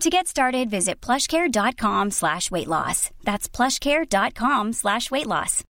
To 0.00 0.10
get 0.10 0.26
started, 0.26 0.70
visit 0.70 1.00
plushcare.com 1.00 2.10
slash 2.10 2.50
weight 2.50 2.68
loss. 2.68 3.10
That's 3.24 3.48
plushcare.com 3.48 4.72
slash 4.72 5.10
weight 5.10 5.26
loss. 5.26 5.64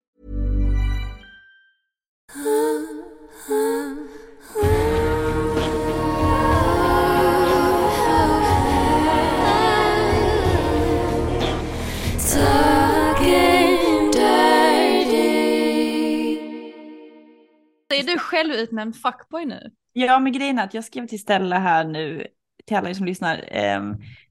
Är 17.93 18.03
du 18.03 18.17
själv 18.19 18.53
utnämnd 18.53 18.95
fuckboy 18.95 19.45
nu? 19.45 19.71
Ja, 19.93 20.19
men 20.19 20.33
grejen 20.33 20.59
är 20.59 20.63
att 20.63 20.73
jag 20.73 20.83
skrev 20.83 21.07
till 21.07 21.19
Stella 21.19 21.59
här 21.59 21.83
nu, 21.83 22.27
till 22.71 22.77
alla 22.77 22.89
er 22.89 22.93
som 22.93 23.05
lyssnar, 23.05 23.55
eh, 23.55 23.81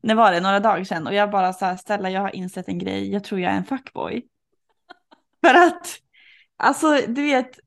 när 0.00 0.14
var 0.14 0.32
det, 0.32 0.40
några 0.40 0.60
dagar 0.60 0.84
sedan, 0.84 1.06
och 1.06 1.14
jag 1.14 1.30
bara 1.30 1.52
så 1.52 1.64
här, 1.64 1.76
Stella, 1.76 2.10
jag 2.10 2.20
har 2.20 2.36
insett 2.36 2.68
en 2.68 2.78
grej, 2.78 3.12
jag 3.12 3.24
tror 3.24 3.40
jag 3.40 3.52
är 3.52 3.56
en 3.56 3.64
fuckboy. 3.64 4.26
För 5.40 5.54
att, 5.54 5.86
alltså 6.56 6.90
du 7.08 7.22
vet, 7.22 7.58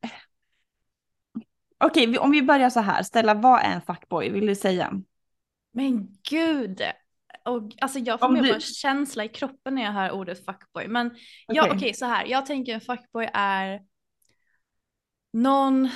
okej, 1.77 2.05
vi- 2.07 2.17
om 2.17 2.31
vi 2.31 2.41
börjar 2.41 2.69
så 2.69 2.79
här, 2.79 3.03
Stella, 3.03 3.33
vad 3.33 3.59
är 3.61 3.71
en 3.73 3.81
fuckboy, 3.81 4.29
vill 4.29 4.45
du 4.47 4.55
säga? 4.55 5.01
Men 5.73 6.07
gud! 6.29 6.81
Och, 7.45 7.71
alltså 7.81 7.99
jag 7.99 8.19
får 8.19 8.29
mer 8.29 8.41
du- 8.43 8.53
en 8.53 8.59
känsla 8.61 9.23
i 9.23 9.29
kroppen 9.29 9.75
när 9.75 9.83
jag 9.83 9.91
hör 9.91 10.11
ordet 10.11 10.45
fuckboy. 10.45 10.87
Men 10.87 11.11
ja, 11.47 11.63
Okej. 11.65 11.77
okej 11.77 11.93
så 11.93 12.05
här, 12.05 12.25
jag 12.25 12.45
tänker 12.45 12.73
en 12.73 12.81
fuckboy 12.81 13.29
är 13.33 13.81
någon 15.33 15.89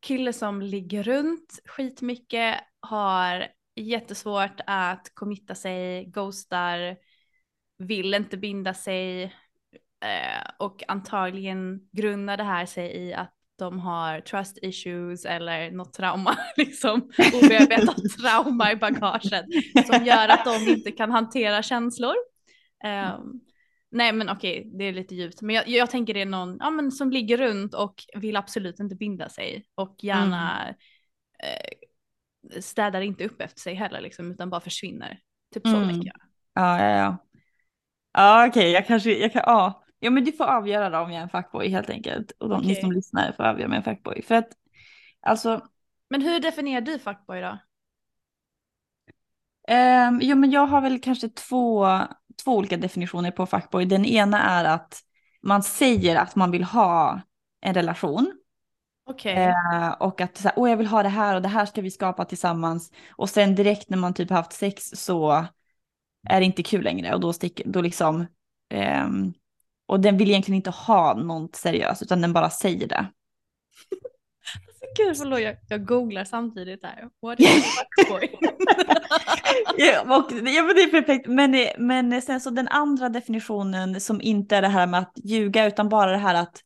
kille 0.00 0.32
som 0.32 0.62
ligger 0.62 1.02
runt 1.02 1.58
skitmycket, 1.64 2.56
har 2.80 3.46
jättesvårt 3.82 4.60
att 4.66 5.14
committa 5.14 5.54
sig, 5.54 6.04
ghostar, 6.04 6.96
vill 7.78 8.14
inte 8.14 8.36
binda 8.36 8.74
sig 8.74 9.22
eh, 10.04 10.50
och 10.58 10.82
antagligen 10.88 11.88
grundar 11.92 12.36
det 12.36 12.44
här 12.44 12.66
sig 12.66 12.96
i 12.96 13.14
att 13.14 13.34
de 13.58 13.78
har 13.80 14.20
trust 14.20 14.58
issues 14.62 15.24
eller 15.24 15.70
något 15.70 15.92
trauma, 15.92 16.36
liksom 16.56 17.10
obearbetat 17.42 17.96
trauma 18.20 18.72
i 18.72 18.76
bagaget 18.76 19.44
som 19.86 20.04
gör 20.04 20.28
att 20.28 20.44
de 20.44 20.70
inte 20.70 20.92
kan 20.92 21.10
hantera 21.10 21.62
känslor. 21.62 22.14
Ehm, 22.84 23.40
nej 23.90 24.12
men 24.12 24.28
okej, 24.28 24.70
det 24.78 24.84
är 24.84 24.92
lite 24.92 25.14
djupt, 25.14 25.42
men 25.42 25.56
jag, 25.56 25.68
jag 25.68 25.90
tänker 25.90 26.14
det 26.14 26.22
är 26.22 26.26
någon 26.26 26.56
ja, 26.60 26.70
men 26.70 26.92
som 26.92 27.10
ligger 27.10 27.36
runt 27.36 27.74
och 27.74 27.94
vill 28.14 28.36
absolut 28.36 28.80
inte 28.80 28.94
binda 28.96 29.28
sig 29.28 29.64
och 29.74 29.96
gärna 29.98 30.68
eh, 31.42 31.88
städar 32.60 33.00
inte 33.00 33.24
upp 33.24 33.40
efter 33.40 33.60
sig 33.60 33.74
heller 33.74 34.00
liksom, 34.00 34.30
utan 34.32 34.50
bara 34.50 34.60
försvinner. 34.60 35.20
Typ 35.54 35.68
så 35.68 35.68
Mm. 35.68 35.88
tänker 35.88 36.08
jag. 36.08 36.20
Ja, 36.54 36.78
ja, 36.82 36.90
ja. 36.96 37.18
Ja, 38.12 38.46
okej, 38.48 38.70
jag 38.72 38.86
kanske, 38.86 39.12
jag 39.18 39.32
kan, 39.32 39.42
ja. 39.46 39.84
Ja, 40.00 40.10
men 40.10 40.24
du 40.24 40.32
får 40.32 40.44
avgöra 40.44 40.90
då 40.90 40.98
om 40.98 41.10
jag 41.12 41.18
är 41.18 41.22
en 41.22 41.28
fuckboy 41.28 41.68
helt 41.68 41.90
enkelt. 41.90 42.30
Och 42.30 42.48
de, 42.48 42.62
ni 42.66 42.74
Okej. 42.74 42.74
som 42.76 42.92
lyssnar 42.92 43.32
får 43.32 43.44
avgöra 43.44 43.66
om 43.66 43.72
jag 43.72 43.86
är 43.86 43.90
en 43.90 43.96
fuckboy. 43.96 44.22
För 44.22 44.34
att, 44.34 44.48
alltså, 45.22 45.68
Men 46.10 46.22
hur 46.22 46.40
definierar 46.40 46.80
du 46.80 46.98
fuckboy 46.98 47.40
då? 47.40 47.58
Um, 49.68 50.18
jo, 50.22 50.36
men 50.36 50.50
jag 50.50 50.66
har 50.66 50.80
väl 50.80 51.00
kanske 51.00 51.28
två, 51.28 51.86
två 52.44 52.56
olika 52.56 52.76
definitioner 52.76 53.30
på 53.30 53.46
fuckboy. 53.46 53.84
Den 53.86 54.04
ena 54.04 54.42
är 54.42 54.64
att 54.64 55.00
man 55.42 55.62
säger 55.62 56.16
att 56.16 56.36
man 56.36 56.50
vill 56.50 56.64
ha 56.64 57.20
en 57.60 57.74
relation. 57.74 58.39
Okej. 59.10 59.34
Eh, 59.34 59.90
och 59.90 60.20
att 60.20 60.36
så 60.36 60.42
här, 60.48 60.52
Åh, 60.56 60.70
jag 60.70 60.76
vill 60.76 60.86
ha 60.86 61.02
det 61.02 61.08
här 61.08 61.34
och 61.34 61.42
det 61.42 61.48
här 61.48 61.66
ska 61.66 61.80
vi 61.80 61.90
skapa 61.90 62.24
tillsammans. 62.24 62.92
Och 63.10 63.30
sen 63.30 63.54
direkt 63.54 63.90
när 63.90 63.98
man 63.98 64.14
typ 64.14 64.30
haft 64.30 64.52
sex 64.52 64.90
så 64.94 65.46
är 66.28 66.40
det 66.40 66.46
inte 66.46 66.62
kul 66.62 66.84
längre. 66.84 67.14
Och 67.14 67.20
då 67.20 67.32
sticker, 67.32 67.64
då 67.68 67.80
liksom, 67.80 68.26
ehm, 68.70 69.32
och 69.86 70.00
den 70.00 70.16
vill 70.16 70.28
egentligen 70.28 70.56
inte 70.56 70.70
ha 70.70 71.14
något 71.14 71.56
seriöst 71.56 72.02
utan 72.02 72.20
den 72.20 72.32
bara 72.32 72.50
säger 72.50 72.88
det. 72.88 73.06
Gud 74.96 75.16
förlåt, 75.16 75.40
jag, 75.40 75.56
jag 75.68 75.86
googlar 75.86 76.24
samtidigt 76.24 76.84
här. 76.84 77.08
What 77.22 77.40
is 77.40 77.64
fuckboy? 77.96 78.38
ja, 79.76 80.00
och, 80.00 80.32
ja, 80.32 80.62
men 80.62 80.76
det 80.76 80.82
är 80.82 80.90
perfekt. 80.90 81.26
Men, 81.26 81.66
men 81.78 82.22
sen 82.22 82.40
så 82.40 82.50
den 82.50 82.68
andra 82.68 83.08
definitionen 83.08 84.00
som 84.00 84.20
inte 84.20 84.56
är 84.56 84.62
det 84.62 84.68
här 84.68 84.86
med 84.86 85.00
att 85.00 85.12
ljuga 85.24 85.66
utan 85.66 85.88
bara 85.88 86.10
det 86.10 86.16
här 86.16 86.34
att 86.34 86.62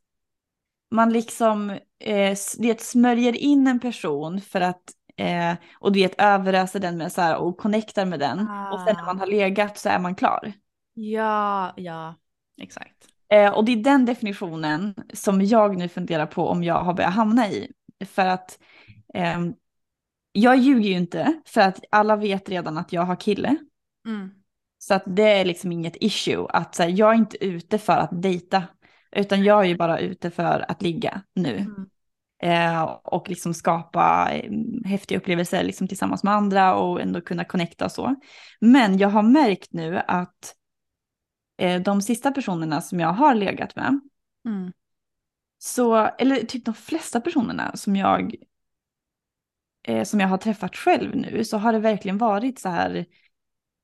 man 0.91 1.13
liksom 1.13 1.79
eh, 2.07 2.37
det 2.59 2.81
smörjer 2.81 3.37
in 3.37 3.67
en 3.67 3.81
person 3.81 4.41
för 4.41 4.61
att 4.61 4.83
eh, 5.17 5.53
och 5.79 5.93
du 5.93 6.01
vet 6.01 6.21
överöser 6.21 6.81
den 6.81 6.97
med 6.97 7.13
så 7.13 7.21
här 7.21 7.37
och 7.37 7.59
connectar 7.59 8.07
med 8.07 8.21
den 8.21 8.39
och 8.73 8.81
sen 8.81 8.97
när 8.97 9.05
man 9.05 9.19
har 9.19 9.27
legat 9.27 9.79
så 9.79 9.89
är 9.89 9.99
man 9.99 10.15
klar. 10.15 10.53
ja, 10.95 11.73
ja, 11.77 12.15
exakt. 12.63 13.09
Eh, 13.29 13.55
och 13.55 13.65
det 13.65 13.73
är 13.73 13.77
den 13.77 14.05
definitionen 14.05 14.95
som 15.13 15.43
jag 15.43 15.77
nu 15.77 15.89
funderar 15.89 16.27
på 16.27 16.49
om 16.49 16.65
jag 16.65 16.83
har 16.85 16.95
börjat 16.95 17.15
hamna 17.15 17.49
i. 17.49 17.73
För 18.07 18.27
att 18.27 18.59
ehm, 19.15 19.55
jag 20.33 20.57
ljuger 20.57 20.89
ju 20.89 20.97
inte 20.97 21.41
för 21.47 21.61
att 21.61 21.81
alla 21.91 22.17
vet 22.17 22.49
redan 22.49 22.79
att 22.79 22.93
jag 22.93 23.03
har 23.03 23.17
kille. 23.17 23.57
Mm. 24.07 24.31
Så 24.79 24.95
att 24.95 25.03
det 25.07 25.23
är 25.23 25.45
liksom 25.45 25.73
inget 25.73 25.97
issue. 26.01 26.47
Att 26.49 26.75
så 26.75 26.83
här, 26.83 26.91
jag 26.91 27.11
är 27.11 27.15
inte 27.15 27.45
ute 27.45 27.79
för 27.79 27.97
att 27.97 28.23
dejta. 28.23 28.63
Utan 29.17 29.45
jag 29.45 29.61
är 29.61 29.69
ju 29.69 29.77
bara 29.77 29.99
ute 29.99 30.31
för 30.31 30.71
att 30.71 30.83
ligga 30.83 31.23
nu. 31.35 31.57
Mm. 31.57 31.89
Eh, 32.45 32.83
och 33.05 33.29
liksom 33.29 33.55
skapa 33.55 34.31
eh, 34.33 34.51
häftiga 34.85 35.19
upplevelser 35.19 35.65
liksom 35.65 35.89
tillsammans 35.89 36.25
med 36.25 36.35
andra 36.35 36.75
och 36.75 37.01
ändå 37.01 37.21
kunna 37.21 37.45
connecta 37.45 37.85
och 37.85 37.93
så. 37.93 38.15
Men 38.61 38.99
jag 38.99 39.09
har 39.09 39.23
märkt 39.23 39.73
nu 39.73 39.99
att 40.09 40.55
eh, 41.59 41.83
de 41.83 42.03
sista 42.03 42.31
personerna 42.31 42.81
som 42.81 43.01
jag 43.01 43.13
har 43.13 43.35
legat 43.35 43.77
med, 43.77 44.01
Mm. 44.47 44.73
så, 45.59 45.97
eller 45.97 46.37
typ 46.37 46.65
de 46.65 46.75
flesta 46.75 47.21
personerna 47.21 47.77
som 47.77 47.97
jag, 47.97 48.35
eh, 49.83 50.05
som 50.05 50.21
jag 50.21 50.29
har 50.29 50.39
träffat 50.39 50.77
själv 50.77 51.17
nu, 51.17 51.45
så 51.45 51.59
har 51.59 51.73
det 51.73 51.79
verkligen 51.79 52.19
varit 52.19 52.59
så 52.59 52.69
här 52.69 53.07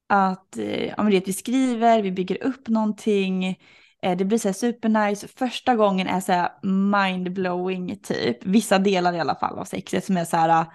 att 0.07 0.57
ja, 0.97 1.03
men 1.03 1.11
det, 1.11 1.27
vi 1.29 1.33
skriver, 1.33 2.03
vi 2.03 2.13
bygger 2.13 2.45
upp 2.45 2.69
någonting, 2.69 3.59
det 4.01 4.25
blir 4.25 4.39
så 4.39 4.49
här 4.49 4.53
supernice. 4.53 5.29
Första 5.29 5.77
gången 5.77 6.07
är 6.07 6.21
så 6.21 6.33
här 6.33 6.51
mindblowing 6.63 7.99
typ, 8.03 8.45
vissa 8.45 8.79
delar 8.79 9.13
i 9.13 9.21
alla 9.21 9.35
fall 9.35 9.59
av 9.59 9.65
sexet 9.65 10.05
som 10.05 10.17
är 10.17 10.25
så 10.25 10.37
här, 10.37 10.67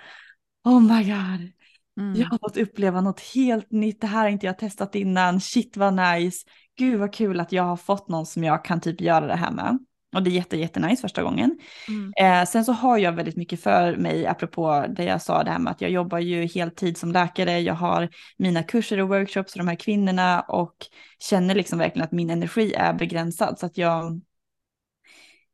oh 0.63 0.81
my 0.81 1.03
god, 1.03 1.51
Mm. 1.99 2.15
jag 2.21 2.27
har 2.27 2.37
fått 2.37 2.57
uppleva 2.57 3.01
något 3.01 3.19
helt 3.19 3.71
nytt, 3.71 4.01
det 4.01 4.07
här 4.07 4.21
har 4.21 4.29
inte 4.29 4.45
jag 4.45 4.57
testat 4.59 4.95
innan, 4.95 5.41
shit 5.41 5.77
vad 5.77 5.93
nice, 5.93 6.47
gud 6.77 6.99
vad 6.99 7.13
kul 7.13 7.39
att 7.39 7.51
jag 7.51 7.63
har 7.63 7.77
fått 7.77 8.07
någon 8.07 8.25
som 8.25 8.43
jag 8.43 8.65
kan 8.65 8.81
typ 8.81 9.01
göra 9.01 9.27
det 9.27 9.35
här 9.35 9.51
med. 9.51 9.79
Och 10.15 10.23
det 10.23 10.29
är 10.29 10.31
jätte, 10.31 10.57
jätte 10.57 10.79
nice 10.79 11.01
första 11.01 11.23
gången. 11.23 11.59
Mm. 11.87 12.13
Eh, 12.41 12.47
sen 12.47 12.65
så 12.65 12.71
har 12.71 12.97
jag 12.97 13.11
väldigt 13.11 13.35
mycket 13.35 13.63
för 13.63 13.95
mig, 13.95 14.27
apropå 14.27 14.85
det 14.95 15.03
jag 15.03 15.21
sa, 15.21 15.43
det 15.43 15.51
här 15.51 15.59
med 15.59 15.71
att 15.71 15.81
jag 15.81 15.91
jobbar 15.91 16.19
ju 16.19 16.45
heltid 16.45 16.97
som 16.97 17.11
läkare, 17.11 17.59
jag 17.59 17.73
har 17.73 18.09
mina 18.37 18.63
kurser 18.63 19.01
och 19.01 19.07
workshops 19.09 19.51
för 19.53 19.59
de 19.59 19.67
här 19.67 19.75
kvinnorna 19.75 20.41
och 20.41 20.75
känner 21.19 21.55
liksom 21.55 21.79
verkligen 21.79 22.05
att 22.05 22.11
min 22.11 22.29
energi 22.29 22.73
är 22.73 22.93
begränsad. 22.93 23.59
Så 23.59 23.65
att 23.65 23.77
jag 23.77 24.21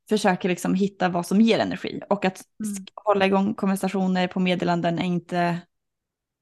försöker 0.09 0.49
liksom 0.49 0.73
hitta 0.75 1.09
vad 1.09 1.25
som 1.25 1.41
ger 1.41 1.59
energi 1.59 2.01
och 2.09 2.25
att 2.25 2.41
Mm. 2.65 2.85
hålla 2.95 3.25
igång 3.25 3.53
konversationer 3.53 4.27
på 4.27 4.39
meddelanden 4.39 4.99
är 4.99 5.03
inte, 5.05 5.59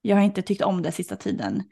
jag 0.01 0.15
har 0.15 0.23
inte 0.23 0.41
tyckt 0.41 0.61
om 0.61 0.81
det 0.81 0.91
sista 0.91 1.15
tiden. 1.15 1.63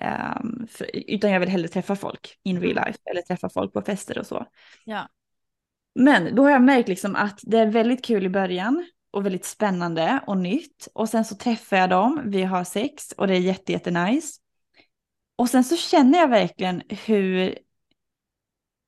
Ehm, 0.00 0.66
för, 0.70 0.90
utan 0.92 1.30
jag 1.30 1.40
vill 1.40 1.48
hellre 1.48 1.68
träffa 1.68 1.96
folk 1.96 2.38
in 2.42 2.60
real 2.60 2.72
Mm. 2.78 2.84
life 2.86 2.98
eller 3.10 3.22
träffa 3.22 3.48
folk 3.48 3.72
på 3.72 3.82
fester 3.82 4.18
och 4.18 4.26
så. 4.26 4.46
Ja. 4.84 5.08
Men 5.98 6.34
då 6.34 6.42
har 6.42 6.50
jag 6.50 6.62
märkt 6.62 6.88
liksom 6.88 7.16
att 7.16 7.40
det 7.42 7.58
är 7.58 7.66
väldigt 7.66 8.04
kul 8.04 8.26
i 8.26 8.28
början 8.28 8.86
och 9.10 9.26
väldigt 9.26 9.44
spännande 9.44 10.20
och 10.26 10.36
nytt. 10.36 10.88
Och 10.94 11.08
sen 11.08 11.24
så 11.24 11.34
träffar 11.34 11.76
jag 11.76 11.90
dem, 11.90 12.22
vi 12.24 12.42
har 12.42 12.64
sex 12.64 13.12
och 13.12 13.26
det 13.26 13.34
är 13.34 13.40
jätte, 13.40 13.72
jätte 13.72 13.90
nice. 13.90 14.40
Och 15.36 15.48
sen 15.48 15.64
så 15.64 15.76
känner 15.76 16.18
jag 16.18 16.28
verkligen 16.28 16.82
hur 17.06 17.58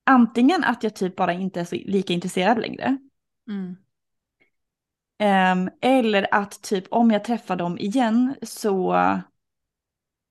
antingen 0.06 0.64
att 0.64 0.82
jag 0.82 0.96
typ 0.96 1.16
bara 1.16 1.32
inte 1.32 1.60
är 1.60 1.64
så 1.64 1.75
lika 1.76 2.12
intresserad 2.12 2.58
längre. 2.58 2.99
Mm. 3.50 3.76
Ehm, 5.19 5.70
eller 5.81 6.34
att 6.34 6.62
typ 6.62 6.84
om 6.90 7.11
jag 7.11 7.25
träffar 7.25 7.56
dem 7.56 7.78
igen 7.78 8.34
så, 8.43 8.93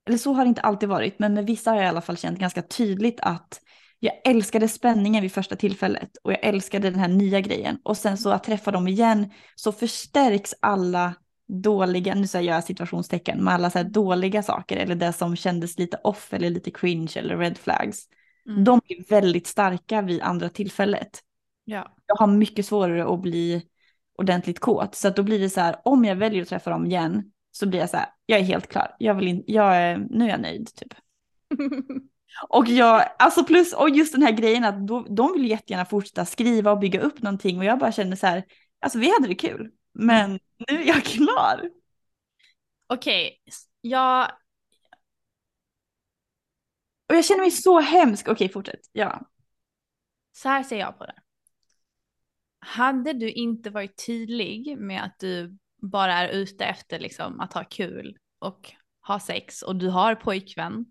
eller 0.06 0.18
så 0.18 0.32
har 0.32 0.44
det 0.44 0.48
inte 0.48 0.60
alltid 0.60 0.88
varit, 0.88 1.18
men 1.18 1.34
med 1.34 1.46
vissa 1.46 1.70
har 1.70 1.76
jag 1.76 1.84
i 1.84 1.88
alla 1.88 2.00
fall 2.00 2.16
känt 2.16 2.38
ganska 2.38 2.62
tydligt 2.62 3.20
att 3.20 3.60
jag 4.00 4.12
älskade 4.24 4.68
spänningen 4.68 5.22
vid 5.22 5.32
första 5.32 5.56
tillfället 5.56 6.10
och 6.22 6.32
jag 6.32 6.44
älskade 6.44 6.90
den 6.90 7.00
här 7.00 7.08
nya 7.08 7.40
grejen. 7.40 7.78
Och 7.82 7.96
sen 7.96 8.18
så 8.18 8.30
att 8.30 8.44
träffa 8.44 8.70
dem 8.70 8.88
igen 8.88 9.30
så 9.54 9.72
förstärks 9.72 10.54
alla 10.60 11.14
dåliga, 11.48 12.14
nu 12.14 12.26
säger 12.26 12.52
jag 12.52 12.64
situationstecken, 12.64 13.44
med 13.44 13.54
alla 13.54 13.70
så 13.70 13.78
här 13.78 13.84
dåliga 13.84 14.42
saker 14.42 14.76
eller 14.76 14.94
det 14.94 15.12
som 15.12 15.36
kändes 15.36 15.78
lite 15.78 16.00
off 16.04 16.32
eller 16.32 16.50
lite 16.50 16.70
cringe 16.70 17.12
eller 17.16 17.36
red 17.36 17.58
flags. 17.58 18.04
Mm. 18.48 18.64
De 18.64 18.80
blir 18.86 19.04
väldigt 19.08 19.46
starka 19.46 20.02
vid 20.02 20.22
andra 20.22 20.48
tillfället 20.48 21.20
Ja. 21.64 21.96
jag 22.06 22.16
har 22.16 22.26
mycket 22.26 22.66
svårare 22.66 23.14
att 23.14 23.20
bli 23.20 23.62
ordentligt 24.18 24.60
kåt. 24.60 24.94
Så 24.94 25.08
att 25.08 25.16
då 25.16 25.22
blir 25.22 25.38
det 25.38 25.50
så 25.50 25.60
här, 25.60 25.76
om 25.84 26.04
jag 26.04 26.16
väljer 26.16 26.42
att 26.42 26.48
träffa 26.48 26.70
dem 26.70 26.86
igen 26.86 27.32
så 27.50 27.66
blir 27.66 27.80
jag 27.80 27.90
så 27.90 27.96
här, 27.96 28.06
jag 28.26 28.40
är 28.40 28.44
helt 28.44 28.68
klar. 28.68 28.96
Jag 28.98 29.14
vill 29.14 29.28
in, 29.28 29.44
jag 29.46 29.76
är, 29.76 29.98
nu 30.10 30.24
är 30.24 30.28
jag 30.28 30.40
nöjd 30.40 30.74
typ. 30.74 30.94
Och 32.48 32.68
jag, 32.68 33.08
alltså 33.18 33.44
plus, 33.44 33.72
och 33.72 33.90
just 33.90 34.12
den 34.12 34.22
här 34.22 34.32
grejen 34.32 34.64
att 34.64 34.86
då, 34.86 35.06
de 35.10 35.32
vill 35.32 35.50
jättegärna 35.50 35.84
fortsätta 35.84 36.24
skriva 36.24 36.72
och 36.72 36.78
bygga 36.78 37.00
upp 37.00 37.22
någonting 37.22 37.58
och 37.58 37.64
jag 37.64 37.78
bara 37.78 37.92
känner 37.92 38.16
så 38.16 38.26
här, 38.26 38.44
alltså 38.80 38.98
vi 38.98 39.12
hade 39.12 39.28
det 39.28 39.34
kul, 39.34 39.70
men 39.92 40.30
nu 40.68 40.82
är 40.82 40.86
jag 40.86 41.04
klar. 41.04 41.70
Okej, 42.86 43.42
jag, 43.80 44.30
Och 47.08 47.14
jag 47.14 47.24
känner 47.24 47.40
mig 47.40 47.50
så 47.50 47.80
hemsk. 47.80 48.28
Okej, 48.28 48.48
fortsätt. 48.48 48.80
Ja. 48.92 49.20
så 50.32 50.48
här 50.48 50.62
ser 50.62 50.78
jag 50.78 50.98
på 50.98 51.06
det. 51.06 51.14
Hade 52.58 53.12
du 53.12 53.30
inte 53.30 53.70
varit 53.70 54.06
tydlig 54.06 54.78
med 54.78 55.04
att 55.04 55.18
du 55.18 55.58
bara 55.82 56.14
är 56.14 56.28
ute 56.28 56.64
efter 56.64 56.98
liksom 56.98 57.40
att 57.40 57.52
ha 57.52 57.64
kul 57.64 58.18
och 58.38 58.72
ha 59.06 59.20
sex 59.20 59.62
och 59.62 59.76
du 59.76 59.88
har 59.88 60.14
pojkvän 60.14 60.86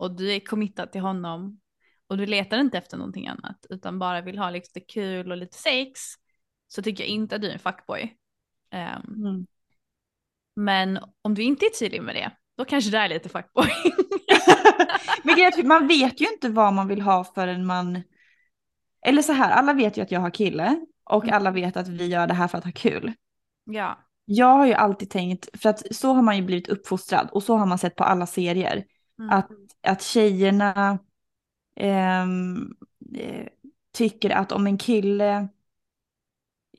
och 0.00 0.16
du 0.16 0.32
är 0.32 0.40
committad 0.40 0.92
till 0.92 1.00
honom 1.00 1.60
och 2.06 2.16
du 2.16 2.26
letar 2.26 2.58
inte 2.58 2.78
efter 2.78 2.96
någonting 2.96 3.28
annat 3.28 3.66
utan 3.70 3.98
bara 3.98 4.20
vill 4.20 4.38
ha 4.38 4.50
lite 4.50 4.80
kul 4.80 5.30
och 5.30 5.36
lite 5.36 5.56
sex 5.56 6.00
så 6.68 6.82
tycker 6.82 7.04
jag 7.04 7.08
inte 7.10 7.34
att 7.36 7.42
du 7.42 7.48
är 7.48 7.52
en 7.52 7.58
fuckboy. 7.58 8.16
Ehm, 8.70 9.02
Mm. 9.26 9.46
men 10.56 10.98
om 11.22 11.34
du 11.34 11.42
inte 11.42 11.64
är 11.66 11.70
tydlig 11.78 12.02
med 12.02 12.14
det, 12.14 12.30
då 12.56 12.64
kanske 12.64 12.90
det 12.90 12.98
är 12.98 13.08
lite 13.08 13.28
fuckboy. 13.28 13.68
Men 15.24 15.68
man 15.68 15.88
vet 15.88 16.20
ju 16.20 16.26
inte 16.32 16.48
vad 16.48 16.72
man 16.72 16.88
vill 16.88 17.00
ha 17.00 17.24
förrän 17.24 17.66
man... 17.66 18.02
Eller 19.06 19.22
så 19.22 19.32
här, 19.32 19.50
alla 19.50 19.72
vet 19.72 19.96
ju 19.96 20.02
att 20.02 20.10
jag 20.10 20.20
har 20.20 20.30
kille 20.30 20.80
och 21.04 21.24
Mm. 21.24 21.36
alla 21.36 21.50
vet 21.50 21.76
att 21.76 21.88
vi 21.88 22.06
gör 22.06 22.26
det 22.26 22.34
här 22.34 22.48
för 22.48 22.58
att 22.58 22.64
ha 22.64 22.72
kul. 22.72 23.12
ja. 23.64 23.98
Jag 24.24 24.46
har 24.56 24.66
ju 24.66 24.72
alltid 24.74 25.10
tänkt, 25.10 25.60
för 25.62 25.68
att 25.68 25.94
så 25.96 26.12
har 26.12 26.22
man 26.22 26.36
ju 26.36 26.42
blivit 26.42 26.68
uppfostrad 26.68 27.28
och 27.32 27.42
så 27.42 27.56
har 27.56 27.66
man 27.66 27.78
sett 27.78 27.96
på 27.96 28.04
alla 28.04 28.26
serier, 28.26 28.84
Mm. 29.20 29.30
att, 29.30 29.50
att 29.82 30.02
tjejerna 30.02 30.98
ehm, 31.76 32.74
eh, 33.14 33.46
tycker 33.92 34.30
att 34.30 34.52
om 34.52 34.66
en 34.66 34.78
kille 34.78 35.48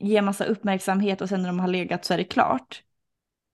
ger 0.00 0.22
massa 0.22 0.44
uppmärksamhet 0.44 1.20
och 1.20 1.28
sen 1.28 1.42
när 1.42 1.48
de 1.48 1.60
har 1.60 1.68
legat 1.68 2.04
så 2.04 2.14
är 2.14 2.18
det 2.18 2.24
klart. 2.24 2.82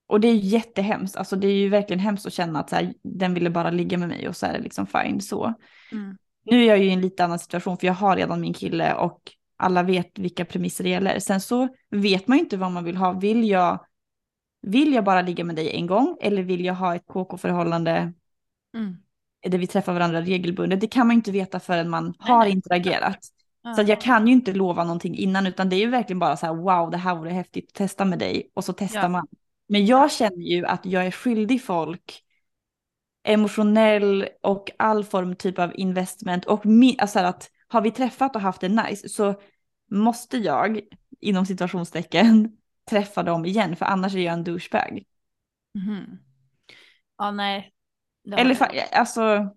Och 0.06 0.20
det 0.20 0.28
är 0.28 0.32
ju 0.32 0.48
jättehemskt, 0.48 1.16
alltså 1.16 1.36
det 1.36 1.48
är 1.48 1.56
ju 1.56 1.68
verkligen 1.68 2.00
hemskt 2.00 2.26
att 2.26 2.32
känna 2.32 2.60
att 2.60 2.70
så 2.70 2.76
här, 2.76 2.94
den 3.02 3.34
ville 3.34 3.50
bara 3.50 3.70
ligga 3.70 3.98
med 3.98 4.08
mig 4.08 4.28
och 4.28 4.36
så 4.36 4.46
är 4.46 4.52
det 4.52 4.58
liksom 4.58 4.86
fine 4.86 5.20
så. 5.20 5.54
Mm. 5.92 6.16
Nu 6.44 6.62
är 6.62 6.66
jag 6.66 6.78
ju 6.78 6.84
i 6.84 6.92
en 6.92 7.00
lite 7.00 7.24
annan 7.24 7.38
situation 7.38 7.78
för 7.78 7.86
jag 7.86 7.94
har 7.94 8.16
redan 8.16 8.40
min 8.40 8.54
kille 8.54 8.94
och 8.94 9.20
alla 9.56 9.82
vet 9.82 10.18
vilka 10.18 10.44
premisser 10.44 10.84
det 10.84 10.90
gäller. 10.90 11.18
Sen 11.18 11.40
så 11.40 11.68
vet 11.90 12.28
man 12.28 12.38
ju 12.38 12.44
inte 12.44 12.56
vad 12.56 12.72
man 12.72 12.84
vill 12.84 12.96
ha. 12.96 13.12
Vill 13.12 13.48
jag, 13.48 13.84
vill 14.62 14.92
jag 14.92 15.04
bara 15.04 15.22
ligga 15.22 15.44
med 15.44 15.56
dig 15.56 15.76
en 15.76 15.86
gång 15.86 16.16
eller 16.20 16.42
vill 16.42 16.64
jag 16.64 16.74
ha 16.74 16.94
ett 16.94 17.06
KK-förhållande 17.06 18.12
Mm. 18.74 18.96
där 19.48 19.58
vi 19.58 19.66
träffar 19.66 19.92
varandra 19.92 20.20
regelbundet? 20.20 20.80
Det 20.80 20.86
kan 20.86 21.06
man 21.06 21.16
inte 21.16 21.30
veta 21.30 21.60
förrän 21.60 21.90
man 21.90 22.14
har 22.18 22.38
nej. 22.44 22.52
interagerat. 22.52 23.18
Ja. 23.62 23.74
Så 23.74 23.82
jag 23.82 24.00
kan 24.00 24.26
ju 24.26 24.32
inte 24.32 24.52
lova 24.52 24.84
någonting 24.84 25.16
innan 25.16 25.46
utan 25.46 25.68
det 25.68 25.76
är 25.76 25.80
ju 25.80 25.90
verkligen 25.90 26.18
bara 26.18 26.36
så 26.36 26.46
här 26.46 26.54
wow 26.54 26.90
det 26.90 26.96
här 26.96 27.14
vore 27.14 27.30
häftigt 27.30 27.68
att 27.68 27.74
testa 27.74 28.04
med 28.04 28.18
dig 28.18 28.50
och 28.54 28.64
så 28.64 28.72
testar 28.72 29.02
Ja. 29.02 29.08
man. 29.08 29.26
Men 29.68 29.86
jag 29.86 30.12
känner 30.12 30.42
ju 30.42 30.66
att 30.66 30.86
jag 30.86 31.06
är 31.06 31.10
skyldig 31.10 31.62
folk 31.62 32.22
emotionell 33.22 34.28
och 34.42 34.70
all 34.78 35.04
form 35.04 35.36
typ 35.36 35.58
av 35.58 35.72
investment 35.74 36.44
och 36.44 36.64
alltså 36.98 37.18
att 37.18 37.50
har 37.68 37.80
vi 37.80 37.90
träffat 37.90 38.36
och 38.36 38.42
haft 38.42 38.60
det 38.60 38.68
nice 38.68 39.08
så 39.08 39.34
måste 39.90 40.36
jag 40.36 40.80
inom 41.20 41.46
situationstecken 41.46 42.56
träffa 42.90 43.22
dem 43.22 43.44
igen 43.44 43.76
för 43.76 43.86
annars 43.86 44.14
är 44.14 44.18
jag 44.18 44.32
en 44.34 44.44
douchebag. 44.44 45.02
Mhm. 45.74 46.18
Ja, 47.18 47.30
nej. 47.30 47.72
Eller 48.36 48.94
alltså, 48.94 49.48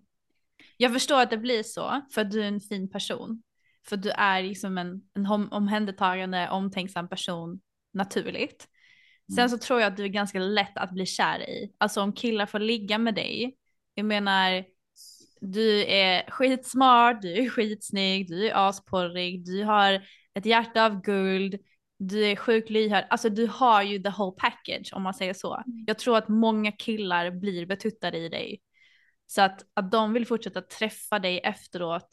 Jag 0.76 0.92
förstår 0.92 1.20
att 1.20 1.30
det 1.30 1.38
blir 1.38 1.62
så, 1.62 2.00
för 2.14 2.20
att 2.20 2.30
du 2.30 2.42
är 2.42 2.48
en 2.48 2.60
fin 2.60 2.90
person. 2.90 3.42
För 3.88 3.96
du 3.96 4.10
är 4.10 4.42
liksom 4.42 4.78
en, 4.78 5.02
en 5.14 5.26
omhändertagande, 5.26 6.48
omtänksam 6.50 7.08
person 7.08 7.60
naturligt. 7.92 8.68
Sen 9.36 9.50
så 9.50 9.58
tror 9.58 9.80
jag 9.80 9.86
att 9.86 9.96
du 9.96 10.04
är 10.04 10.08
ganska 10.08 10.38
lätt 10.38 10.76
att 10.76 10.90
bli 10.90 11.06
kär 11.06 11.50
i. 11.50 11.72
Alltså 11.78 12.00
om 12.00 12.12
killar 12.12 12.46
får 12.46 12.58
ligga 12.58 12.98
med 12.98 13.14
dig. 13.14 13.56
Jag 13.94 14.06
menar, 14.06 14.64
du 15.40 15.84
är 15.84 16.30
skitsmart, 16.30 17.22
du 17.22 17.32
är 17.32 17.48
skitsnygg, 17.48 18.28
du 18.28 18.48
är 18.48 18.68
asporrig, 18.68 19.44
du 19.44 19.64
har 19.64 20.02
ett 20.34 20.46
hjärta 20.46 20.86
av 20.86 21.02
guld, 21.02 21.58
du 22.08 22.26
är 22.26 22.36
sjukt 22.36 22.70
lyhörd. 22.70 23.04
Alltså 23.10 23.28
du 23.28 23.46
har 23.46 23.82
ju 23.82 23.98
the 24.02 24.10
whole 24.10 24.36
package 24.38 24.92
om 24.92 25.02
man 25.02 25.14
säger 25.14 25.34
så. 25.34 25.62
Jag 25.86 25.98
tror 25.98 26.16
att 26.18 26.28
många 26.28 26.72
killar 26.72 27.30
blir 27.30 27.66
betuttade 27.66 28.18
i 28.18 28.28
dig. 28.28 28.60
Så 29.26 29.42
att, 29.42 29.64
att 29.74 29.90
de 29.92 30.12
vill 30.12 30.26
fortsätta 30.26 30.60
träffa 30.62 31.18
dig 31.18 31.38
efteråt, 31.38 32.08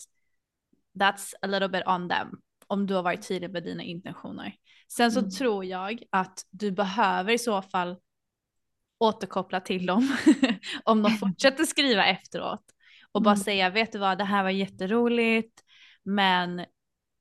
that's 0.99 1.33
a 1.41 1.47
little 1.47 1.69
bit 1.69 1.83
on 1.87 2.09
them. 2.09 2.27
Om 2.67 2.87
du 2.87 2.93
har 2.93 3.03
varit 3.03 3.27
tydlig 3.27 3.49
med 3.51 3.63
dina 3.63 3.83
intentioner. 3.83 4.53
Sen 4.91 5.11
så 5.11 5.19
Mm. 5.19 5.31
tror 5.31 5.65
jag 5.65 6.03
att 6.09 6.45
du 6.49 6.71
behöver 6.71 7.33
i 7.33 7.37
så 7.37 7.61
fall 7.61 7.95
återkoppla 8.97 9.59
till 9.59 9.85
dem 9.85 10.17
om 10.83 11.01
de 11.03 11.11
fortsätter 11.11 11.63
skriva 11.63 12.05
efteråt. 12.05 12.63
Och 13.11 13.21
bara 13.21 13.33
Mm. 13.33 13.43
säga, 13.43 13.69
vet 13.69 13.91
du 13.91 13.97
vad, 13.99 14.17
det 14.17 14.23
här 14.23 14.43
var 14.43 14.49
jätteroligt, 14.49 15.61
men 16.03 16.65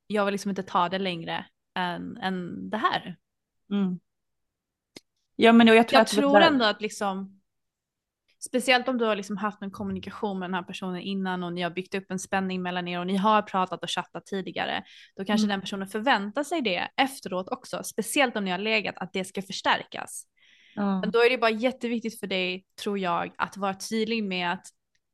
jag 0.07 0.25
vill 0.25 0.31
liksom 0.31 0.49
inte 0.49 0.63
ta 0.63 0.89
det 0.89 0.99
längre 0.99 1.45
än, 1.79 2.17
än 2.17 2.69
det 2.69 2.77
här. 2.77 3.17
mm. 3.71 3.99
Ja 5.35 5.53
men 5.53 5.67
jag 5.67 5.87
tror 5.87 5.97
Jag 5.97 6.01
att 6.01 6.07
tror 6.07 6.41
ändå 6.41 6.65
att 6.65 6.81
liksom, 6.81 7.41
speciellt 8.39 8.87
om 8.87 8.97
du 8.97 9.05
har 9.05 9.15
liksom 9.15 9.37
haft 9.37 9.61
en 9.61 9.71
kommunikation 9.71 10.39
med 10.39 10.49
den 10.49 10.53
här 10.53 10.63
personen 10.63 11.01
innan 11.01 11.43
och 11.43 11.53
ni 11.53 11.61
har 11.61 11.69
byggt 11.71 11.95
upp 11.95 12.11
en 12.11 12.19
spänning 12.19 12.61
mellan 12.61 12.87
er 12.87 12.99
och 12.99 13.07
ni 13.07 13.15
har 13.15 13.41
pratat 13.41 13.83
och 13.83 13.89
chattat 13.89 14.25
tidigare, 14.25 14.83
då 15.15 15.25
kanske 15.25 15.45
Mm. 15.45 15.53
den 15.53 15.61
personen 15.61 15.87
förväntar 15.87 16.43
sig 16.43 16.61
det 16.61 16.89
efteråt 16.97 17.49
också, 17.49 17.83
speciellt 17.83 18.35
om 18.35 18.45
ni 18.45 18.51
har 18.51 18.57
legat, 18.57 18.95
att 18.97 19.13
det 19.13 19.25
ska 19.25 19.41
förstärkas. 19.41 20.25
Ja. 20.75 20.99
Men 20.99 21.11
då 21.11 21.19
är 21.19 21.29
det 21.29 21.37
bara 21.37 21.51
jätteviktigt 21.51 22.19
för 22.19 22.27
dig, 22.27 22.65
tror 22.83 22.99
jag, 22.99 23.33
att 23.37 23.57
vara 23.57 23.73
tydlig 23.73 24.23
med 24.23 24.53
att, 24.53 24.65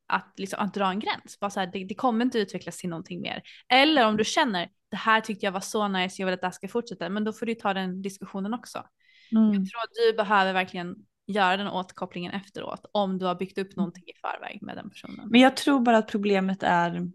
att, 0.07 0.34
liksom, 0.38 0.60
att 0.60 0.74
dra 0.74 0.89
en 0.89 1.00
gräns. 1.00 1.39
Bara 1.39 1.50
så 1.50 1.60
här, 1.60 1.67
det, 1.67 1.84
det 1.86 1.95
kommer 1.95 2.25
inte 2.25 2.39
utvecklas 2.39 2.77
till 2.77 2.89
någonting 2.89 3.22
mer. 3.22 3.41
Eller 3.69 4.07
om 4.07 4.17
du 4.17 4.24
känner, 4.24 4.69
det 4.95 4.99
här 4.99 5.21
tyckte 5.21 5.45
jag 5.45 5.51
var 5.51 5.59
så 5.59 5.87
nice, 5.87 6.21
jag 6.21 6.25
vill 6.25 6.33
att 6.33 6.41
det 6.41 6.47
här 6.47 6.51
ska 6.51 6.67
fortsätta, 6.67 7.09
men 7.09 7.23
då 7.23 7.33
får 7.33 7.45
du 7.45 7.55
ta 7.55 7.73
den 7.73 8.01
diskussionen 8.01 8.53
också. 8.53 8.83
Mm. 9.31 9.53
Jag 9.53 9.69
tror 9.69 9.81
att 9.83 9.93
du 9.93 10.17
behöver 10.17 10.53
verkligen 10.53 10.95
göra 11.27 11.57
den 11.57 11.67
återkopplingen 11.67 12.31
efteråt 12.31 12.85
om 12.91 13.17
du 13.17 13.25
har 13.25 13.35
byggt 13.35 13.57
upp 13.57 13.75
någonting 13.75 14.03
i 14.03 14.13
förväg 14.21 14.61
med 14.61 14.77
den 14.77 14.89
personen. 14.89 15.29
Men 15.29 15.41
jag 15.41 15.57
tror 15.57 15.79
bara 15.79 15.97
att 15.97 16.07
problemet 16.07 16.63
är 16.63 17.11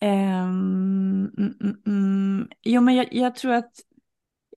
Ehm, 0.00 1.30
mm, 1.38 1.54
mm, 1.60 1.76
mm. 1.86 2.48
Jo, 2.62 2.80
men 2.80 2.94
jag, 2.94 3.14
jag 3.14 3.36
tror 3.36 3.52
att 3.52 3.80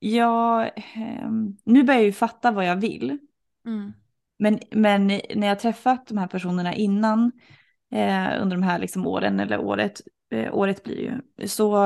jag... 0.00 0.70
ehm, 0.94 1.56
nu 1.64 1.82
börjar 1.82 2.00
jag 2.00 2.06
ju 2.06 2.12
fatta 2.12 2.50
vad 2.50 2.66
jag 2.66 2.76
vill. 2.76 3.18
Mm. 3.66 3.92
Men, 4.38 4.60
men 4.70 5.06
när 5.34 5.46
jag 5.46 5.58
träffat 5.58 6.06
de 6.06 6.18
här 6.18 6.26
personerna 6.26 6.74
innan, 6.74 7.32
eh, 7.92 8.42
under 8.42 8.56
de 8.56 8.62
här 8.62 8.78
liksom 8.78 9.06
åren, 9.06 9.40
eller 9.40 9.58
året, 9.60 10.00
eh, 10.30 10.54
året 10.54 10.82
blir 10.82 11.20
ju, 11.38 11.48
så 11.48 11.76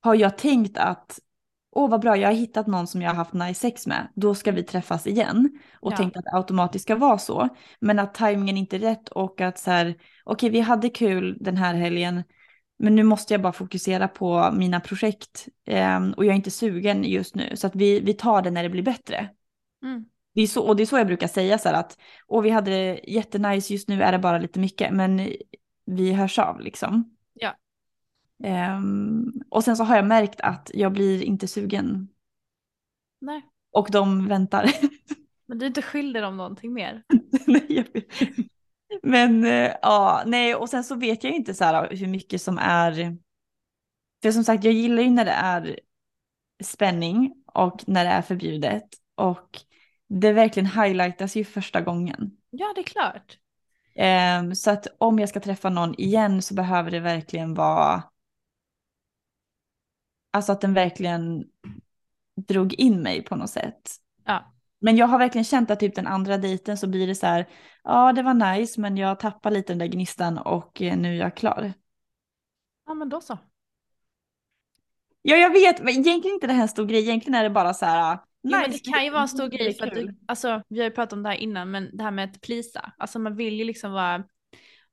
har 0.00 0.14
jag 0.14 0.38
tänkt 0.38 0.78
att 0.78 1.18
åh 1.74 1.90
vad 1.90 2.00
bra, 2.00 2.16
jag 2.16 2.28
har 2.28 2.34
hittat 2.34 2.66
någon 2.66 2.86
som 2.86 3.02
jag 3.02 3.10
har 3.10 3.14
haft 3.14 3.32
nice 3.32 3.60
sex 3.60 3.86
med, 3.86 4.08
då 4.14 4.34
ska 4.34 4.52
vi 4.52 4.62
träffas 4.62 5.06
igen. 5.06 5.58
Och 5.80 5.92
Ja. 5.92 5.96
tänkt 5.96 6.16
att 6.16 6.24
det 6.24 6.30
automatiskt 6.36 6.82
ska 6.82 6.96
vara 6.96 7.18
så. 7.18 7.48
Men 7.80 7.98
att 7.98 8.14
tajmingen 8.14 8.56
inte 8.56 8.76
är 8.76 8.80
rätt 8.80 9.08
och 9.08 9.40
att 9.40 9.58
så 9.58 9.70
här, 9.70 9.94
okej 10.24 10.50
vi 10.50 10.60
hade 10.60 10.88
kul 10.88 11.36
den 11.40 11.56
här 11.56 11.74
helgen, 11.74 12.22
men 12.78 12.94
nu 12.94 13.02
måste 13.02 13.34
jag 13.34 13.42
bara 13.42 13.52
fokusera 13.52 14.08
på 14.08 14.50
mina 14.52 14.80
projekt. 14.80 15.48
eh, 15.66 16.08
och 16.16 16.24
jag 16.24 16.32
är 16.32 16.36
inte 16.36 16.50
sugen 16.50 17.04
just 17.04 17.34
nu, 17.34 17.56
så 17.56 17.66
att 17.66 17.74
vi, 17.76 18.00
vi 18.00 18.14
tar 18.14 18.42
det 18.42 18.50
när 18.50 18.62
det 18.62 18.70
blir 18.70 18.82
bättre. 18.82 19.30
Mm. 19.82 20.04
Det 20.34 20.42
är 20.42 20.46
så, 20.46 20.62
och 20.62 20.76
det 20.76 20.82
är 20.82 20.86
så 20.86 20.98
jag 20.98 21.06
brukar 21.06 21.28
säga 21.28 21.58
så 21.58 21.68
här 21.68 21.76
att, 21.76 21.98
åh 22.28 22.42
vi 22.42 22.50
hade 22.50 22.70
det 22.70 23.00
jättenice, 23.06 23.72
just 23.72 23.88
nu 23.88 24.02
är 24.02 24.12
det 24.12 24.18
bara 24.18 24.38
lite 24.38 24.60
mycket, 24.60 24.92
men 24.92 25.32
vi 25.84 26.12
hörs 26.12 26.38
av 26.38 26.60
liksom. 26.60 27.16
Ja. 27.32 27.56
Ehm, 28.44 29.32
och 29.50 29.64
sen 29.64 29.76
så 29.76 29.84
har 29.84 29.96
jag 29.96 30.06
märkt 30.06 30.40
att 30.40 30.70
jag 30.74 30.92
blir 30.92 31.22
inte 31.22 31.48
sugen. 31.48 32.08
Nej, 33.20 33.42
Och 33.72 33.88
de 33.90 34.28
väntar. 34.28 34.70
men 35.46 35.58
du 35.58 35.64
är 35.64 35.68
inte 35.68 35.82
skyldig 35.82 36.22
dem 36.22 36.36
någonting 36.36 36.72
mer. 36.72 37.02
Nej, 37.46 37.66
jag 37.68 37.84
vet. 37.92 38.06
Men 39.02 39.44
eh, 39.44 39.72
ja, 39.82 40.22
nej, 40.26 40.54
och 40.54 40.68
sen 40.68 40.84
så 40.84 40.94
vet 40.94 41.24
jag 41.24 41.32
inte 41.32 41.54
så 41.54 41.64
här 41.64 41.96
hur 41.96 42.06
mycket 42.06 42.42
som 42.42 42.58
är... 42.58 43.16
För 44.22 44.32
som 44.32 44.44
sagt, 44.44 44.64
jag 44.64 44.74
gillar 44.74 45.02
ju 45.02 45.10
när 45.10 45.24
det 45.24 45.30
är 45.30 45.80
spänning 46.64 47.34
och 47.46 47.88
när 47.88 48.04
det 48.04 48.10
är 48.10 48.22
förbjudet. 48.22 48.88
Och 49.14 49.60
det 50.08 50.32
verkligen 50.32 50.66
highlightas 50.66 51.36
ju 51.36 51.44
första 51.44 51.80
gången. 51.80 52.36
Ja, 52.50 52.72
det 52.74 52.80
är 52.80 52.84
klart. 52.84 53.38
Ehm, 53.94 54.54
så 54.54 54.70
att 54.70 54.86
om 54.98 55.18
jag 55.18 55.28
ska 55.28 55.40
träffa 55.40 55.70
någon 55.70 55.94
igen 55.94 56.42
så 56.42 56.54
behöver 56.54 56.90
det 56.90 57.00
verkligen 57.00 57.54
vara... 57.54 58.02
Alltså 60.30 60.52
att 60.52 60.60
den 60.60 60.74
verkligen 60.74 61.44
drog 62.48 62.74
in 62.74 63.02
mig 63.02 63.22
på 63.24 63.36
något 63.36 63.50
sätt. 63.50 63.90
Ja. 64.24 64.52
Men 64.80 64.96
jag 64.96 65.06
har 65.06 65.18
verkligen 65.18 65.44
känt 65.44 65.70
att 65.70 65.80
typ 65.80 65.94
den 65.94 66.06
andra 66.06 66.38
dejten 66.38 66.78
så 66.78 66.86
blir 66.86 67.06
det 67.06 67.14
så 67.14 67.26
här, 67.26 67.48
ja 67.84 68.12
det 68.12 68.22
var 68.22 68.34
nice 68.34 68.80
men 68.80 68.96
jag 68.96 69.20
tappar 69.20 69.50
lite 69.50 69.72
den 69.72 69.78
där 69.78 69.86
gnistan 69.86 70.38
och 70.38 70.82
eh, 70.82 70.96
nu 70.96 71.14
är 71.14 71.20
jag 71.20 71.36
klar. 71.36 71.72
Ja, 72.86 72.94
men 72.94 73.08
då 73.08 73.20
så. 73.20 73.38
Ja 75.22 75.36
jag 75.36 75.50
vet, 75.50 75.82
men 75.82 75.88
egentligen 75.88 76.34
inte 76.34 76.46
det 76.46 76.52
här 76.52 76.62
en 76.62 76.68
stor 76.68 76.86
grej, 76.86 77.02
egentligen 77.02 77.34
är 77.34 77.42
det 77.42 77.50
bara 77.50 77.74
så 77.74 77.86
här, 77.86 78.18
Nice. 78.42 78.58
men 78.60 78.70
det 78.70 78.78
kan 78.92 79.04
ju 79.04 79.10
vara 79.10 79.22
en 79.22 79.28
stor 79.28 79.48
grej 79.48 79.74
för 79.74 79.86
att 79.86 79.94
du, 79.94 80.14
alltså 80.26 80.62
vi 80.68 80.78
har 80.78 80.84
ju 80.84 80.90
pratat 80.90 81.12
om 81.12 81.22
det 81.22 81.28
här 81.28 81.36
innan, 81.36 81.70
men 81.70 81.96
det 81.96 82.02
här 82.02 82.10
med 82.10 82.24
att 82.24 82.40
plisa, 82.40 82.92
alltså 82.98 83.18
man 83.18 83.36
vill 83.36 83.54
ju 83.54 83.64
liksom 83.64 83.92
vara, 83.92 84.24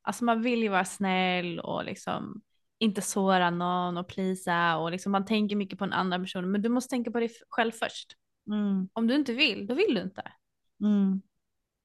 alltså 0.02 0.24
man 0.24 0.42
vill 0.42 0.64
ju 0.64 0.70
vara 0.70 0.86
snäll 0.86 1.60
och 1.60 1.86
liksom 1.86 2.42
inte 2.80 3.02
såra 3.02 3.50
någon 3.50 3.98
och 3.98 4.08
plisa 4.08 4.78
och 4.78 4.92
liksom 4.92 5.12
man 5.12 5.26
tänker 5.26 5.56
mycket 5.56 5.80
på 5.80 5.86
en 5.86 5.94
annan 5.94 6.24
person, 6.24 6.52
men 6.52 6.62
du 6.62 6.70
måste 6.70 6.90
tänka 6.90 7.12
på 7.12 7.20
dig 7.20 7.30
själv 7.50 7.72
först. 7.72 8.16
Mm, 8.52 8.90
Om 8.94 9.08
du 9.08 9.16
inte 9.16 9.34
vill, 9.34 9.68
då 9.68 9.76
vill 9.76 9.96
du 9.96 10.02
inte. 10.02 10.24
mm. 10.82 11.22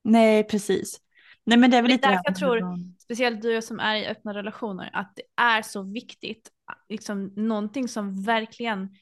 Nej 0.04 0.44
precis. 0.44 1.00
Nej 1.44 1.59
men 1.59 1.71
det 1.71 1.76
är 1.76 1.83
väl 1.83 1.90
lite 1.90 2.09
därför 2.09 2.23
jag 2.25 2.37
tror, 2.37 2.62
speciellt 2.99 3.42
du 3.42 3.62
som 3.62 3.80
är 3.80 3.97
i 3.97 4.06
öppna 4.06 4.35
relationer, 4.35 4.90
att 4.92 5.16
det 5.16 5.42
är 5.42 5.62
så 5.62 5.83
viktigt, 5.83 6.50
liksom 6.88 7.33
någonting 7.37 7.88
som 7.88 8.23
verkligen 8.23 8.94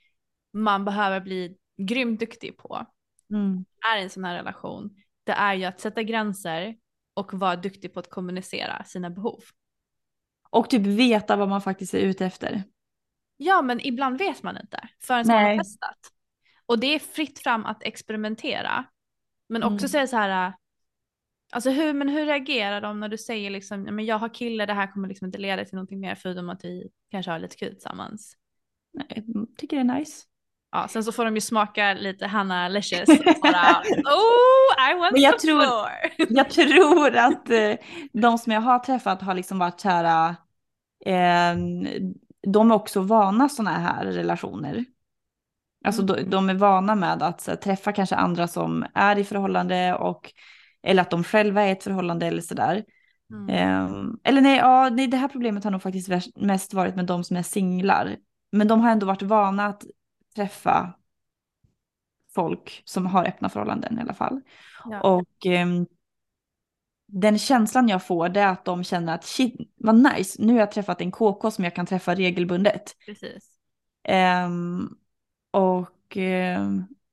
man 0.53 0.85
behöver 0.85 1.21
bli 1.21 1.57
grymt 1.87 2.21
duktig 2.21 2.57
på, 2.57 2.87
Mm. 3.31 3.65
är 3.95 3.99
i 3.99 4.03
en 4.03 4.11
sån 4.11 4.25
här 4.25 4.35
relation, 4.35 4.97
det 5.25 5.33
är 5.33 5.55
ju 5.55 5.65
att 5.65 5.81
sätta 5.81 6.03
gränser 6.03 6.77
och 7.15 7.35
vara 7.35 7.57
duktig 7.57 7.95
på 7.95 8.01
att 8.01 8.11
kommunicera 8.11 8.85
sina 8.85 9.11
behov. 9.11 9.41
Och 10.51 10.71
typ 10.71 10.83
veta 10.87 11.37
vad 11.37 11.49
man 11.49 11.63
faktiskt 11.63 11.95
är 11.95 11.99
ute 11.99 12.27
efter. 12.27 12.63
Ja, 13.37 13.63
men 13.63 13.81
ibland 13.87 14.19
vet 14.19 14.43
man 14.43 14.57
inte 14.59 14.89
förrän 15.01 15.27
man 15.27 15.37
Nej. 15.37 15.57
har 15.57 15.65
testat. 15.65 15.99
Och 16.67 16.79
det 16.81 16.87
är 16.95 16.99
fritt 16.99 17.39
fram 17.39 17.67
att 17.67 17.83
experimentera. 17.83 18.85
Men 19.49 19.63
också 19.63 19.85
Mm. 19.85 19.89
säga 19.89 20.07
så 20.07 20.17
här, 20.17 20.53
alltså 21.53 21.71
hur, 21.71 21.93
men 21.93 22.09
hur 22.09 22.27
reagerar 22.27 22.81
de 22.81 23.01
när 23.01 23.09
du 23.09 23.19
säger 23.19 23.51
liksom, 23.51 23.87
"Ja, 23.87 23.93
men 23.93 24.05
jag 24.05 24.19
har 24.19 24.35
kille, 24.35 24.67
det 24.67 24.75
här 24.75 24.93
kommer 24.93 25.09
liksom 25.09 25.27
inte 25.27 25.39
leda 25.39 25.65
till 25.65 25.75
någonting 25.75 26.01
mer 26.01 26.15
förutom 26.15 26.49
att 26.49 26.65
vi 26.65 26.91
kanske 27.11 27.33
har 27.33 27.39
lite 27.39 27.57
kul 27.57 27.73
tillsammans. 27.73 28.37
Nej, 28.93 29.25
jag 29.27 29.47
tycker 29.57 29.77
det 29.85 29.93
är 29.93 29.99
nice. 29.99 30.27
Ja, 30.73 30.89
sen 30.89 31.05
så 31.05 31.13
får 31.13 31.25
de 31.25 31.35
ju 31.35 31.41
smaka 31.41 31.95
lite 31.95 32.27
Hanna 32.27 32.67
och 32.67 32.73
bara, 33.43 33.83
oh, 34.05 34.91
I 34.91 34.99
want 34.99 35.13
Men 35.13 35.23
jag 35.23 35.39
tror- 35.39 35.57
more. 35.57 36.11
Jag 36.29 36.51
tror 36.51 37.17
att 37.17 37.51
eh, 37.51 37.75
de 38.13 38.39
som 38.39 38.53
jag 38.53 38.61
har 38.61 38.79
träffat 38.79 39.23
har 39.23 39.35
liksom 39.35 39.59
varit 39.59 39.81
så 39.81 39.89
här, 39.89 40.29
eh, 41.07 41.57
de 42.47 42.71
är 42.71 42.75
också 42.75 43.01
vana 43.01 43.49
sådana 43.49 43.79
här 43.79 44.05
relationer. 44.05 44.85
Alltså 45.85 46.03
de, 46.03 46.31
de 46.31 46.51
är 46.51 46.55
vana 46.55 46.95
med 46.95 47.23
att 47.23 47.47
här, 47.47 47.57
träffa 47.57 47.93
kanske 47.93 48.17
andra 48.17 48.49
som 48.49 48.85
är 48.95 49.19
i 49.19 49.25
förhållande 49.25 49.95
och 49.95 50.33
eller 50.83 51.03
att 51.03 51.11
de 51.11 51.25
själva 51.25 51.63
är 51.63 51.69
i 51.69 51.71
ett 51.71 51.85
förhållande 51.85 52.27
eller 52.27 52.43
sådär. 52.43 52.85
Mm. 53.33 53.49
Ehm, 53.49 54.19
eller 54.25 54.41
nej, 54.41 54.57
ja, 54.59 54.89
nej, 54.89 55.07
det 55.07 55.17
här 55.17 55.29
problemet 55.29 55.65
har 55.65 55.71
nog 55.71 55.83
faktiskt 55.83 56.09
mest 56.37 56.75
varit 56.75 56.97
med 56.97 57.07
de 57.07 57.25
som 57.25 57.37
är 57.37 57.43
singlar. 57.43 58.17
Men 58.53 58.69
de 58.69 58.81
har 58.81 58.91
ändå 58.91 59.07
varit 59.07 59.23
vana 59.23 59.67
att 59.67 59.83
träffa 60.35 60.95
folk 62.35 62.83
som 62.85 63.07
har 63.07 63.25
öppna 63.25 63.49
förhållanden 63.49 63.99
i 63.99 64.01
alla 64.01 64.15
fall. 64.15 64.41
Ja. 64.85 65.01
Och 65.01 65.47
ehm, 65.47 65.87
den 67.07 67.39
känslan 67.39 67.89
jag 67.89 68.07
får 68.07 68.29
det 68.29 68.41
är 68.41 68.49
att 68.49 68.65
de 68.65 68.85
känner 68.85 69.15
att 69.15 69.25
shit, 69.25 69.55
vad 69.77 69.95
nice, 70.15 70.43
nu 70.43 70.53
har 70.53 70.61
jag 70.61 70.73
träffat 70.73 71.01
en 71.01 71.11
KK 71.13 71.51
som 71.51 71.65
jag 71.65 71.75
kan 71.75 71.87
träffa 71.87 72.15
regelbundet. 72.15 72.97
Precis. 73.07 73.51
Ehm, 74.05 74.89
och, 75.51 76.17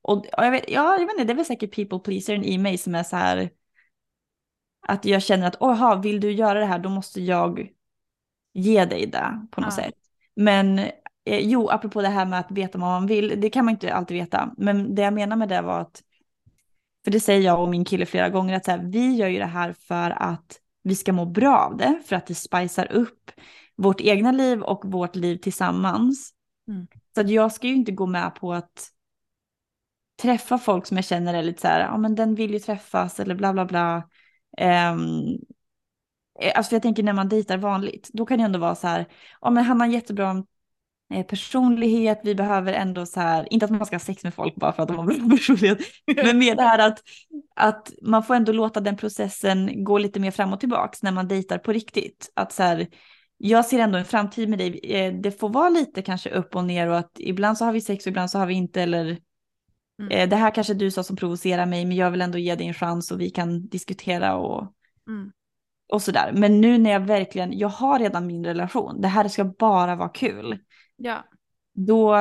och, 0.02 0.18
och 0.18 0.26
jag, 0.46 0.52
vet, 0.52 0.70
ja, 0.70 0.98
jag 1.00 1.06
vet 1.06 1.14
inte, 1.14 1.24
det 1.24 1.34
är 1.34 1.36
väl 1.36 1.46
säkert 1.46 1.76
people 1.76 2.00
pleasern 2.00 2.44
i 2.44 2.58
mig 2.58 2.78
som 2.78 2.96
är 2.96 3.04
så 3.04 3.16
här 3.16 3.50
att 4.88 5.06
jag 5.06 5.24
känner 5.24 5.48
att 5.48 5.62
oha, 5.62 5.96
vill 5.96 6.20
du 6.20 6.32
göra 6.32 6.60
det 6.60 6.66
här 6.66 6.80
då 6.80 6.90
måste 6.90 7.22
jag 7.22 7.70
ge 8.54 8.86
dig 8.86 9.06
det 9.08 9.48
på 9.52 9.62
något 9.62 9.74
Ja. 9.78 9.84
sätt. 9.84 9.94
Men 10.36 10.82
eh, 11.30 11.40
jo, 11.40 11.70
apropå 11.70 12.02
det 12.02 12.08
här 12.08 12.26
med 12.26 12.40
att 12.40 12.52
veta 12.52 12.78
vad 12.78 12.90
man 12.90 13.08
vill, 13.08 13.42
det 13.42 13.50
kan 13.50 13.66
man 13.66 13.72
inte 13.72 13.94
alltid 13.94 14.18
veta. 14.18 14.54
Men 14.58 14.96
det 14.96 15.02
jag 15.02 15.14
menar 15.14 15.36
med 15.36 15.50
det 15.50 15.62
var 15.62 15.80
att, 15.80 16.02
för 17.04 17.12
det 17.12 17.20
säger 17.20 17.42
jag 17.42 17.62
och 17.62 17.70
min 17.70 17.86
kille 17.86 18.06
flera 18.06 18.30
gånger, 18.30 18.56
att 18.56 18.66
så 18.66 18.72
här, 18.72 18.84
vi 18.84 19.16
gör 19.16 19.28
ju 19.28 19.40
det 19.40 19.46
här 19.46 19.74
för 19.74 20.10
att 20.10 20.60
vi 20.84 20.96
ska 20.96 21.14
må 21.14 21.26
bra 21.26 21.58
av 21.58 21.78
det, 21.78 22.02
för 22.06 22.16
att 22.16 22.28
det 22.28 22.36
spicar 22.36 22.92
upp 22.92 23.32
vårt 23.76 24.02
egna 24.02 24.32
liv 24.32 24.62
och 24.62 24.82
vårt 24.86 25.16
liv 25.16 25.38
tillsammans. 25.38 26.34
Mm. 26.68 26.88
Så 27.16 27.22
att 27.22 27.30
jag 27.30 27.52
ska 27.52 27.68
ju 27.68 27.76
inte 27.76 27.92
gå 27.92 28.06
med 28.06 28.36
på 28.36 28.54
att 28.54 28.90
träffa 30.22 30.58
folk 30.58 30.86
som 30.86 30.98
jag 30.98 31.06
känner 31.06 31.34
är 31.34 31.44
lite 31.44 31.62
så 31.62 31.68
här, 31.68 31.80
ja 31.80 31.98
men 31.98 32.16
den 32.16 32.36
vill 32.36 32.54
ju 32.54 32.60
träffas 32.60 33.20
eller 33.20 33.36
bla 33.36 33.54
bla 33.54 33.66
bla. 33.66 33.96
Um, 34.92 35.38
alltså 36.56 36.76
jag 36.76 36.82
tänker 36.82 37.04
när 37.04 37.14
man 37.14 37.30
dejtar 37.30 37.58
vanligt, 37.58 38.10
då 38.14 38.26
kan 38.26 38.38
det 38.38 38.44
ändå 38.44 38.60
vara 38.60 38.76
så 38.76 38.88
här, 38.88 39.06
ja 39.42 39.50
men 39.50 39.64
han 39.64 39.80
har 39.80 39.88
jättebra 39.88 40.46
personlighet, 41.28 42.20
vi 42.24 42.36
behöver 42.36 42.74
ändå 42.74 43.06
så 43.06 43.20
här, 43.20 43.54
inte 43.54 43.66
att 43.66 43.72
man 43.72 43.86
ska 43.86 43.96
ha 43.96 44.00
sex 44.00 44.24
med 44.24 44.34
folk 44.34 44.56
bara 44.56 44.74
för 44.74 44.84
att 44.84 44.90
de 44.90 44.98
har 44.98 45.06
bra 45.06 45.30
personlighet, 45.38 45.80
men 46.16 46.38
mer 46.38 46.56
det 46.56 46.64
här 46.64 46.80
att, 46.80 47.00
att 47.56 47.92
man 48.02 48.24
får 48.24 48.36
ändå 48.36 48.52
låta 48.52 48.80
den 48.80 48.98
processen 48.98 49.84
gå 49.84 49.98
lite 49.98 50.20
mer 50.20 50.32
fram 50.32 50.54
och 50.54 50.60
tillbaks 50.60 51.04
när 51.04 51.12
man 51.12 51.28
dejtar 51.28 51.58
på 51.58 51.72
riktigt. 51.72 52.32
Att 52.34 52.52
så 52.52 52.64
här, 52.64 52.88
jag 53.38 53.66
ser 53.66 53.80
ändå 53.80 53.98
en 53.98 54.06
framtid 54.06 54.50
med 54.50 54.60
dig, 54.60 54.80
eh, 54.84 55.14
det 55.14 55.32
får 55.32 55.50
vara 55.50 55.70
lite 55.70 56.02
kanske 56.02 56.30
upp 56.30 56.56
och 56.56 56.66
ner 56.66 56.88
och 56.88 56.98
att 56.98 57.12
ibland 57.20 57.58
så 57.58 57.66
har 57.66 57.72
vi 57.72 57.82
sex 57.82 58.06
och 58.06 58.10
ibland 58.10 58.32
så 58.32 58.40
har 58.40 58.46
vi 58.46 58.54
inte 58.54 58.82
eller 58.82 59.18
Mm. 60.00 60.12
eh, 60.12 60.30
det 60.30 60.36
här 60.36 60.56
kanske 60.56 60.74
du 60.74 60.92
sa 60.92 61.04
som 61.04 61.16
provocerar 61.16 61.66
mig 61.66 61.86
men 61.86 61.98
jag 61.98 62.12
vill 62.12 62.22
ändå 62.22 62.38
ge 62.38 62.56
dig 62.56 62.68
en 62.68 62.74
chans 62.74 63.12
och 63.12 63.22
vi 63.22 63.30
kan 63.30 63.68
diskutera 63.68 64.36
och 64.36 64.74
Mm. 65.08 65.32
och 65.94 66.02
sådär. 66.02 66.32
Men 66.34 66.62
nu 66.62 66.78
när 66.78 66.92
jag 66.92 67.00
verkligen, 67.00 67.58
jag 67.58 67.68
har 67.68 68.00
redan 68.00 68.28
min 68.28 68.46
relation, 68.46 69.02
det 69.02 69.08
här 69.08 69.28
ska 69.28 69.44
bara 69.44 69.96
vara 69.96 70.10
kul. 70.10 70.60
Ja. 71.00 71.26
Då 71.74 72.14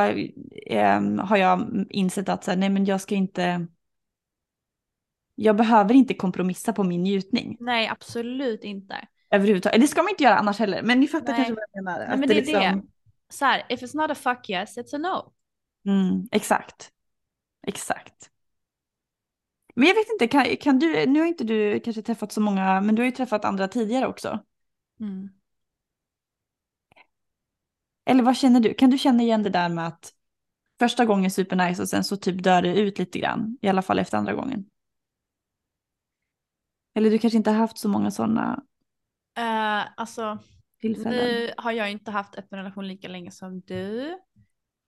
ehm, 0.66 1.18
har 1.18 1.36
jag 1.36 1.86
insett 1.90 2.28
att 2.28 2.44
så 2.44 2.50
här, 2.50 2.58
nej 2.58 2.68
men 2.68 2.84
jag 2.84 3.00
ska 3.00 3.14
inte, 3.14 3.66
jag 5.34 5.56
behöver 5.56 5.94
inte 5.94 6.14
kompromissa 6.14 6.72
på 6.72 6.84
min 6.84 7.02
njutning 7.02 7.56
Nej, 7.60 7.88
absolut 7.88 8.64
inte. 8.64 9.08
överhuvudtaget. 9.30 9.80
Det 9.80 9.86
ska 9.86 10.02
man 10.02 10.10
inte 10.10 10.24
göra 10.24 10.36
annars 10.36 10.58
heller, 10.58 10.82
men 10.82 11.00
ni 11.00 11.08
fattar 11.08 11.32
Nej. 11.32 11.36
kanske 11.36 11.54
vad 11.54 11.62
jag 11.72 11.84
menar. 11.84 11.98
Nej, 11.98 12.08
Att 12.08 12.20
men 12.20 12.28
det 12.28 12.34
är 12.34 12.36
liksom- 12.36 12.62
det. 12.62 12.82
Så 13.30 13.44
här, 13.44 13.66
if 13.68 13.82
it's 13.82 13.96
not 13.96 14.10
a 14.10 14.14
fuck 14.14 14.50
yes, 14.50 14.78
it's 14.78 14.94
a 14.94 14.98
no. 14.98 15.32
Mm, 15.90 16.28
exakt. 16.32 16.90
Exakt. 17.66 18.30
Men 19.74 19.88
jag 19.88 19.94
vet 19.94 20.10
inte, 20.12 20.28
kan, 20.28 20.56
kan 20.56 20.78
du, 20.78 21.06
nu 21.06 21.20
har 21.20 21.26
inte 21.26 21.44
du 21.44 21.80
kanske 21.80 22.02
träffat 22.02 22.32
så 22.32 22.40
många, 22.40 22.80
men 22.80 22.94
du 22.94 23.02
har 23.02 23.06
ju 23.06 23.12
träffat 23.12 23.44
andra 23.44 23.68
tidigare 23.68 24.06
också. 24.06 24.38
Mm. 25.00 25.28
Eller 28.08 28.22
vad 28.22 28.36
känner 28.36 28.60
du? 28.60 28.74
Kan 28.74 28.90
du 28.90 28.98
känna 28.98 29.22
igen 29.22 29.42
det 29.42 29.50
där 29.50 29.68
med 29.68 29.86
att 29.86 30.12
första 30.78 31.04
gången 31.04 31.30
supernice 31.30 31.82
och 31.82 31.88
sen 31.88 32.04
så 32.04 32.16
typ 32.16 32.42
dör 32.42 32.62
det 32.62 32.80
ut 32.80 32.98
lite 32.98 33.18
grann, 33.18 33.58
i 33.62 33.68
alla 33.68 33.82
fall 33.82 33.98
efter 33.98 34.18
andra 34.18 34.34
gången? 34.34 34.64
Eller 36.94 37.10
du 37.10 37.18
kanske 37.18 37.36
inte 37.36 37.50
har 37.50 37.58
haft 37.58 37.78
så 37.78 37.88
många 37.88 38.10
sådana 38.10 38.62
Uh, 39.38 39.86
alltså, 39.96 40.38
tillfällen? 40.80 41.18
nu 41.18 41.52
har 41.56 41.72
jag 41.72 41.90
inte 41.90 42.10
haft 42.10 42.34
öppen 42.38 42.58
relation 42.58 42.88
lika 42.88 43.08
länge 43.08 43.30
som 43.30 43.60
du. 43.60 44.18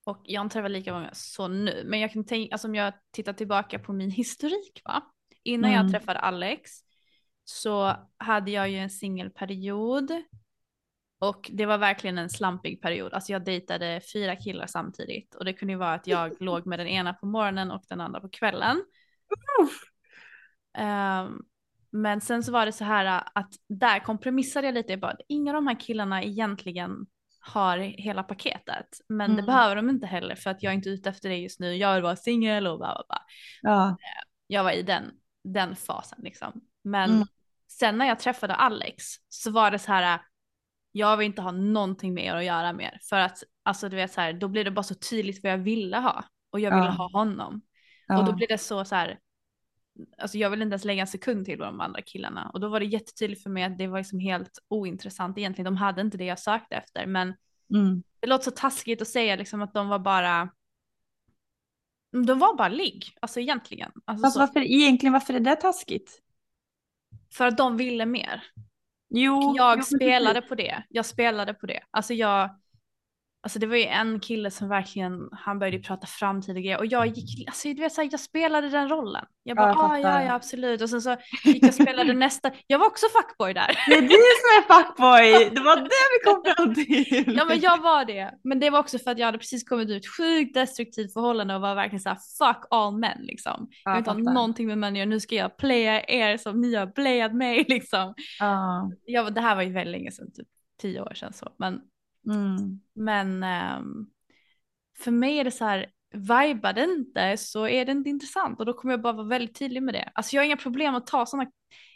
Och 0.05 0.23
jag 0.25 0.41
har 0.41 0.45
inte 0.45 0.53
träffat 0.55 0.71
lika 0.71 0.93
många 0.93 1.11
så 1.15 1.49
nu. 1.49 1.83
Men 1.87 2.01
jag 2.01 2.13
kan 2.13 2.25
tänka, 2.27 2.55
alltså 2.55 2.69
om 2.69 2.75
jag 2.75 2.93
tittar 3.11 3.33
tillbaka 3.33 3.79
på 3.79 3.93
min 3.93 4.11
historik 4.11 4.83
va. 4.85 5.03
Innan 5.43 5.71
Mm. 5.71 5.83
jag 5.83 5.93
träffade 5.93 6.19
Alex 6.21 6.71
så 7.45 7.97
hade 8.19 8.51
jag 8.51 8.71
ju 8.71 8.79
en 8.79 8.91
singelperiod. 8.91 10.13
Och 11.23 11.51
det 11.53 11.67
var 11.67 11.79
verkligen 11.79 12.19
en 12.19 12.31
slampig 12.31 12.83
period. 12.83 13.13
Alltså 13.13 13.33
jag 13.33 13.45
dejtade 13.45 14.01
fyra 14.13 14.37
killar 14.37 14.67
samtidigt. 14.67 15.35
Och 15.35 15.45
det 15.45 15.53
kunde 15.53 15.73
ju 15.73 15.79
vara 15.79 15.95
att 15.95 16.07
jag 16.07 16.33
låg 16.43 16.67
med 16.67 16.79
den 16.79 16.87
ena 16.89 17.15
på 17.15 17.27
morgonen 17.27 17.71
och 17.71 17.83
den 17.89 18.01
andra 18.01 18.21
på 18.21 18.29
kvällen. 18.29 18.85
Ehm, 20.79 21.39
men 21.91 22.21
sen 22.21 22.43
så 22.43 22.53
var 22.53 22.67
det 22.67 22.73
så 22.73 22.85
här 22.85 23.23
att 23.35 23.51
där 23.69 23.99
kompromissade 23.99 24.67
jag 24.67 24.75
lite. 24.75 24.93
Jag 24.93 25.01
bara, 25.01 25.17
inga 25.29 25.51
av 25.51 25.55
de 25.55 25.67
här 25.67 25.81
killarna 25.81 26.23
egentligen 26.23 27.07
har 27.41 27.79
hela 27.79 28.23
paketet. 28.23 28.87
Men 29.09 29.31
det 29.31 29.35
Mm. 29.43 29.47
behöver 29.47 29.77
de 29.77 29.91
inte 29.91 30.07
heller 30.07 30.35
för 30.35 30.51
att 30.51 30.63
jag 30.63 30.71
är 30.71 30.75
inte 30.75 30.89
ute 30.89 31.11
efter 31.11 31.29
det 31.29 31.37
just 31.37 31.61
nu. 31.61 31.75
Jag 31.75 31.95
vill 31.95 32.03
vara 32.03 32.17
singel 32.17 32.67
och 32.67 32.79
bla 32.79 32.95
bla 32.95 33.05
bla. 33.09 33.19
Ja. 33.63 33.97
Jag 34.47 34.65
var 34.65 34.73
i 34.73 34.83
den, 34.83 35.05
den 35.45 35.77
fasen 35.77 36.19
liksom. 36.23 36.61
Men 36.85 37.11
Mm. 37.11 37.27
sen 37.69 37.99
när 37.99 38.07
jag 38.07 38.19
träffade 38.19 38.55
Alex 38.55 39.05
så 39.29 39.51
var 39.51 39.71
det 39.71 39.79
så 39.79 39.93
här. 39.93 40.21
Jag 40.93 41.17
vill 41.17 41.27
inte 41.27 41.43
ha 41.43 41.51
någonting 41.53 42.15
mer 42.15 42.35
att 42.35 42.45
göra 42.45 42.73
mer. 42.73 42.99
För 43.03 43.17
att 43.17 43.43
alltså 43.63 43.89
du 43.89 43.97
vet 43.97 44.13
så 44.13 44.21
här, 44.21 44.33
då 44.33 44.49
blir 44.49 44.65
det 44.65 44.71
bara 44.71 44.83
så 44.83 44.95
tydligt 44.95 45.43
vad 45.43 45.53
jag 45.53 45.59
ville 45.59 45.97
ha. 45.97 46.25
Och 46.51 46.61
jag 46.61 46.71
ville 46.71 46.87
Ja. 46.87 46.91
ha 46.93 47.11
honom. 47.11 47.63
ja. 48.07 48.19
Och 48.19 48.25
då 48.25 48.33
blir 48.33 48.49
det 48.49 48.59
så 48.59 48.85
så 48.85 48.95
här. 48.95 49.19
Alltså 50.19 50.39
jag 50.39 50.51
vill 50.51 50.63
inte 50.63 50.73
ens 50.73 50.85
lägga 50.85 51.01
en 51.01 51.07
sekund 51.07 51.45
till 51.47 51.59
på 51.59 51.65
de 51.65 51.81
andra 51.81 52.03
killarna. 52.03 52.51
Och 52.55 52.61
då 52.61 52.69
var 52.69 52.81
det 52.81 52.87
jättetydligt 52.87 53.43
för 53.43 53.51
mig 53.51 53.65
att 53.65 53.79
det 53.79 53.87
var 53.87 53.99
liksom 53.99 54.19
helt 54.19 54.59
ointressant 54.69 55.39
egentligen. 55.39 55.65
De 55.65 55.77
hade 55.77 56.01
inte 56.01 56.19
det 56.19 56.25
jag 56.25 56.39
sökte 56.39 56.77
efter. 56.77 57.07
Men 57.07 57.35
Mm. 57.75 58.03
det 58.21 58.27
låter 58.27 58.45
så 58.45 58.51
taskigt 58.51 59.03
att 59.03 59.09
säga 59.09 59.37
liksom 59.37 59.63
att 59.63 59.75
de 59.75 59.89
var 59.89 59.99
bara. 59.99 60.49
De 62.27 62.39
var 62.39 62.57
bara 62.57 62.69
ligg, 62.69 63.05
alltså 63.21 63.41
egentligen. 63.41 63.93
Alltså 64.05 64.23
Fast 64.25 64.35
så. 64.35 64.41
varför, 64.41 64.61
egentligen 64.61 65.13
varför 65.13 65.35
är 65.35 65.41
det 65.41 65.57
taskigt? 65.57 66.21
För 67.33 67.47
att 67.47 67.57
de 67.57 67.77
ville 67.77 68.07
mer. 68.07 68.43
Jo, 69.11 69.55
jag 69.57 69.85
spelade 69.85 70.43
på 70.43 70.55
det. 70.55 70.83
Jag 70.89 71.07
spelade 71.07 71.55
på 71.55 71.67
det. 71.67 71.81
Alltså 71.91 72.15
jag. 72.15 72.60
Alltså 73.43 73.59
det 73.59 73.67
var 73.67 73.77
ju 73.77 73.85
en 73.85 74.21
kille 74.21 74.51
som 74.51 74.69
verkligen, 74.69 75.29
han 75.33 75.59
började 75.59 75.77
ju 75.77 75.83
prata 75.83 76.07
framtid 76.07 76.57
och 76.57 76.63
grejer 76.63 76.79
och 76.79 76.87
jag 76.87 77.07
gick, 77.07 77.49
alltså 77.49 77.69
du 77.69 77.83
vet 77.83 77.93
så 77.93 78.01
här, 78.01 78.09
jag 78.13 78.21
spelade 78.21 78.69
den 78.69 78.89
rollen. 78.89 79.25
Jag 79.43 79.57
bara, 79.57 79.69
Ja, 79.69 79.99
jag 79.99 80.07
ah, 80.07 80.21
ja, 80.21 80.25
ja 80.25 80.35
absolut. 80.35 80.83
Och 80.83 80.91
sen 80.91 81.03
så 81.03 81.17
gick 81.45 81.63
jag 81.63 81.69
och 81.69 81.75
spelade 81.75 82.13
nästa, 82.27 82.51
jag 82.67 82.79
var 82.79 82.87
också 82.87 83.07
fuckboy 83.07 83.55
där. 83.55 83.79
Det 83.89 83.95
är 83.95 84.03
du 84.03 84.09
som 84.09 84.51
är 84.59 84.75
fuckboy! 84.75 85.51
Det 85.55 85.61
var 85.61 85.77
det 85.77 86.07
vi 86.13 86.25
kom 86.25 86.55
fram 86.55 86.75
till! 86.75 87.37
Ja 87.37 87.45
men 87.45 87.61
jag 87.61 87.83
var 87.83 88.05
det. 88.05 88.35
Men 88.45 88.61
det 88.61 88.71
var 88.71 88.79
också 88.79 88.99
för 88.99 89.11
att 89.11 89.19
jag 89.19 89.27
hade 89.27 89.39
precis 89.39 89.69
kommit 89.69 89.91
ut 89.91 90.07
sjukt 90.17 90.55
destruktivt 90.55 91.13
förhållande 91.13 91.55
och 91.55 91.61
var 91.61 91.75
verkligen 91.75 92.01
såhär 92.01 92.19
fuck 92.39 92.67
all 92.71 92.99
men 92.99 93.19
liksom. 93.21 93.69
jag 93.85 93.93
vill 93.93 93.99
inte 93.99 94.11
ha 94.11 94.35
någonting 94.35 94.67
med 94.67 94.79
män 94.79 95.09
nu 95.09 95.21
ska 95.21 95.35
jag 95.35 95.57
playa 95.57 96.05
er 96.09 96.37
som 96.37 96.61
ni 96.61 96.75
har 96.75 96.87
playat 96.87 97.35
mig 97.35 97.65
liksom. 97.69 98.15
Ja. 98.39 98.91
Jag, 99.05 99.35
det 99.35 99.41
här 99.41 99.57
var 99.57 99.63
ju 99.63 99.73
väldigt 99.73 99.93
länge 99.93 100.11
sedan, 100.11 100.33
typ 100.33 100.49
tio 100.81 101.01
år 101.01 101.15
sedan 101.15 101.33
så. 101.33 101.53
Men, 101.59 101.81
Mm. 102.27 102.81
men 102.95 103.43
ehm, 103.43 104.07
för 104.99 105.11
mig 105.11 105.39
är 105.39 105.45
det 105.45 105.51
så 105.51 105.65
här, 105.65 105.87
vibar 106.13 106.73
det 106.73 106.85
inte 106.85 107.37
så 107.37 107.69
är 107.69 107.85
det 107.85 107.93
inte 107.93 108.11
intressant 108.11 108.61
och 108.61 108.67
då 108.67 108.73
kommer 108.73 108.93
jag 108.95 109.03
bara 109.03 109.13
vara 109.13 109.27
väldigt 109.27 109.59
tydlig 109.59 109.83
med 109.83 109.95
det. 109.95 110.11
Alltså 110.15 110.37
jag 110.37 110.43
har 110.43 110.47
inga 110.47 110.57
problem 110.57 110.95
att 110.95 111.07
ta 111.07 111.27
sådana, 111.27 111.51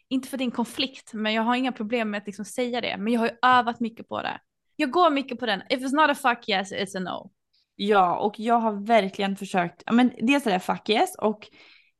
inte 0.08 0.28
för 0.28 0.36
din 0.36 0.50
konflikt, 0.50 1.14
men 1.14 1.32
jag 1.34 1.42
har 1.42 1.56
inga 1.56 1.72
problem 1.72 2.10
med 2.10 2.18
att 2.18 2.26
liksom 2.26 2.44
säga 2.44 2.80
det. 2.80 2.96
Men 2.98 3.12
jag 3.12 3.20
har 3.20 3.26
ju 3.26 3.36
övat 3.42 3.80
mycket 3.80 4.08
på 4.08 4.22
det. 4.22 4.40
Jag 4.76 4.90
går 4.90 5.10
mycket 5.10 5.38
på 5.40 5.46
den, 5.46 5.62
if 5.70 5.80
it's 5.80 5.96
not 5.96 6.10
a 6.10 6.14
fuck 6.14 6.48
yes, 6.48 6.72
it's 6.72 6.96
a 6.96 7.00
no. 7.00 7.30
Ja, 7.76 8.16
och 8.18 8.34
jag 8.40 8.54
har 8.54 8.86
verkligen 8.86 9.36
försökt, 9.36 9.82
ja, 9.86 9.92
men 9.92 10.12
dels 10.20 10.46
är 10.46 10.50
det 10.50 10.60
fuck 10.60 10.88
yes 10.88 11.14
och 11.18 11.48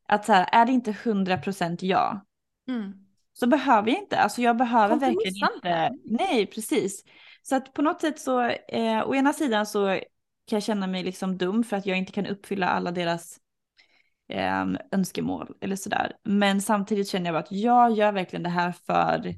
att 0.09 0.25
så 0.25 0.33
här, 0.33 0.49
är 0.53 0.67
det 0.67 0.73
inte 0.73 0.93
100% 0.93 1.79
ja 1.81 2.25
Mm. 2.69 2.93
så 3.33 3.47
behöver 3.47 3.91
jag 3.91 3.99
inte, 3.99 4.19
alltså 4.19 4.43
jag 4.43 4.57
behöver 4.57 4.97
verkligen 4.97 5.51
inte. 5.55 5.91
nej 6.05 6.47
precis. 6.47 7.05
Så 7.47 7.57
att 7.57 7.73
på 7.75 7.83
något 7.83 8.01
sätt 8.01 8.21
så, 8.21 8.41
eh, 8.69 9.09
å 9.09 9.15
ena 9.15 9.33
sidan 9.33 9.67
så 9.67 9.87
kan 10.47 10.57
jag 10.57 10.63
känna 10.63 10.87
mig 10.87 11.03
liksom 11.03 11.39
dum 11.39 11.65
för 11.65 11.77
att 11.77 11.87
jag 11.87 11.99
inte 11.99 12.13
kan 12.13 12.27
uppfylla 12.27 12.69
alla 12.69 12.91
deras 12.91 13.41
eh, 14.29 14.67
önskemål 14.91 15.55
eller 15.61 15.77
sådär. 15.77 16.13
Men 16.23 16.61
samtidigt 16.61 17.09
känner 17.09 17.27
jag 17.27 17.35
bara 17.35 17.43
att 17.43 17.53
jag 17.53 17.93
gör 17.93 18.13
verkligen 18.13 18.43
det 18.43 18.51
här 18.51 18.73
för, 18.73 19.35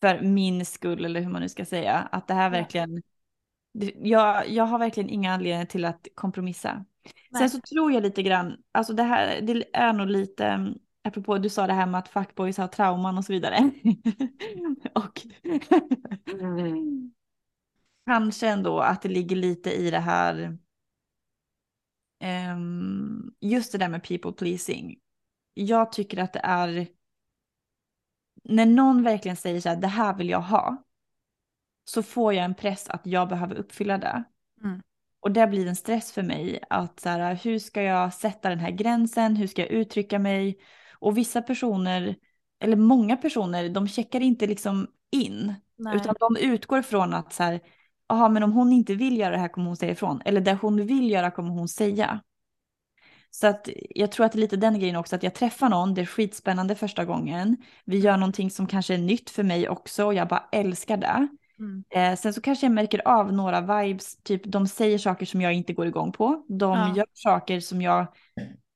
för 0.00 0.20
min 0.20 0.66
skull 0.66 1.04
eller 1.04 1.20
hur 1.20 1.30
man 1.30 1.42
nu 1.42 1.48
ska 1.48 1.64
säga. 1.64 2.08
Att 2.12 2.28
det 2.28 2.34
här 2.34 2.50
verkligen, 2.50 3.02
jag, 4.02 4.48
jag 4.48 4.64
har 4.64 4.78
verkligen 4.78 5.10
inga 5.10 5.34
anledningar 5.34 5.66
till 5.66 5.84
att 5.84 6.08
kompromissa. 6.14 6.84
Nej. 7.30 7.40
Sen 7.40 7.50
så 7.50 7.60
tror 7.60 7.92
jag 7.92 8.02
lite 8.02 8.22
grann, 8.22 8.56
alltså 8.72 8.92
det 8.92 9.02
här 9.02 9.40
det 9.40 9.64
är 9.72 9.92
nog 9.92 10.06
lite, 10.06 10.74
apropå 11.04 11.38
du 11.38 11.48
sa 11.48 11.66
det 11.66 11.72
här 11.72 11.86
med 11.86 11.98
att 11.98 12.08
fuckboys 12.08 12.58
har 12.58 12.68
trauman 12.68 13.18
och 13.18 13.24
så 13.24 13.32
vidare. 13.32 13.56
och 14.94 15.26
kanske 18.06 18.48
ändå 18.48 18.80
att 18.80 19.02
det 19.02 19.08
ligger 19.08 19.36
lite 19.36 19.70
i 19.70 19.90
det 19.90 19.98
här, 19.98 20.58
ehm, 22.20 23.34
just 23.40 23.72
det 23.72 23.78
där 23.78 23.88
med 23.88 24.02
people 24.02 24.32
pleasing. 24.32 24.98
Jag 25.54 25.92
tycker 25.92 26.18
att 26.18 26.32
det 26.32 26.40
är, 26.42 26.88
när 28.44 28.66
någon 28.66 29.02
verkligen 29.02 29.36
säger 29.36 29.60
så 29.60 29.68
här, 29.68 29.76
det 29.76 29.88
här 29.88 30.16
vill 30.16 30.28
jag 30.28 30.40
ha, 30.40 30.84
så 31.84 32.02
får 32.02 32.34
jag 32.34 32.44
en 32.44 32.54
press 32.54 32.88
att 32.88 33.06
jag 33.06 33.28
behöver 33.28 33.54
uppfylla 33.54 33.98
det. 33.98 34.24
Mm. 34.64 34.82
Och 35.20 35.32
det 35.32 35.46
blir 35.46 35.66
en 35.66 35.76
stress 35.76 36.12
för 36.12 36.22
mig 36.22 36.64
att 36.70 37.00
så 37.00 37.08
här, 37.08 37.34
hur 37.34 37.58
ska 37.58 37.82
jag 37.82 38.14
sätta 38.14 38.48
den 38.48 38.58
här 38.58 38.70
gränsen, 38.70 39.36
hur 39.36 39.46
ska 39.46 39.62
jag 39.62 39.70
uttrycka 39.70 40.18
mig? 40.18 40.58
Och 41.00 41.18
vissa 41.18 41.42
personer, 41.42 42.16
eller 42.60 42.76
många 42.76 43.16
personer, 43.16 43.68
de 43.68 43.88
checkar 43.88 44.20
inte 44.20 44.46
liksom 44.46 44.86
in. 45.10 45.54
Nej. 45.76 45.96
Utan 45.96 46.14
de 46.20 46.36
utgår 46.36 46.82
från 46.82 47.14
att 47.14 47.32
så 47.32 47.42
här, 47.42 47.60
jaha 48.08 48.28
men 48.28 48.42
om 48.42 48.52
hon 48.52 48.72
inte 48.72 48.94
vill 48.94 49.18
göra 49.18 49.30
det 49.30 49.38
här 49.38 49.48
kommer 49.48 49.66
hon 49.66 49.76
säga 49.76 49.92
ifrån. 49.92 50.22
Eller 50.24 50.40
det 50.40 50.58
hon 50.62 50.86
vill 50.86 51.10
göra 51.10 51.30
kommer 51.30 51.50
hon 51.50 51.68
säga. 51.68 52.20
Så 53.30 53.46
att 53.46 53.68
jag 53.90 54.12
tror 54.12 54.26
att 54.26 54.32
det 54.32 54.38
är 54.38 54.40
lite 54.40 54.56
den 54.56 54.78
grejen 54.78 54.96
också, 54.96 55.16
att 55.16 55.22
jag 55.22 55.34
träffar 55.34 55.68
någon, 55.68 55.94
det 55.94 56.00
är 56.00 56.06
skitspännande 56.06 56.74
första 56.74 57.04
gången. 57.04 57.56
Vi 57.84 57.98
gör 57.98 58.16
någonting 58.16 58.50
som 58.50 58.66
kanske 58.66 58.94
är 58.94 58.98
nytt 58.98 59.30
för 59.30 59.42
mig 59.42 59.68
också 59.68 60.04
och 60.04 60.14
jag 60.14 60.28
bara 60.28 60.48
älskar 60.52 60.96
det. 60.96 61.28
Mm. 61.58 61.84
Eh, 61.90 62.16
sen 62.16 62.34
så 62.34 62.40
kanske 62.40 62.66
jag 62.66 62.72
märker 62.72 63.08
av 63.08 63.32
några 63.32 63.60
vibes, 63.60 64.16
typ 64.22 64.42
de 64.44 64.66
säger 64.66 64.98
saker 64.98 65.26
som 65.26 65.40
jag 65.40 65.52
inte 65.52 65.72
går 65.72 65.86
igång 65.86 66.12
på. 66.12 66.44
De 66.48 66.78
Ja. 66.78 66.96
gör 66.96 67.06
saker 67.12 67.60
som 67.60 67.82
jag, 67.82 68.06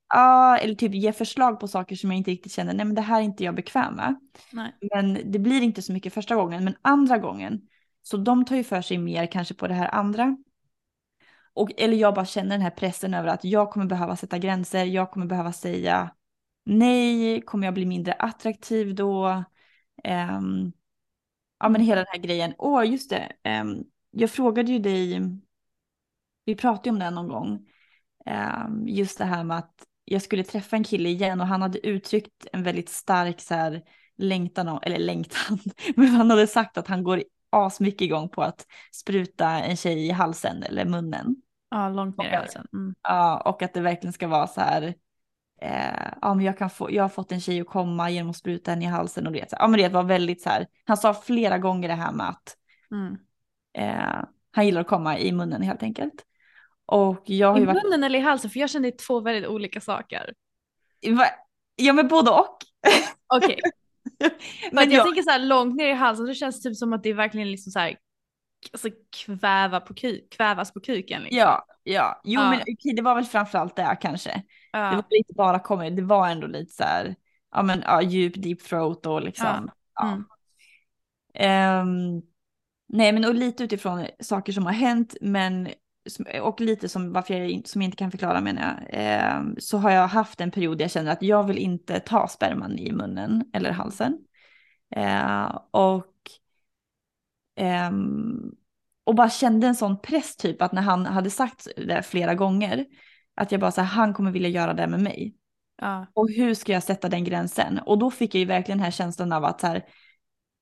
ja, 0.09 0.57
eller 0.57 0.75
typ 0.75 0.93
ger 0.93 1.11
förslag 1.11 1.59
på 1.59 1.67
saker 1.67 1.95
som 1.95 2.11
jag 2.11 2.17
inte 2.17 2.31
riktigt 2.31 2.51
känner, 2.51 2.73
nej 2.73 2.85
men 2.85 2.95
det 2.95 3.01
här 3.01 3.19
är 3.19 3.23
inte 3.23 3.43
jag 3.43 3.55
bekväm 3.55 3.95
med. 3.95 4.15
Nej. 4.51 4.75
Men 4.95 5.31
det 5.31 5.39
blir 5.39 5.61
inte 5.61 5.81
så 5.81 5.93
mycket 5.93 6.13
första 6.13 6.35
gången, 6.35 6.63
men 6.63 6.75
andra 6.81 7.17
gången, 7.17 7.61
så 8.01 8.17
de 8.17 8.45
tar 8.45 8.55
ju 8.55 8.63
för 8.63 8.81
sig 8.81 8.97
mer 8.97 9.25
kanske 9.31 9.53
på 9.53 9.67
det 9.67 9.73
här 9.73 9.95
andra. 9.95 10.37
Och, 11.53 11.69
eller 11.77 11.97
jag 11.97 12.13
bara 12.13 12.25
känner 12.25 12.49
den 12.49 12.61
här 12.61 12.69
pressen 12.69 13.13
över 13.13 13.27
att 13.27 13.43
jag 13.43 13.71
kommer 13.71 13.85
behöva 13.85 14.15
sätta 14.15 14.37
gränser, 14.37 14.85
jag 14.85 15.11
kommer 15.11 15.25
behöva 15.25 15.51
säga 15.53 16.11
nej, 16.65 17.41
kommer 17.41 17.67
jag 17.67 17.73
bli 17.73 17.85
mindre 17.85 18.13
attraktiv 18.13 18.95
då? 18.95 19.43
Ehm, 20.03 20.71
ja 21.59 21.69
men 21.69 21.81
hela 21.81 21.95
den 21.95 22.11
här 22.11 22.19
grejen. 22.19 22.53
Åh, 22.57 22.91
just 22.91 23.09
det. 23.09 23.31
ehm, 23.43 23.83
jag 24.11 24.31
frågade 24.31 24.71
ju 24.71 24.79
dig, 24.79 25.21
vi 26.45 26.55
pratade 26.55 26.89
ju 26.89 26.93
om 26.93 26.99
det 26.99 27.09
någon 27.09 27.27
gång, 27.27 27.67
ehm, 28.25 28.87
just 28.87 29.17
det 29.17 29.25
här 29.25 29.43
med 29.43 29.57
att 29.57 29.85
jag 30.05 30.21
skulle 30.21 30.43
träffa 30.43 30.75
en 30.75 30.83
kille 30.83 31.09
igen 31.09 31.41
och 31.41 31.47
han 31.47 31.61
hade 31.61 31.87
uttryckt 31.87 32.47
en 32.53 32.63
väldigt 32.63 32.89
stark 32.89 33.41
så 33.41 33.53
här 33.53 33.81
längtan, 34.17 34.67
om, 34.67 34.79
eller 34.81 34.97
längtan, 34.99 35.59
men 35.95 36.07
han 36.07 36.29
hade 36.29 36.47
sagt 36.47 36.77
att 36.77 36.87
han 36.87 37.03
går 37.03 37.23
asmycket 37.49 38.01
igång 38.01 38.29
på 38.29 38.41
att 38.43 38.65
spruta 38.91 39.49
en 39.49 39.77
tjej 39.77 40.07
i 40.07 40.11
halsen 40.11 40.63
eller 40.63 40.85
munnen. 40.85 41.35
Ja, 41.69 41.89
långt 41.89 42.17
ner 42.17 42.25
i 42.25 42.35
halsen. 42.35 42.67
Mm. 42.73 42.95
Ja, 43.03 43.41
och 43.45 43.61
att 43.61 43.73
det 43.73 43.81
verkligen 43.81 44.13
ska 44.13 44.27
vara 44.27 44.47
så 44.47 44.61
här. 44.61 44.93
Eh, 45.61 46.11
ja, 46.21 46.33
men 46.33 46.45
jag, 46.45 46.57
kan 46.57 46.69
få, 46.69 46.91
jag 46.91 47.03
har 47.03 47.09
fått 47.09 47.31
en 47.31 47.41
tjej 47.41 47.61
att 47.61 47.67
komma 47.67 48.09
genom 48.09 48.29
att 48.29 48.37
spruta 48.37 48.71
henne 48.71 48.85
i 48.85 48.87
halsen 48.87 49.27
och 49.27 49.33
det. 49.33 49.49
Så, 49.49 49.55
ja, 49.59 49.67
men 49.67 49.79
det 49.79 49.89
var 49.89 50.03
väldigt 50.03 50.41
så 50.41 50.49
här. 50.49 50.67
Han 50.85 50.97
sa 50.97 51.13
flera 51.13 51.57
gånger 51.57 51.87
det 51.87 51.95
här 51.95 52.11
med 52.11 52.29
att 52.29 52.57
Mm. 52.91 53.17
eh, 53.73 54.23
han 54.51 54.65
gillar 54.65 54.81
att 54.81 54.87
komma 54.87 55.19
i 55.19 55.31
munnen 55.31 55.61
helt 55.61 55.83
enkelt. 55.83 56.25
Och 56.85 57.23
jag 57.25 57.51
har 57.51 57.59
I 57.59 57.65
varit... 57.65 57.83
munnen 57.83 58.03
eller 58.03 58.19
i 58.19 58.21
halsen? 58.21 58.49
För 58.49 58.59
jag 58.59 58.69
känner 58.69 58.91
två 58.91 59.19
väldigt 59.19 59.49
olika 59.49 59.81
saker. 59.81 60.33
Va? 61.09 61.25
Ja, 61.75 61.93
men 61.93 62.07
både 62.07 62.31
och. 62.31 62.57
Okej, 63.35 63.59
för 64.19 64.31
men 64.71 64.91
jag 64.91 64.99
jag, 64.99 65.05
tänker 65.05 65.21
så 65.21 65.29
här 65.29 65.39
långt 65.39 65.75
ner 65.75 65.87
i 65.87 65.93
halsen 65.93 66.27
så 66.27 66.33
känns 66.33 66.61
det 66.61 66.69
typ 66.69 66.77
som 66.77 66.93
att 66.93 67.03
det 67.03 67.09
är 67.09 67.13
verkligen 67.13 67.51
liksom 67.51 67.71
så 67.71 67.79
här 67.79 67.97
alltså, 68.73 68.89
kväva 69.25 69.79
på 69.79 69.93
kuk, 69.93 70.29
kvävas 70.29 70.73
på 70.73 70.79
kuken. 70.79 71.21
Liksom. 71.21 71.37
Ja, 71.37 71.65
ja. 71.83 72.21
Jo 72.23 72.41
Ja. 72.41 72.49
men 72.49 72.61
okej, 72.61 72.93
det 72.95 73.01
var 73.01 73.15
väl 73.15 73.25
framförallt 73.25 73.75
det 73.75 73.97
kanske. 74.01 74.43
Ja. 74.71 74.89
Det 74.89 74.95
var 74.95 75.17
inte 75.17 75.33
bara 75.33 75.59
kommer, 75.59 75.91
det 75.91 76.01
var 76.01 76.27
ändå 76.27 76.47
lite 76.47 76.73
så 76.73 76.83
här, 76.83 77.15
ja 77.51 77.63
men 77.63 77.81
ja, 77.81 78.01
djup 78.01 78.33
deep 78.43 78.63
throat 78.63 79.05
och 79.05 79.21
liksom. 79.21 79.71
Ja. 79.93 80.07
Mm. 80.07 80.23
Ehm, 81.33 82.21
nej 82.87 83.11
men 83.11 83.25
och 83.25 83.35
lite 83.35 83.63
utifrån 83.63 84.07
saker 84.19 84.53
som 84.53 84.65
har 84.65 84.73
hänt 84.73 85.15
men 85.21 85.69
och 86.41 86.61
lite 86.61 86.89
som 86.89 87.13
varför 87.13 87.33
jag 87.33 87.67
som 87.67 87.81
jag 87.81 87.87
inte 87.87 87.97
kan 87.97 88.11
förklara 88.11 88.41
menar 88.41 88.61
jag. 88.61 88.87
ehm, 88.91 89.55
så 89.57 89.77
har 89.77 89.91
jag 89.91 90.07
haft 90.07 90.41
en 90.41 90.51
period 90.51 90.77
där 90.77 90.83
jag 90.83 90.91
känner 90.91 91.11
att 91.11 91.21
jag 91.21 91.43
vill 91.43 91.57
inte 91.57 91.99
ta 91.99 92.27
sperman 92.27 92.79
i 92.79 92.91
munnen 92.91 93.49
eller 93.53 93.71
halsen. 93.71 94.17
Eh, 94.95 95.59
och 95.71 96.13
ehm, 97.55 98.51
och 99.03 99.15
bara 99.15 99.29
kände 99.29 99.67
en 99.67 99.75
sån 99.75 100.01
press 100.01 100.35
typ 100.35 100.61
att 100.61 100.71
när 100.71 100.81
han 100.81 101.05
hade 101.05 101.29
sagt 101.29 101.67
det 101.77 102.03
flera 102.03 102.35
gånger 102.35 102.85
att 103.35 103.51
jag 103.51 103.61
bara 103.61 103.71
så 103.71 103.81
här, 103.81 103.87
han 103.87 104.13
kommer 104.13 104.31
vilja 104.31 104.49
göra 104.49 104.73
det 104.73 104.87
med 104.87 104.99
mig. 104.99 105.35
Ja. 105.81 106.07
Och 106.13 106.29
hur 106.29 106.53
ska 106.53 106.71
jag 106.71 106.83
sätta 106.83 107.09
den 107.09 107.23
gränsen? 107.23 107.79
Och 107.79 107.97
då 107.97 108.11
fick 108.11 108.35
jag 108.35 108.39
ju 108.39 108.45
verkligen 108.45 108.77
den 108.77 108.85
här 108.85 108.91
känslan 108.91 109.33
av 109.33 109.45
att 109.45 109.61
så 109.61 109.67
här, 109.67 109.85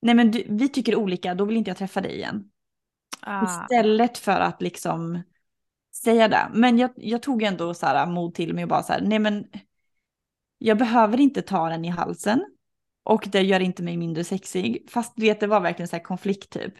nej 0.01 0.15
men 0.15 0.32
du, 0.32 0.43
vi 0.49 0.69
tycker 0.69 0.95
olika, 0.95 1.36
då 1.36 1.45
vill 1.45 1.58
inte 1.58 1.69
jag 1.69 1.77
träffa 1.77 2.01
dig 2.01 2.15
igen. 2.15 2.49
Ah. 3.21 3.43
Istället 3.43 4.17
för 4.17 4.39
att 4.39 4.62
liksom 4.62 5.23
säga 5.95 6.27
det. 6.27 6.49
Men 6.53 6.77
jag, 6.77 6.91
jag 6.95 7.21
tog 7.21 7.43
ändå 7.43 7.73
så 7.73 7.86
här 7.86 8.06
mod 8.06 8.36
till 8.36 8.53
mig 8.53 8.63
och 8.63 8.69
bara 8.69 8.84
så 8.84 8.93
här, 8.93 9.01
nej 9.01 9.19
men 9.19 9.45
jag 10.58 10.77
behöver 10.77 11.19
inte 11.19 11.41
ta 11.41 11.69
den 11.69 11.86
i 11.86 11.89
halsen. 11.89 12.45
Och 13.03 13.27
det 13.32 13.41
gör 13.41 13.60
inte 13.60 13.84
mig 13.84 13.97
mindre 13.97 14.23
sexig. 14.23 14.89
Fast 14.89 15.19
vet, 15.19 15.39
det 15.39 15.47
var 15.47 15.60
verkligen 15.60 15.88
så 15.88 15.95
här 15.95 16.03
konflikt 16.03 16.49
typ. 16.49 16.73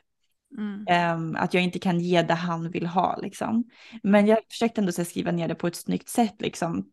Mm. 0.58 0.86
Ehm, 0.88 1.36
att 1.36 1.54
jag 1.54 1.64
inte 1.64 1.80
kan 1.80 2.00
ge 2.00 2.22
det 2.22 2.34
han 2.34 2.72
vill 2.72 2.86
ha 2.86 3.18
liksom. 3.18 3.64
Men 4.04 4.28
jag 4.28 4.40
försökte 4.50 4.82
ändå 4.82 4.92
här, 4.98 5.04
skriva 5.04 5.32
ner 5.32 5.48
det 5.48 5.56
på 5.56 5.68
ett 5.68 5.76
snyggt 5.76 6.10
sätt 6.10 6.36
liksom. 6.40 6.90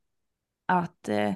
Att, 0.66 1.08
eh, 1.08 1.34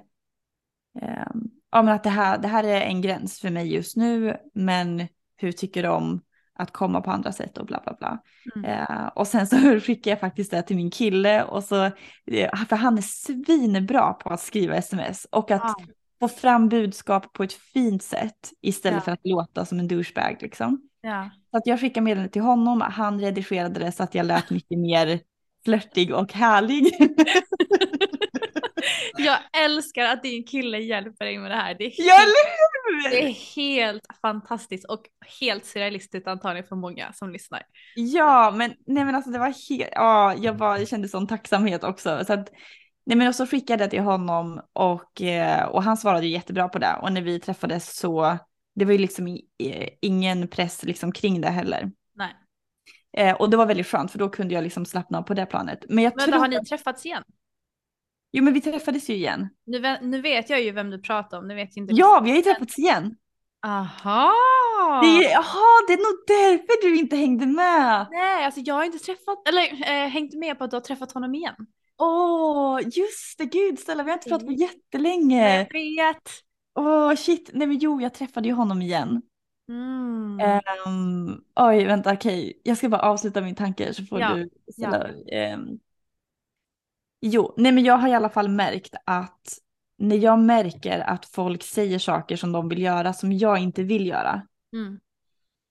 ehm, 1.01 1.51
ja, 1.71 1.83
men 1.83 1.89
att 1.89 2.05
det, 2.05 2.11
här, 2.11 2.39
det 2.39 2.49
här 2.49 2.65
är 2.65 2.81
en 2.81 3.03
gräns 3.03 3.41
för 3.41 3.51
mig 3.51 3.75
just 3.75 3.97
nu. 3.97 4.37
Men 4.55 5.09
hur 5.37 5.53
tycker 5.53 5.83
du 5.83 5.89
om 5.89 6.21
att 6.57 6.71
komma 6.73 7.01
på 7.01 7.11
andra 7.11 7.33
sätt 7.33 7.59
och 7.59 7.67
bla 7.67 7.81
bla 7.85 7.95
bla. 7.99 8.19
Mm. 8.57 8.71
Eh, 8.71 9.07
och 9.07 9.27
sen 9.27 9.47
så 9.47 9.57
skickade 9.81 10.11
jag 10.11 10.21
faktiskt 10.21 10.51
det 10.51 10.63
till 10.63 10.77
min 10.77 10.91
kille 10.91 11.45
och 11.45 11.65
så, 11.65 11.85
eh, 12.27 12.65
för 12.69 12.77
han 12.77 12.99
är 12.99 13.03
svinbra 13.03 14.13
på 14.13 14.31
att 14.31 14.41
skriva 14.41 14.77
sms 14.77 15.27
och 15.31 15.51
att 15.51 15.63
Ah. 15.65 15.75
få 16.21 16.29
fram 16.29 16.69
budskap 16.69 17.33
på 17.33 17.43
ett 17.43 17.53
fint 17.53 18.03
sätt 18.03 18.51
istället 18.61 18.97
Ja. 18.97 19.01
för 19.05 19.13
att 19.13 19.21
låta 19.25 19.65
som 19.65 19.79
en 19.79 19.89
douchebag 19.89 20.37
liksom. 20.41 20.81
Ja. 21.01 21.31
Så 21.51 21.57
att 21.57 21.67
jag 21.67 21.81
skickade 21.81 22.05
meddelandet 22.05 22.33
till 22.33 22.43
honom, 22.43 22.81
han 22.81 23.21
redigerade 23.21 23.81
det 23.81 23.93
så 23.93 24.03
att 24.03 24.15
jag 24.15 24.27
lät 24.27 24.51
mycket 24.51 24.79
mer 24.79 25.21
flörtig 25.65 26.15
och 26.15 26.33
härlig. 26.33 26.93
Jag 29.17 29.39
älskar 29.65 30.05
att 30.05 30.23
din 30.23 30.45
kille 30.45 30.79
hjälper 30.79 31.25
dig 31.25 31.39
med 31.39 31.51
det 31.51 31.57
här. 31.57 31.75
Det 31.79 31.85
är, 31.85 31.91
helt, 31.91 33.11
det 33.11 33.25
är 33.25 33.57
helt 33.57 34.03
fantastiskt 34.23 34.85
och 34.85 35.03
helt 35.41 35.67
surrealistiskt 35.67 36.29
antagligen 36.29 36.69
för 36.69 36.77
många 36.77 37.13
som 37.13 37.31
lyssnar. 37.31 37.63
Ja, 37.95 38.51
men 38.57 38.75
nej 38.87 39.05
men 39.05 39.15
alltså 39.15 39.31
det 39.31 39.39
var 39.39 39.69
helt, 39.69 39.93
ja, 39.93 40.35
jag, 40.35 40.57
bara, 40.57 40.79
jag 40.79 40.89
kände 40.89 41.09
sån 41.09 41.27
tacksamhet 41.27 41.85
också. 41.85 42.25
Så 42.27 42.33
att, 42.33 42.49
nej 43.07 43.17
men 43.17 43.35
så 43.35 43.47
skickade 43.47 43.83
jag 43.83 43.91
det 43.91 43.91
till 43.91 44.01
honom 44.01 44.61
och, 44.73 45.23
eh, 45.23 45.65
och 45.65 45.83
han 45.83 45.97
svarade 45.97 46.27
ju 46.27 46.33
jättebra 46.33 46.69
på 46.69 46.79
det. 46.79 46.99
Och 47.03 47.13
när 47.13 47.23
vi 47.23 47.41
träffades 47.41 47.97
så, 47.97 48.39
det 48.75 48.85
var 48.85 48.93
ju 48.93 48.99
liksom 48.99 49.39
ingen 50.01 50.49
press 50.49 50.83
liksom 50.83 51.13
kring 51.13 51.41
det 51.41 51.49
heller. 51.49 51.91
Nej. 52.15 52.35
Eh, 53.17 53.35
och 53.35 53.51
det 53.51 53.57
var 53.57 53.67
väldigt 53.67 53.87
skönt 53.87 54.11
för 54.11 54.19
då 54.19 54.29
kunde 54.29 54.55
jag 54.55 54.65
liksom 54.65 54.87
slappna 54.87 55.19
av 55.19 55.23
på 55.23 55.35
det 55.35 55.47
planet. 55.47 55.85
Men 55.89 56.05
jag 56.05 56.13
Men 56.17 56.25
tror, 56.25 56.33
då 56.33 56.41
har 56.41 56.49
ni 56.49 56.65
träffats 56.65 57.07
igen? 57.07 57.23
Jo 58.35 58.45
men 58.45 58.55
vi 58.55 58.61
träffades 58.61 59.11
ju 59.11 59.15
igen. 59.15 59.49
Nu, 59.67 59.99
nu 60.03 60.21
vet 60.21 60.51
jag 60.51 60.63
ju 60.63 60.71
vem 60.71 60.91
du 60.91 60.99
pratar 60.99 61.39
om, 61.39 61.49
nu 61.49 61.55
vet 61.55 61.77
jag 61.77 61.83
inte. 61.83 61.95
Ja, 61.95 62.21
vi 62.25 62.31
har 62.31 62.37
ju 62.37 62.43
träffats 62.43 62.79
igen. 62.79 63.17
Aha! 63.67 64.33
Det 65.03 65.25
är, 65.27 65.31
jaha, 65.33 65.85
det 65.89 65.93
är 65.93 65.97
nog 65.97 66.25
därför 66.27 66.83
du 66.89 66.97
inte 66.99 67.17
hängde 67.17 67.47
med. 67.47 68.07
Nej, 68.11 68.45
alltså 68.45 68.61
jag 68.61 68.75
har 68.75 68.85
inte 68.85 68.99
träffat, 68.99 69.49
eller 69.49 69.63
eh, 69.63 70.09
hängt 70.09 70.35
med 70.35 70.59
på 70.59 70.65
att 70.65 70.71
du 70.71 70.77
har 70.77 70.81
träffat 70.83 71.13
honom 71.13 71.35
igen. 71.35 71.55
Åh, 71.99 72.81
just 72.85 73.39
det, 73.39 73.45
gud 73.47 73.79
Stella, 73.79 74.03
vi 74.03 74.11
har 74.11 74.17
inte 74.19 74.29
pratat 74.29 74.47
på 74.47 74.53
Mm. 74.53 74.61
jättelänge. 74.61 75.57
Jag 75.59 75.81
vet. 75.81 76.23
Åh, 76.79 77.15
shit, 77.15 77.51
nej 77.53 77.67
men 77.67 77.79
jo, 77.79 78.01
jag 78.01 78.15
träffade 78.15 78.49
ju 78.49 78.55
honom 78.55 78.83
igen. 78.83 79.23
Mm. 79.69 80.41
Ehm, 80.41 81.41
oj, 81.57 81.85
vänta, 81.85 82.13
okej. 82.13 82.61
Jag 82.65 82.77
ska 82.77 82.89
bara 82.89 83.03
avsluta 83.03 83.41
min 83.41 83.55
tanke 83.55 83.95
så 83.95 84.05
får 84.05 84.21
Ja, 84.21 84.35
du 84.35 84.49
ställa. 84.73 85.09
ehm. 85.33 85.79
Jo, 87.27 87.55
nej 87.57 87.73
men 87.73 87.85
jag 87.85 87.97
har 87.97 88.09
i 88.09 88.15
alla 88.15 88.29
fall 88.29 88.49
märkt 88.49 88.95
att 89.05 89.59
när 89.99 90.17
jag 90.17 90.39
märker 90.39 90.99
att 91.01 91.27
folk 91.27 91.63
säger 91.63 91.99
saker 91.99 92.37
som 92.37 92.53
de 92.53 92.69
vill 92.69 92.83
göra 92.83 93.13
som 93.13 93.33
jag 93.33 93.59
inte 93.59 93.83
vill 93.83 94.07
göra. 94.07 94.43
Mm. 94.73 94.99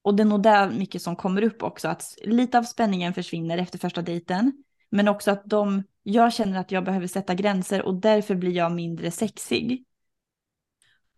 Och 0.01 0.15
det 0.15 0.23
är 0.23 0.25
nog 0.25 0.43
där 0.43 0.71
mycket 0.71 1.01
som 1.01 1.15
kommer 1.15 1.41
upp 1.41 1.63
också, 1.63 1.87
att 1.87 2.15
lite 2.23 2.57
av 2.57 2.63
spänningen 2.63 3.13
försvinner 3.13 3.57
efter 3.57 3.79
första 3.79 4.01
dejten. 4.01 4.63
Men 4.89 5.07
också 5.07 5.31
att 5.31 5.45
de, 5.45 5.83
jag 6.03 6.33
känner 6.33 6.59
att 6.59 6.71
jag 6.71 6.83
behöver 6.83 7.07
sätta 7.07 7.35
gränser 7.35 7.81
och 7.81 7.95
därför 7.95 8.35
blir 8.35 8.51
jag 8.51 8.71
mindre 8.71 9.11
sexig. 9.11 9.85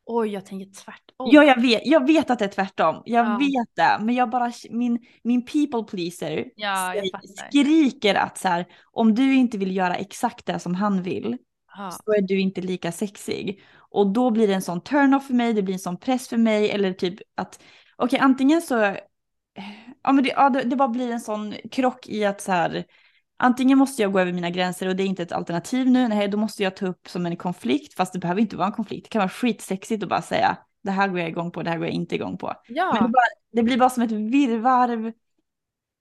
Oj, 0.06 0.30
jag 0.30 0.46
tänker 0.46 0.66
tvärtom. 0.84 1.28
Ja, 1.32 1.44
jag 1.44 1.62
vet, 1.62 1.82
jag 1.86 2.08
vet 2.08 2.30
att 2.30 2.40
det 2.40 2.46
är 2.46 2.50
tvärtom. 2.50 3.02
Jag 3.06 3.26
Ja. 3.26 3.38
vet 3.38 3.76
det. 3.76 4.06
Men 4.06 4.16
jag 4.16 4.30
bara, 4.30 4.52
min, 4.70 5.00
min 5.24 5.46
people 5.46 5.84
pleaser 5.84 6.46
Ja, 6.56 6.94
skriker 7.50 8.16
att 8.16 8.38
så 8.38 8.48
här, 8.48 8.66
om 8.92 9.16
du 9.16 9.36
inte 9.36 9.58
vill 9.58 9.76
göra 9.76 9.96
exakt 9.96 10.46
det 10.46 10.60
som 10.60 10.76
han 10.76 11.02
vill 11.04 11.38
Ja. 11.78 11.92
så 11.92 12.14
är 12.14 12.22
du 12.22 12.40
inte 12.40 12.62
lika 12.62 12.92
sexig. 12.92 13.62
Och 13.78 14.08
då 14.08 14.32
blir 14.32 14.48
det 14.48 14.54
en 14.54 14.62
sån 14.62 14.82
turn-off 14.82 15.28
för 15.28 15.34
mig, 15.34 15.54
det 15.54 15.62
blir 15.62 15.74
en 15.74 15.80
sån 15.80 15.98
press 15.98 16.28
för 16.28 16.38
mig 16.38 16.72
eller 16.72 16.94
typ 16.94 17.20
att, 17.36 17.60
okej 17.96 18.20
antingen 18.20 18.62
så, 18.62 18.96
ja 20.04 20.12
men 20.12 20.24
det, 20.24 20.30
ja, 20.30 20.50
det, 20.50 20.64
det 20.64 20.76
bara 20.76 20.88
blir 20.88 21.12
en 21.12 21.20
sån 21.20 21.54
krock 21.72 22.08
i 22.08 22.26
att 22.26 22.42
så 22.42 22.52
här, 22.52 22.86
antingen 23.46 23.78
måste 23.78 24.02
jag 24.02 24.12
gå 24.12 24.20
över 24.20 24.34
mina 24.34 24.50
gränser 24.50 24.88
och 24.88 24.96
det 24.96 25.04
är 25.04 25.08
inte 25.08 25.24
ett 25.24 25.32
alternativ 25.32 25.90
nu, 25.90 26.08
nej 26.08 26.28
då 26.28 26.38
måste 26.38 26.64
jag 26.64 26.76
ta 26.76 26.88
upp 26.88 27.10
som 27.10 27.26
en 27.26 27.36
konflikt, 27.36 27.94
fast 27.94 28.14
det 28.14 28.20
behöver 28.20 28.42
inte 28.42 28.58
vara 28.58 28.68
en 28.68 28.74
konflikt, 28.74 29.04
det 29.04 29.10
kan 29.10 29.20
vara 29.20 29.30
skitsexigt 29.30 30.04
att 30.04 30.10
bara 30.10 30.22
säga, 30.22 30.58
det 30.84 30.92
här 30.92 31.08
går 31.08 31.20
jag 31.20 31.30
igång 31.30 31.52
på, 31.52 31.64
det 31.64 31.70
här 31.70 31.78
går 31.78 31.88
jag 31.88 31.94
inte 31.94 32.16
igång 32.16 32.38
på. 32.38 32.54
Ja. 32.68 32.94
Men 32.94 33.04
det, 33.04 33.10
bara, 33.10 33.24
det 33.52 33.64
blir 33.64 33.78
bara 33.78 33.90
som 33.90 34.04
ett 34.04 34.12
virrvarr. 34.12 35.14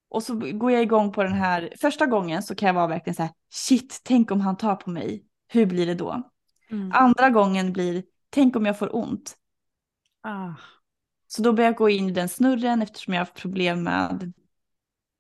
Och 0.09 0.23
så 0.23 0.35
går 0.35 0.71
jag 0.71 0.83
igång 0.83 1.13
på 1.13 1.23
den 1.23 1.33
här, 1.33 1.73
första 1.81 2.07
gången 2.07 2.43
så 2.43 2.55
kan 2.55 2.67
jag 2.67 2.75
vara 2.75 2.87
verkligen 2.87 3.15
så 3.15 3.23
här, 3.23 3.33
shit, 3.51 4.01
tänk 4.05 4.31
om 4.31 4.41
han 4.41 4.57
tar 4.57 4.77
på 4.77 4.91
mig, 4.91 5.25
hur 5.49 5.67
blir 5.67 5.87
det 5.87 5.95
då? 5.95 6.23
Mm. 6.71 6.93
Andra 6.95 7.31
gången 7.31 7.73
blir, 7.73 8.03
tänk 8.31 8.57
om 8.57 8.67
jag 8.67 8.79
får 8.79 8.97
ont. 8.97 9.35
Ah. 10.23 10.53
Så 11.27 11.43
då 11.43 11.53
börjar 11.53 11.71
jag 11.71 11.77
gå 11.77 11.89
in 11.89 12.09
i 12.09 12.13
den 12.13 12.29
snurren 12.29 12.83
eftersom 12.83 13.15
jag 13.15 13.21
har 13.21 13.27
haft 13.27 13.41
problem 13.41 13.83
med 13.83 14.33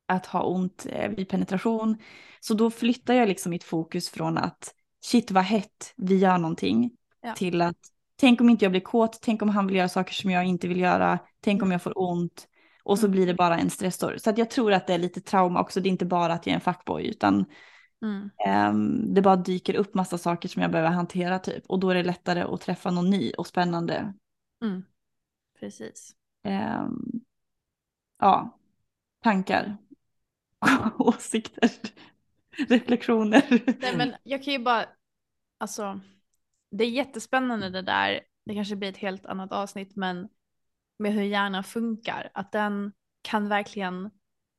att 0.06 0.26
ha 0.26 0.42
ont 0.42 0.86
eh, 0.90 1.08
vid 1.10 1.28
penetration. 1.28 1.96
Så 2.40 2.54
då 2.54 2.70
flyttar 2.70 3.14
jag 3.14 3.28
liksom 3.28 3.50
mitt 3.50 3.64
fokus 3.64 4.10
från 4.10 4.38
att 4.38 4.74
shit 5.04 5.30
vad 5.30 5.44
hett, 5.44 5.94
vi 5.96 6.16
gör 6.18 6.38
någonting. 6.38 6.90
Ja. 7.20 7.34
Till 7.34 7.62
att 7.62 7.76
tänk 8.16 8.40
om 8.40 8.48
inte 8.50 8.64
jag 8.64 8.72
blir 8.72 8.80
kåt, 8.80 9.18
tänk 9.22 9.42
om 9.42 9.48
han 9.48 9.66
vill 9.66 9.76
göra 9.76 9.88
saker 9.88 10.14
som 10.14 10.30
jag 10.30 10.44
inte 10.44 10.68
vill 10.68 10.80
göra, 10.80 11.18
tänk 11.40 11.62
om 11.62 11.72
jag 11.72 11.82
får 11.82 11.92
ont. 11.98 12.48
Och 12.84 12.98
så 12.98 13.06
Mm. 13.06 13.12
blir 13.12 13.26
det 13.26 13.34
bara 13.34 13.58
en 13.58 13.70
stressor. 13.70 14.16
Så 14.16 14.30
att 14.30 14.38
jag 14.38 14.50
tror 14.50 14.72
att 14.72 14.86
det 14.86 14.94
är 14.94 14.98
lite 14.98 15.20
trauma 15.20 15.60
också, 15.60 15.80
det 15.80 15.88
är 15.88 15.90
inte 15.90 16.04
bara 16.06 16.32
att 16.32 16.46
jag 16.46 16.50
är 16.50 16.54
en 16.54 16.60
fuckboy 16.60 17.06
utan 17.06 17.44
Mm. 18.02 18.30
ehm, 18.46 19.14
det 19.14 19.22
bara 19.22 19.36
dyker 19.36 19.74
upp 19.74 19.94
massa 19.94 20.18
saker 20.18 20.48
som 20.48 20.62
jag 20.62 20.70
behöver 20.70 20.90
hantera 20.90 21.38
typ. 21.38 21.64
Och 21.68 21.80
då 21.80 21.90
är 21.90 21.94
det 21.94 22.02
lättare 22.02 22.40
att 22.42 22.60
träffa 22.60 22.90
någon 22.90 23.10
ny 23.10 23.32
och 23.32 23.46
spännande 23.46 24.14
Mm. 24.62 24.82
Precis. 25.60 26.12
Ehm, 26.42 27.02
ja, 28.20 28.58
tankar, 29.22 29.76
åsikter, 30.98 31.70
reflektioner. 32.68 33.62
Nej 33.80 33.96
men 33.96 34.14
jag 34.22 34.44
kan 34.44 34.52
ju 34.52 34.58
bara, 34.58 34.86
alltså 35.58 36.00
det 36.70 36.84
är 36.84 36.90
jättespännande 36.90 37.70
det 37.70 37.82
där, 37.82 38.20
det 38.46 38.54
kanske 38.54 38.76
blir 38.76 38.88
ett 38.88 38.96
helt 38.96 39.26
annat 39.26 39.52
avsnitt 39.52 39.96
men 39.96 40.28
med 40.98 41.12
hur 41.12 41.22
hjärnan 41.22 41.64
funkar, 41.64 42.30
att 42.34 42.52
den 42.52 42.92
kan 43.22 43.48
verkligen 43.48 44.10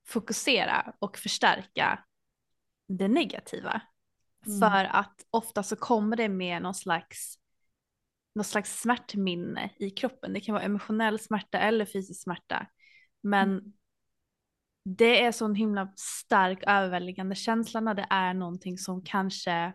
fokusera 0.07 0.93
och 0.99 1.17
förstärka 1.17 2.03
det 2.87 3.07
negativa. 3.07 3.81
Mm. 4.45 4.59
För 4.59 4.85
att 4.85 5.25
ofta 5.29 5.63
så 5.63 5.75
kommer 5.75 6.17
det 6.17 6.29
med 6.29 6.61
någon 6.61 6.73
slags, 6.73 7.35
någon 8.35 8.43
slags 8.43 8.81
smärtminne 8.81 9.69
i 9.79 9.89
kroppen. 9.89 10.33
Det 10.33 10.39
kan 10.39 10.53
vara 10.53 10.63
emotionell 10.63 11.19
smärta 11.19 11.59
eller 11.59 11.85
fysisk 11.85 12.23
smärta. 12.23 12.67
Men 13.21 13.73
det 14.85 15.23
är 15.23 15.31
så 15.31 15.45
en 15.45 15.55
himla 15.55 15.93
stark 15.95 16.63
överväldigande 16.67 17.35
känsla 17.35 17.79
när 17.79 17.93
det 17.93 18.07
är 18.09 18.33
någonting 18.33 18.77
som 18.77 19.01
kanske 19.01 19.73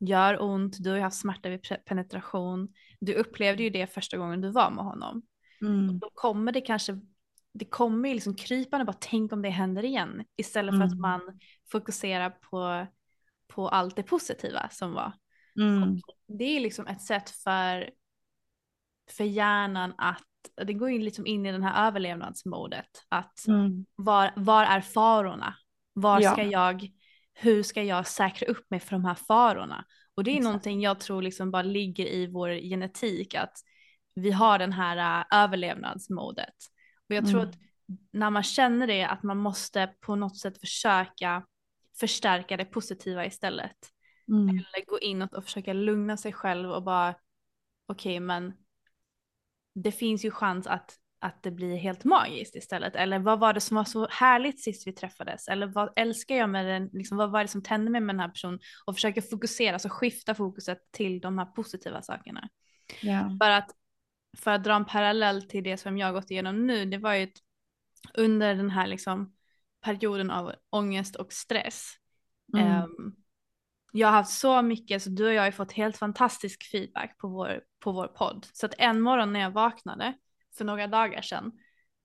gör 0.00 0.42
ont. 0.42 0.76
Du 0.80 0.90
har 0.90 0.96
ju 0.96 1.02
haft 1.02 1.20
smärta 1.20 1.48
vid 1.48 1.60
penetration. 1.84 2.68
Du 3.00 3.14
upplevde 3.14 3.62
ju 3.62 3.70
det 3.70 3.86
första 3.86 4.16
gången 4.16 4.40
du 4.40 4.50
var 4.50 4.70
med 4.70 4.84
honom. 4.84 5.22
Mm. 5.60 5.98
Då 5.98 6.10
kommer 6.14 6.52
det 6.52 6.60
kanske 6.60 7.00
det 7.54 7.64
kommer 7.64 8.08
ju 8.08 8.14
liksom 8.14 8.34
krypande 8.34 8.84
bara 8.84 8.96
tänk 9.00 9.32
om 9.32 9.42
det 9.42 9.48
händer 9.48 9.84
igen 9.84 10.24
istället 10.36 10.74
för 10.74 10.82
att 10.84 10.92
Mm. 10.92 11.00
man 11.00 11.40
fokuserar 11.72 12.30
på, 12.30 12.86
på 13.48 13.68
allt 13.68 13.96
det 13.96 14.02
positiva 14.02 14.68
som 14.70 14.92
var. 14.92 15.12
Mm. 15.60 16.00
Det 16.26 16.44
är 16.44 16.60
liksom 16.60 16.86
ett 16.86 17.02
sätt 17.02 17.30
för, 17.30 17.90
för 19.10 19.24
hjärnan 19.24 19.94
att, 19.98 20.24
det 20.66 20.72
går 20.72 20.90
ju 20.90 20.98
liksom 20.98 21.26
in 21.26 21.46
i 21.46 21.52
den 21.52 21.62
här 21.62 21.86
överlevnadsmodet, 21.88 22.86
att 23.08 23.46
Mm. 23.48 23.86
var, 23.94 24.32
var 24.36 24.64
är 24.64 24.80
farorna? 24.80 25.54
Var 25.92 26.20
Ja. 26.20 26.32
ska 26.32 26.42
jag, 26.42 26.88
hur 27.34 27.62
ska 27.62 27.82
jag 27.82 28.06
säkra 28.06 28.48
upp 28.48 28.70
mig 28.70 28.80
för 28.80 28.90
de 28.90 29.04
här 29.04 29.14
farorna? 29.14 29.84
Och 30.14 30.24
det 30.24 30.30
är 30.30 30.32
Exakt. 30.32 30.44
någonting 30.44 30.80
jag 30.80 31.00
tror 31.00 31.22
liksom 31.22 31.50
bara 31.50 31.62
ligger 31.62 32.06
i 32.06 32.26
vår 32.26 32.50
genetik, 32.54 33.34
att 33.34 33.52
vi 34.14 34.30
har 34.30 34.58
den 34.58 34.72
här 34.72 35.20
äh, 35.20 35.42
överlevnadsmodet. 35.42 36.54
Och 37.08 37.14
jag 37.14 37.26
tror 37.28 37.40
Mm. 37.40 37.50
att 37.50 37.56
när 38.12 38.30
man 38.30 38.42
känner 38.42 38.86
det, 38.86 39.04
att 39.04 39.22
man 39.22 39.36
måste 39.38 39.86
på 40.00 40.14
något 40.16 40.38
sätt 40.38 40.60
försöka 40.60 41.46
förstärka 42.00 42.56
det 42.56 42.64
positiva 42.64 43.26
istället. 43.26 43.76
Mm. 44.28 44.48
Eller 44.48 44.86
gå 44.86 44.98
inåt 45.00 45.34
och 45.34 45.44
försöka 45.44 45.72
lugna 45.72 46.16
sig 46.16 46.32
själv 46.32 46.70
och 46.70 46.82
bara, 46.82 47.14
okej 47.86 48.20
men 48.20 48.52
det 49.74 49.92
finns 49.92 50.24
ju 50.24 50.30
chans 50.30 50.66
att, 50.66 50.96
att 51.20 51.42
det 51.42 51.50
blir 51.50 51.76
helt 51.76 52.04
magiskt 52.04 52.56
istället. 52.56 52.96
Eller 52.96 53.18
vad 53.18 53.38
var 53.38 53.52
det 53.52 53.60
som 53.60 53.76
var 53.76 53.84
så 53.84 54.08
härligt 54.10 54.64
sist 54.64 54.86
vi 54.86 54.92
träffades? 54.92 55.48
Eller 55.48 55.66
vad 55.66 55.92
älskar 55.96 56.34
jag 56.34 56.50
med 56.50 56.66
den, 56.66 56.90
liksom, 56.92 57.18
vad 57.18 57.30
var 57.30 57.42
det 57.42 57.48
som 57.48 57.62
tände 57.62 57.90
mig 57.90 58.00
med 58.00 58.14
den 58.14 58.20
här 58.20 58.28
personen? 58.28 58.60
Och 58.84 58.94
försöka 58.94 59.22
fokusera, 59.22 59.78
så 59.78 59.88
skifta 59.88 60.34
fokuset 60.34 60.78
till 60.90 61.20
de 61.20 61.38
här 61.38 61.46
positiva 61.46 62.02
sakerna. 62.02 62.48
Ja. 63.02 63.36
För 63.42 63.50
att, 63.50 63.70
för 64.38 64.50
att 64.50 64.64
dra 64.64 64.74
en 64.74 64.84
parallell 64.84 65.42
till 65.42 65.64
det 65.64 65.76
som 65.76 65.98
jag 65.98 66.06
har 66.06 66.12
gått 66.12 66.30
igenom 66.30 66.66
nu, 66.66 66.84
det 66.84 66.98
var 66.98 67.14
ju 67.14 67.22
ett, 67.22 67.38
under 68.14 68.54
den 68.54 68.70
här 68.70 68.86
liksom 68.86 69.34
perioden 69.84 70.30
av 70.30 70.52
ångest 70.70 71.16
och 71.16 71.32
stress. 71.32 71.92
Mm. 72.56 72.66
Ehm, 72.66 73.14
jag 73.92 74.08
har 74.08 74.12
haft 74.12 74.30
så 74.38 74.62
mycket, 74.62 75.02
så 75.02 75.10
du 75.10 75.26
och 75.26 75.32
jag 75.32 75.42
har 75.42 75.50
fått 75.50 75.72
helt 75.72 75.96
fantastisk 75.96 76.70
feedback 76.70 77.18
på 77.18 77.28
vår, 77.28 77.60
på 77.80 77.92
vår 77.92 78.06
podd. 78.06 78.46
Så 78.52 78.66
att 78.66 78.74
en 78.78 79.00
morgon 79.00 79.32
när 79.32 79.40
jag 79.40 79.50
vaknade 79.50 80.14
för 80.58 80.64
några 80.64 80.86
dagar 80.86 81.22
sedan 81.22 81.52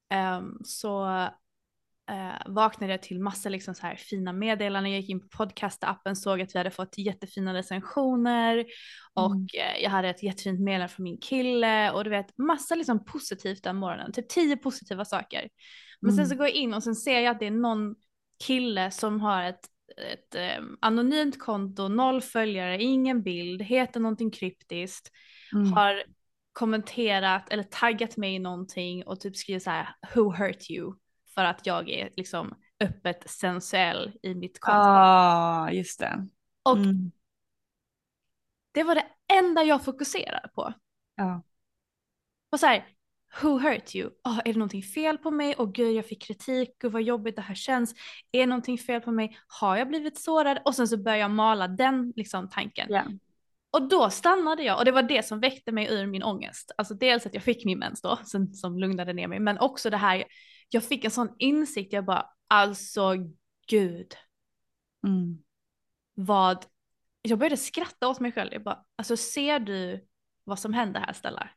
ehm, 0.09 0.57
så 0.65 1.07
eh, 2.09 2.31
vaknade 2.45 2.93
jag 2.93 3.01
till 3.01 3.19
massa 3.19 3.49
liksom 3.49 3.75
så 3.75 3.81
här 3.87 3.95
fina 3.95 4.33
meddelanden. 4.33 4.91
Jag 4.91 5.01
gick 5.01 5.09
in 5.09 5.19
på 5.19 5.27
podcastappen, 5.37 6.15
såg 6.15 6.41
att 6.41 6.55
vi 6.55 6.57
hade 6.57 6.71
fått 6.71 6.97
jättefina 6.97 7.53
recensioner 7.53 8.65
och 9.13 9.35
Mm. 9.35 9.47
eh, 9.53 9.83
jag 9.83 9.89
hade 9.89 10.09
ett 10.09 10.23
jättefint 10.23 10.59
meddelande 10.59 10.93
från 10.93 11.03
min 11.03 11.17
kille 11.19 11.91
och 11.91 12.03
du 12.03 12.09
vet 12.09 12.37
massa 12.37 12.75
liksom 12.75 13.05
positivt 13.05 13.63
den 13.63 13.75
morgonen, 13.75 14.11
typ 14.11 14.29
tio 14.29 14.57
positiva 14.57 15.05
saker. 15.05 15.49
Men 16.01 16.11
sen 16.13 16.19
Mm. 16.19 16.29
så 16.29 16.35
går 16.35 16.45
jag 16.47 16.55
in 16.55 16.73
och 16.73 16.83
sen 16.83 16.95
ser 16.95 17.19
jag 17.19 17.31
att 17.31 17.39
det 17.39 17.47
är 17.47 17.51
någon 17.51 17.95
kille 18.45 18.91
som 18.91 19.21
har 19.21 19.43
ett, 19.43 19.59
ett 20.11 20.35
eh, 20.35 20.63
anonymt 20.79 21.39
konto, 21.39 21.87
noll 21.87 22.21
följare, 22.21 22.81
ingen 22.83 23.23
bild, 23.23 23.61
heter 23.61 23.99
någonting 23.99 24.31
kryptiskt, 24.31 25.11
Mm. 25.53 25.73
har 25.73 26.03
kommenterat 26.53 27.49
eller 27.53 27.63
taggat 27.63 28.17
mig 28.17 28.35
i 28.35 28.39
någonting 28.39 29.03
och 29.07 29.19
typ 29.19 29.35
skrivit 29.35 29.63
så 29.63 29.69
här 29.69 29.95
who 30.15 30.31
hurt 30.35 30.69
you 30.69 30.93
för 31.35 31.43
att 31.43 31.65
jag 31.65 31.89
är 31.89 32.09
liksom 32.17 32.53
öppet 32.79 33.29
sensuell 33.29 34.11
i 34.23 34.35
mitt 34.35 34.59
konto. 34.59 34.77
Ah, 34.79 35.71
just 35.71 35.99
det. 35.99 36.27
Och 36.63 36.77
Mm. 36.77 37.11
det 38.71 38.83
var 38.83 38.95
det 38.95 39.05
enda 39.33 39.63
jag 39.63 39.85
fokuserade 39.85 40.49
på. 40.55 40.73
Ja. 41.15 41.43
Och 42.49 42.59
så 42.59 42.65
här, 42.65 42.87
who 43.41 43.59
hurt 43.59 43.95
you? 43.95 44.09
Oh, 44.23 44.39
är 44.39 44.53
det 44.53 44.59
någonting 44.59 44.83
fel 44.83 45.17
på 45.17 45.31
mig? 45.31 45.55
Åh 45.57 45.71
gud, 45.71 45.95
jag 45.95 46.05
fick 46.05 46.21
kritik, 46.21 46.69
gud 46.79 46.91
vad 46.91 47.01
jobbigt 47.01 47.35
det 47.35 47.41
här 47.41 47.55
känns. 47.55 47.93
Är 48.31 48.39
det 48.39 48.45
någonting 48.45 48.77
fel 48.77 49.01
på 49.01 49.11
mig? 49.11 49.37
Har 49.47 49.77
jag 49.77 49.87
blivit 49.87 50.17
sårad? 50.19 50.59
Och 50.65 50.75
sen 50.75 50.87
så 50.87 50.97
börjar 50.97 51.17
jag 51.17 51.31
mala 51.31 51.67
den 51.67 52.13
liksom 52.15 52.49
tanken. 52.49 52.87
Ja. 52.89 53.03
Och 53.71 53.87
då 53.87 54.09
stannade 54.09 54.63
jag 54.63 54.79
och 54.79 54.85
det 54.85 54.91
var 54.91 55.03
det 55.03 55.25
som 55.25 55.39
väckte 55.39 55.71
mig 55.71 55.87
ur 55.91 56.05
min 56.07 56.23
ångest. 56.23 56.71
Alltså 56.77 56.93
dels 56.93 57.25
att 57.25 57.33
jag 57.33 57.43
fick 57.43 57.65
min 57.65 57.79
mens 57.79 58.01
då, 58.01 58.19
som, 58.23 58.53
som 58.53 58.79
lugnade 58.79 59.13
ner 59.13 59.27
mig, 59.27 59.39
men 59.39 59.59
också 59.59 59.89
det 59.89 59.97
här, 59.97 60.23
jag 60.69 60.83
fick 60.83 61.05
en 61.05 61.11
sån 61.11 61.29
insikt, 61.37 61.93
jag 61.93 62.05
bara, 62.05 62.25
alltså 62.47 63.13
gud, 63.67 64.13
Mm. 65.07 65.37
vad, 66.13 66.65
jag 67.21 67.39
började 67.39 67.57
skratta 67.57 68.07
åt 68.07 68.19
mig 68.19 68.31
själv, 68.31 68.53
jag 68.53 68.63
bara, 68.63 68.85
alltså 68.95 69.17
ser 69.17 69.59
du 69.59 70.07
vad 70.43 70.59
som 70.59 70.73
händer 70.73 70.99
här 70.99 71.13
Stella? 71.13 71.49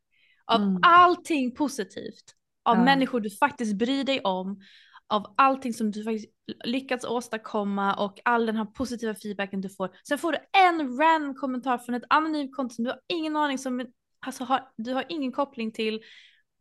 Av 0.51 0.61
Mm. 0.63 0.81
allting 0.83 1.55
positivt, 1.55 2.35
av 2.63 2.77
Ja. 2.77 2.85
människor 2.85 3.21
du 3.21 3.31
faktiskt 3.31 3.75
bryr 3.79 4.05
dig 4.05 4.21
om, 4.21 4.61
av 5.09 5.35
allting 5.37 5.75
som 5.75 5.91
du 5.91 6.05
faktiskt 6.05 6.29
lyckats 6.65 7.05
åstadkomma 7.05 7.95
och 7.95 8.21
all 8.25 8.47
den 8.47 8.57
här 8.57 8.65
positiva 8.65 9.15
feedbacken 9.15 9.61
du 9.61 9.69
får. 9.71 9.97
Sen 10.09 10.19
får 10.19 10.33
du 10.33 10.39
en 10.53 10.99
random 10.99 11.35
kommentar 11.35 11.79
från 11.79 11.95
ett 11.95 12.03
anonymt 12.11 12.57
konto 12.57 12.75
som 12.75 12.85
du 12.85 12.91
har 12.91 13.01
ingen 13.09 13.37
aning 13.37 13.59
som, 13.59 13.87
alltså 14.27 14.45
har, 14.45 14.73
du 14.77 14.95
har 14.95 15.05
ingen 15.09 15.33
koppling 15.33 15.73
till 15.73 16.01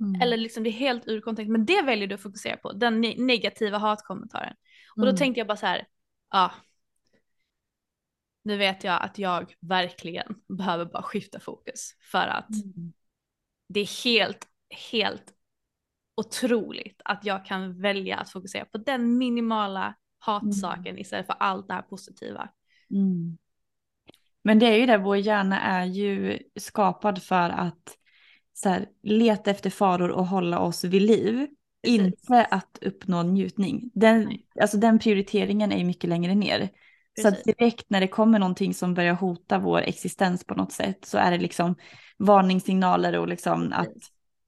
Mm. 0.01 0.21
eller 0.21 0.37
liksom 0.37 0.63
det 0.63 0.69
är 0.69 0.71
helt 0.71 1.07
ur 1.07 1.21
kontext. 1.21 1.49
Men 1.51 1.65
det 1.65 1.81
väljer 1.81 2.07
du 2.07 2.15
att 2.15 2.21
fokusera 2.21 2.57
på, 2.57 2.71
den 2.71 3.03
ne- 3.03 3.21
negativa 3.25 3.77
hatkommentaren. 3.77 4.53
Och 4.95 5.01
då 5.01 5.07
Mm. 5.07 5.15
tänkte 5.17 5.39
jag 5.39 5.47
bara 5.47 5.57
så 5.57 5.65
här, 5.65 5.87
ja. 6.31 6.51
Nu 8.43 8.57
vet 8.57 8.83
jag 8.83 9.01
att 9.03 9.17
jag 9.17 9.53
verkligen 9.59 10.35
behöver 10.57 10.85
bara 10.85 11.03
skifta 11.03 11.39
fokus 11.39 11.91
för 12.11 12.27
att 12.27 12.49
Mm. 12.49 12.93
Det 13.69 13.79
är 13.79 14.03
helt, 14.03 14.47
helt 14.91 15.33
otroligt 16.15 17.01
att 17.05 17.25
jag 17.25 17.45
kan 17.45 17.81
välja 17.81 18.17
att 18.17 18.29
fokusera 18.29 18.65
på 18.65 18.77
den 18.77 19.17
minimala 19.17 19.95
hatsaken 20.19 20.97
istället 20.97 21.25
för 21.25 21.35
allt 21.39 21.67
det 21.67 21.73
här 21.73 21.81
positiva. 21.81 22.49
Mm. 22.91 23.37
Men 24.43 24.59
det 24.59 24.65
är 24.65 24.77
ju 24.77 24.85
det, 24.85 24.97
vår 24.97 25.17
hjärna 25.17 25.61
är 25.61 25.85
ju 25.85 26.39
skapad 26.55 27.23
för 27.23 27.49
att 27.49 27.97
så 28.53 28.69
här, 28.69 28.85
leta 29.03 29.51
efter 29.51 29.69
faror 29.69 30.09
och 30.09 30.27
hålla 30.27 30.59
oss 30.59 30.83
vid 30.83 31.01
liv. 31.01 31.47
Precis. 31.83 32.01
Inte 32.01 32.45
att 32.45 32.79
uppnå 32.81 33.23
njutning. 33.23 33.91
Den, 33.93 34.23
Nej. 34.23 34.45
alltså 34.61 34.77
den 34.77 34.99
prioriteringen 34.99 35.71
är 35.71 35.77
ju 35.77 35.85
mycket 35.85 36.09
längre 36.09 36.35
ner. 36.35 36.69
Så 37.21 37.29
Precis. 37.31 37.43
direkt 37.43 37.89
när 37.89 38.01
det 38.01 38.07
kommer 38.07 38.39
någonting 38.39 38.73
som 38.73 38.93
börjar 38.93 39.13
hota 39.13 39.59
vår 39.59 39.79
existens 39.81 40.43
på 40.45 40.53
något 40.55 40.71
sätt 40.71 41.05
så 41.05 41.17
är 41.17 41.31
det 41.31 41.37
liksom 41.37 41.75
varningssignaler 42.17 43.19
och 43.19 43.27
liksom 43.27 43.73
att 43.73 43.87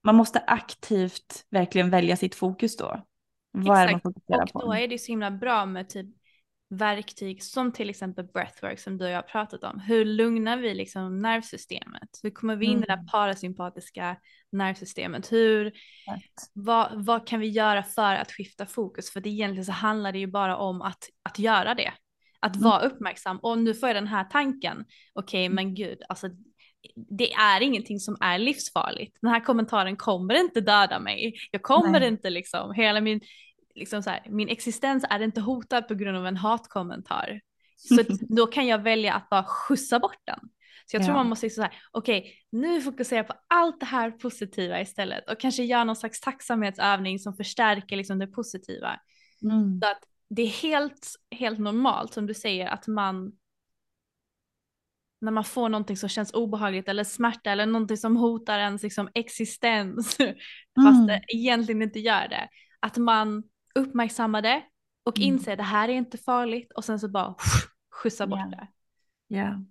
man 0.04 0.15
måste 0.15 0.39
aktivt 0.47 1.45
verkligen 1.50 1.89
välja 1.89 2.17
sitt 2.17 2.36
fokus 2.36 2.78
då. 2.78 3.06
Vad 3.52 3.78
är 3.78 3.86
det 3.88 3.91
man 3.91 3.97
Exakt. 4.00 4.04
fokuserar 4.04 4.43
Och 4.43 4.52
på? 4.54 4.62
då 4.62 4.74
är 4.74 4.88
det 4.88 4.97
så 4.97 5.12
himla 5.12 5.32
bra 5.32 5.65
med 5.65 5.89
typ 5.89 6.08
verktyg 6.69 7.43
som 7.43 7.71
till 7.71 7.89
exempel 7.89 8.26
breathwork 8.26 8.80
som 8.80 8.97
du 8.97 9.06
och 9.06 9.12
jag 9.12 9.17
har 9.17 9.21
pratat 9.24 9.63
om. 9.63 9.80
Hur 9.80 10.06
lugnar 10.06 10.58
vi 10.58 10.74
liksom 10.74 11.21
nervsystemet? 11.21 12.10
Hur 12.24 12.30
kommer 12.30 12.56
vi 12.56 12.65
in 12.65 12.78
i 12.78 12.86
det 12.86 12.93
Mm. 12.93 13.06
där 13.06 13.12
parasympatiska 13.12 14.15
nervsystemet? 14.52 15.32
Hur, 15.32 15.71
vad, 16.54 17.06
vad 17.06 17.28
kan 17.28 17.39
vi 17.39 17.47
göra 17.47 17.84
för 17.84 18.15
att 18.15 18.32
skifta 18.32 18.65
fokus? 18.65 19.12
För 19.12 19.21
det 19.21 19.30
egentligen 19.30 19.65
så 19.65 19.71
handlar 19.71 20.12
det 20.12 20.19
ju 20.19 20.28
bara 20.28 20.58
om 20.58 20.82
att, 20.82 21.04
att 21.24 21.39
göra 21.39 21.76
det. 21.76 21.93
Att 22.41 22.56
Mm. 22.56 22.69
vara 22.69 22.82
uppmärksam. 22.82 23.38
Och 23.38 23.58
nu 23.58 23.73
får 23.73 23.89
jag 23.89 23.95
den 23.95 24.08
här 24.08 24.23
tanken. 24.23 24.86
Okej, 25.13 25.49
men 25.49 25.75
gud, 25.75 26.01
alltså 26.10 26.30
det 26.95 27.34
är 27.34 27.62
ingenting 27.62 27.99
som 27.99 28.17
är 28.21 28.39
livsfarligt. 28.39 29.17
Den 29.21 29.32
här 29.32 29.39
kommentaren 29.39 29.95
kommer 29.97 30.34
inte 30.34 30.62
döda 30.62 30.99
mig. 30.99 31.34
Jag 31.51 31.62
kommer 31.62 31.99
Nej. 31.99 32.08
inte 32.08 32.30
liksom, 32.30 32.73
hela 32.73 33.01
min, 33.01 33.21
liksom 33.75 34.04
så 34.04 34.10
här, 34.10 34.25
min 34.30 34.49
existens 34.49 35.06
är 35.10 35.19
inte 35.19 35.41
hotad 35.41 35.88
på 35.88 35.93
grund 35.95 36.17
av 36.17 36.27
en 36.27 36.38
hatkommentar. 36.38 37.41
Så 37.75 38.04
då 38.36 38.47
kan 38.47 38.67
jag 38.67 38.80
välja 38.84 39.13
att 39.13 39.30
bara 39.30 39.43
skjutsa 39.43 39.99
bort 39.99 40.21
den. 40.25 40.39
Så 40.86 40.95
jag 40.95 41.04
tror 41.04 41.13
Ja. 41.15 41.17
man 41.19 41.30
måste 41.30 41.45
liksom 41.45 41.62
så 41.63 41.69
här, 41.69 41.82
okej, 41.91 42.34
nu 42.51 42.82
fokuserar 42.82 43.19
jag 43.19 43.27
på 43.27 43.34
allt 43.47 43.80
det 43.80 43.86
här 43.86 44.12
positiva 44.12 44.82
istället 44.82 45.30
och 45.30 45.39
kanske 45.39 45.63
göra 45.63 45.84
någon 45.84 45.95
slags 45.95 46.21
tacksamhetsövning 46.21 47.19
som 47.19 47.34
förstärker 47.34 47.95
liksom 47.97 48.19
det 48.19 48.27
positiva. 48.27 48.99
Mm. 49.43 49.80
Så 49.84 49.88
att 49.88 49.99
det 50.36 50.41
är 50.41 50.48
helt, 50.48 51.08
helt 51.32 51.60
normalt 51.60 52.13
som 52.13 52.28
du 52.28 52.34
säger 52.34 52.67
att 52.67 52.88
man 52.88 53.32
när 55.22 55.32
man 55.32 55.44
får 55.44 55.70
någonting 55.70 55.98
som 55.98 56.10
känns 56.10 56.34
obehagligt 56.34 56.88
eller 56.88 57.04
smärta 57.04 57.52
eller 57.52 57.65
någonting 57.65 57.98
som 57.98 58.17
hotar 58.17 58.60
ens 58.60 58.84
liksom 58.84 59.10
existens 59.13 60.17
fast 60.76 60.96
Mm. 60.96 61.08
det 61.08 61.22
egentligen 61.28 61.82
inte 61.82 62.00
gör 62.00 62.28
det. 62.28 62.50
Att 62.80 62.98
man 62.98 63.44
uppmärksammar 63.76 64.41
det 64.41 64.63
och 65.04 65.17
Mm. 65.17 65.28
inser 65.28 65.56
det 65.58 65.63
här 65.63 65.89
är 65.89 65.94
inte 65.94 66.17
farligt 66.17 66.72
och 66.72 66.86
sen 66.86 67.00
så 67.00 67.08
bara 67.10 67.36
skjutsa 67.91 68.28
bort 68.28 68.39
Ja. 68.39 68.46
det. 68.58 68.67
Ja. 69.38 69.63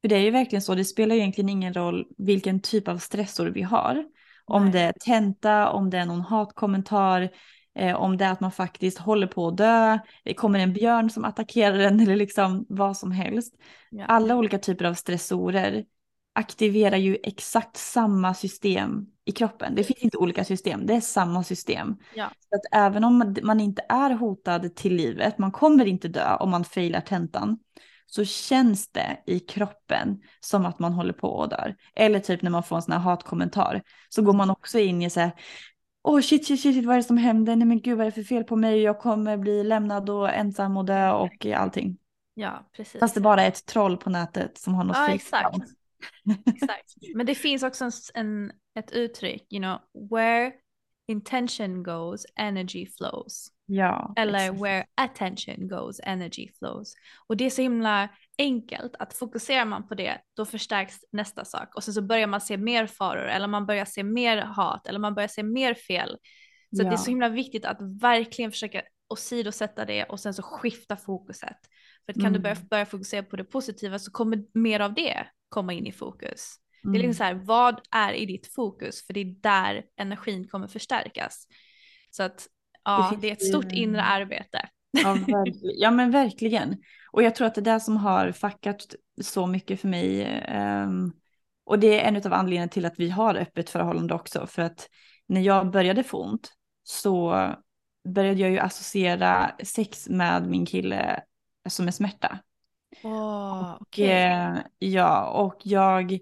För 0.00 0.08
det 0.08 0.16
är 0.16 0.20
ju 0.20 0.30
verkligen 0.30 0.62
så, 0.62 0.74
det 0.74 0.84
spelar 0.84 1.14
ju 1.14 1.20
egentligen 1.20 1.48
ingen 1.48 1.74
roll 1.74 2.06
vilken 2.18 2.60
typ 2.60 2.88
av 2.88 2.98
stressor 2.98 3.46
vi 3.46 3.62
har. 3.62 4.04
Om 4.44 4.62
Nej. 4.64 4.72
det 4.72 4.80
är 4.80 4.92
tenta, 5.00 5.70
om 5.70 5.90
det 5.90 5.98
är 5.98 6.06
någon 6.06 6.20
hatkommentar, 6.20 7.30
eh, 7.78 7.96
om 7.96 8.16
det 8.16 8.24
är 8.24 8.32
att 8.32 8.40
man 8.40 8.52
faktiskt 8.52 8.98
håller 8.98 9.26
på 9.26 9.48
att 9.48 9.56
dö, 9.56 9.98
det 10.24 10.34
kommer 10.34 10.58
en 10.58 10.72
björn 10.72 11.10
som 11.10 11.24
attackerar 11.24 11.78
en 11.78 12.00
eller 12.00 12.16
liksom 12.16 12.66
vad 12.68 12.96
som 12.96 13.12
helst. 13.12 13.54
Ja. 13.90 14.04
Alla 14.04 14.36
olika 14.36 14.58
typer 14.58 14.84
av 14.84 14.94
stressorer 14.94 15.84
aktiverar 16.32 16.96
ju 16.96 17.18
exakt 17.22 17.76
samma 17.76 18.34
system 18.34 19.06
i 19.24 19.32
kroppen. 19.32 19.74
Det 19.74 19.84
finns 19.84 19.98
inte 20.02 20.16
olika 20.16 20.44
system, 20.44 20.86
det 20.86 20.94
är 20.94 21.00
samma 21.00 21.44
system. 21.44 21.96
Ja. 22.14 22.30
Så 22.50 22.56
att 22.56 22.84
även 22.86 23.04
om 23.04 23.34
man 23.42 23.60
inte 23.60 23.82
är 23.88 24.10
hotad 24.10 24.76
till 24.76 24.94
livet, 24.94 25.38
man 25.38 25.52
kommer 25.52 25.84
inte 25.84 26.08
dö 26.08 26.36
om 26.36 26.50
man 26.50 26.64
failar 26.64 27.00
tentan, 27.00 27.58
så 28.06 28.24
känns 28.24 28.88
det 28.92 29.22
i 29.26 29.40
kroppen 29.40 30.20
som 30.40 30.66
att 30.66 30.78
man 30.78 30.92
håller 30.92 31.12
på 31.12 31.28
och 31.28 31.48
dör. 31.48 31.76
Eller 31.94 32.18
typ 32.20 32.42
när 32.42 32.50
man 32.50 32.62
får 32.62 32.76
en 32.76 32.82
sån 32.82 32.92
här 32.92 33.00
hatkommentar, 33.00 33.82
så 34.08 34.22
går 34.22 34.32
man 34.32 34.50
också 34.50 34.78
in 34.78 35.02
i 35.02 35.10
så 35.10 35.20
här, 35.20 35.32
åh 36.02 36.16
oh, 36.16 36.20
shit, 36.20 36.46
shit, 36.46 36.60
shit, 36.60 36.84
vad 36.84 36.94
är 36.94 37.00
det 37.00 37.04
som 37.04 37.18
händer? 37.18 37.56
Nej 37.56 37.68
men 37.68 37.80
gud, 37.80 37.96
vad 37.98 38.06
är 38.06 38.10
det 38.10 38.14
för 38.14 38.22
fel 38.22 38.44
på 38.44 38.56
mig? 38.56 38.80
Jag 38.80 38.98
kommer 38.98 39.36
bli 39.36 39.64
lämnad 39.64 40.10
och 40.10 40.30
ensam 40.30 40.76
och 40.76 40.84
dö 40.84 41.12
och 41.12 41.46
allting. 41.46 41.96
Ja, 42.34 42.68
precis. 42.76 43.00
Fast 43.00 43.14
det 43.14 43.20
bara 43.20 43.42
är 43.42 43.48
ett 43.48 43.66
troll 43.66 43.96
på 43.96 44.10
nätet 44.10 44.58
som 44.58 44.74
har 44.74 44.84
något 44.84 44.96
Ja, 44.96 45.08
exakt. 45.08 45.56
Exakt. 46.46 46.94
Men 47.14 47.26
det 47.26 47.34
finns 47.34 47.62
också 47.62 47.84
en, 47.84 47.92
en, 48.14 48.52
ett 48.74 48.92
uttryck, 48.92 49.52
you 49.52 49.62
know, 49.62 50.08
where 50.10 50.52
intention 51.08 51.82
goes, 51.82 52.26
energy 52.36 52.86
flows. 52.86 53.48
Ja, 53.66 54.12
Eller 54.16 54.38
exakt. 54.38 54.62
where 54.62 54.84
attention 54.94 55.68
goes, 55.68 56.00
energy 56.02 56.48
flows. 56.58 56.94
Och 57.26 57.36
det 57.36 57.44
är 57.44 57.50
så 57.50 57.62
himla 57.62 58.08
enkelt 58.40 58.96
att 58.98 59.14
fokuserar 59.14 59.64
man 59.64 59.88
på 59.88 59.94
det, 59.94 60.20
då 60.36 60.44
förstärks 60.44 60.96
nästa 61.12 61.44
sak. 61.44 61.74
Och 61.74 61.84
sen 61.84 61.94
så 61.94 62.02
börjar 62.02 62.26
man 62.26 62.40
se 62.40 62.56
mer 62.56 62.86
faror, 62.86 63.28
eller 63.28 63.46
man 63.48 63.66
börjar 63.66 63.84
se 63.84 64.02
mer 64.04 64.36
hat, 64.36 64.86
eller 64.86 64.98
man 64.98 65.14
börjar 65.14 65.28
se 65.28 65.42
mer 65.42 65.74
fel. 65.74 66.08
Så 66.76 66.82
Ja. 66.82 66.84
det 66.84 66.90
är 66.94 66.96
så 66.96 67.10
himla 67.10 67.28
viktigt 67.28 67.64
att 67.64 67.78
verkligen 68.02 68.50
försöka 68.50 68.82
åsidosätta 69.08 69.84
det 69.84 70.04
och 70.04 70.20
sen 70.20 70.34
så 70.34 70.42
skifta 70.42 70.96
fokuset. 70.96 71.56
För 72.06 72.12
att 72.12 72.20
kan 72.22 72.32
du 72.32 72.38
Mm. 72.38 72.42
börja, 72.42 72.56
börja 72.70 72.86
fokusera 72.86 73.22
på 73.22 73.36
det 73.36 73.44
positiva 73.44 73.98
så 73.98 74.10
kommer 74.10 74.44
mer 74.58 74.80
av 74.80 74.94
det 74.94 75.26
komma 75.48 75.72
in 75.72 75.86
i 75.86 75.92
fokus. 75.92 76.54
Det 76.82 76.88
är 76.88 76.90
Mm. 76.90 77.00
liksom 77.02 77.14
så 77.14 77.24
här, 77.24 77.34
vad 77.34 77.80
är 77.90 78.12
i 78.12 78.26
ditt 78.26 78.54
fokus? 78.54 79.06
För 79.06 79.12
det 79.14 79.20
är 79.20 79.24
där 79.40 79.84
energin 79.96 80.48
kommer 80.48 80.68
förstärkas. 80.68 81.46
Så 82.10 82.22
att 82.22 82.46
ja, 82.84 83.18
det 83.20 83.28
är 83.28 83.32
ett 83.32 83.44
stort 83.46 83.72
inre 83.72 84.02
arbete. 84.02 84.68
Ja, 84.90 85.16
ja 85.62 85.90
men 85.90 86.10
verkligen. 86.10 86.76
Och 87.12 87.22
jag 87.22 87.34
tror 87.34 87.46
att 87.46 87.54
det 87.54 87.60
är 87.60 87.74
det 87.74 87.80
som 87.80 87.96
har 87.96 88.32
fuckat 88.32 88.94
så 89.22 89.46
mycket 89.46 89.80
för 89.80 89.88
mig. 89.88 90.22
ehm, 90.48 91.12
och 91.64 91.78
det 91.78 92.00
är 92.00 92.08
en 92.08 92.16
av 92.16 92.32
anledningarna 92.32 92.68
till 92.68 92.86
att 92.86 92.98
vi 93.00 93.10
har 93.10 93.34
öppet 93.34 93.70
förhållande 93.70 94.14
också. 94.14 94.46
För 94.46 94.62
att 94.62 94.88
när 95.26 95.40
jag 95.40 95.70
började 95.70 96.04
få 96.04 96.22
ont 96.24 96.52
så 96.82 97.46
började 98.08 98.40
jag 98.40 98.50
ju 98.50 98.58
associera 98.58 99.50
sex 99.64 100.08
med 100.08 100.48
min 100.48 100.66
kille 100.66 101.22
som 101.68 101.86
en 101.86 101.92
smärta. 101.92 102.38
Åh, 103.02 103.80
Och, 103.80 103.98
eh, 103.98 104.58
ja, 104.78 105.26
och 105.30 105.56
jag 105.64 106.18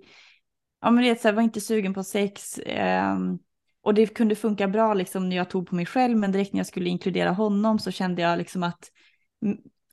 ja, 0.81 0.90
men 0.90 1.05
det 1.05 1.11
är 1.11 1.14
så 1.14 1.29
här, 1.29 1.35
var 1.35 1.42
inte 1.42 1.61
sugen 1.61 1.94
på 1.94 2.05
sex. 2.05 2.59
ehm, 2.66 3.38
och 3.83 3.94
det 3.94 4.07
kunde 4.07 4.37
funka 4.37 4.68
bra 4.68 4.94
liksom 4.94 5.29
när 5.29 5.37
jag 5.37 5.51
tog 5.51 5.68
på 5.68 5.74
mig 5.74 5.87
själv, 5.87 6.16
men 6.18 6.33
direkt 6.33 6.53
när 6.53 6.61
jag 6.61 6.66
skulle 6.66 6.88
inkludera 6.88 7.31
honom 7.31 7.79
så 7.79 7.90
kände 7.90 8.22
jag 8.22 8.38
liksom 8.38 8.62
att, 8.62 8.90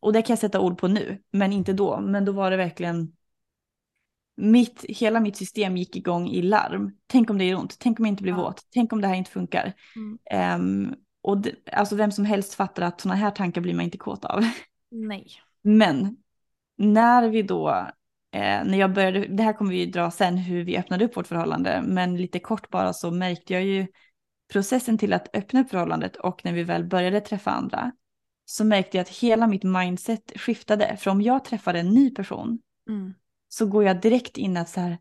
och 0.06 0.14
det 0.14 0.22
kan 0.22 0.34
jag 0.34 0.40
sätta 0.40 0.60
ord 0.60 0.78
på 0.78 0.88
nu, 0.88 1.22
men 1.32 1.54
inte 1.54 1.74
då, 1.74 2.00
men 2.00 2.26
då 2.26 2.32
var 2.32 2.52
det 2.52 2.58
verkligen, 2.58 3.12
mitt, 4.38 4.86
hela 4.90 5.20
mitt 5.20 5.38
system 5.38 5.78
gick 5.78 5.96
igång 5.96 6.30
i 6.30 6.42
larm. 6.42 6.92
Tänk 7.08 7.30
om 7.30 7.38
det 7.38 7.46
gör 7.46 7.60
ont, 7.60 7.80
tänk 7.80 8.00
om 8.00 8.06
jag 8.06 8.12
inte 8.12 8.24
blir 8.24 8.34
Ja. 8.34 8.38
våt, 8.38 8.62
tänk 8.74 8.94
om 8.94 9.02
det 9.02 9.08
här 9.08 9.16
inte 9.16 9.32
funkar. 9.32 9.74
Mm. 9.96 10.18
Ehm, 10.32 10.96
och 11.22 11.38
det, 11.38 11.56
alltså 11.72 11.96
vem 11.96 12.12
som 12.12 12.26
helst 12.26 12.54
fattar 12.54 12.84
att 12.84 13.02
sådana 13.02 13.20
här 13.20 13.32
tankar 13.32 13.62
blir 13.62 13.74
man 13.74 13.86
inte 13.86 13.98
kåt 13.98 14.26
av. 14.26 14.44
Nej. 14.92 15.28
Men 15.62 16.18
när 16.78 17.30
vi 17.30 17.42
då, 17.42 17.70
eh, 18.32 18.64
när 18.66 18.78
jag 18.78 18.94
började, 18.94 19.28
det 19.28 19.44
här 19.44 19.54
kommer 19.54 19.72
vi 19.72 19.80
ju 19.80 19.86
dra 19.86 20.12
sen 20.12 20.38
hur 20.38 20.64
vi 20.64 20.78
öppnade 20.78 21.06
upp 21.06 21.18
vårt 21.18 21.28
förhållande, 21.28 21.84
men 21.86 22.18
lite 22.18 22.40
kort 22.40 22.70
bara 22.70 22.94
så 22.94 23.12
märkte 23.12 23.54
jag 23.54 23.64
ju 23.64 23.88
processen 24.54 24.98
till 24.98 25.14
att 25.14 25.36
öppna 25.36 25.62
upp 25.62 25.70
förhållandet 25.70 26.16
och 26.16 26.46
när 26.46 26.54
vi 26.54 26.64
väl 26.64 26.84
började 26.84 27.22
träffa 27.22 27.52
andra 27.52 27.92
så 28.46 28.66
märkte 28.66 28.98
jag 28.98 29.02
att 29.02 29.10
hela 29.10 29.48
mitt 29.48 29.64
mindset 29.64 30.32
skiftade. 30.36 30.98
För 30.98 31.12
om 31.12 31.22
jag 31.22 31.46
träffar 31.46 31.74
en 31.74 31.90
ny 31.90 32.10
person 32.10 32.60
Mm. 32.90 33.14
så 33.50 33.66
går 33.66 33.84
jag 33.84 34.02
direkt 34.02 34.38
in 34.38 34.58
att 34.58 34.70
så 34.70 34.80
här, 34.80 34.98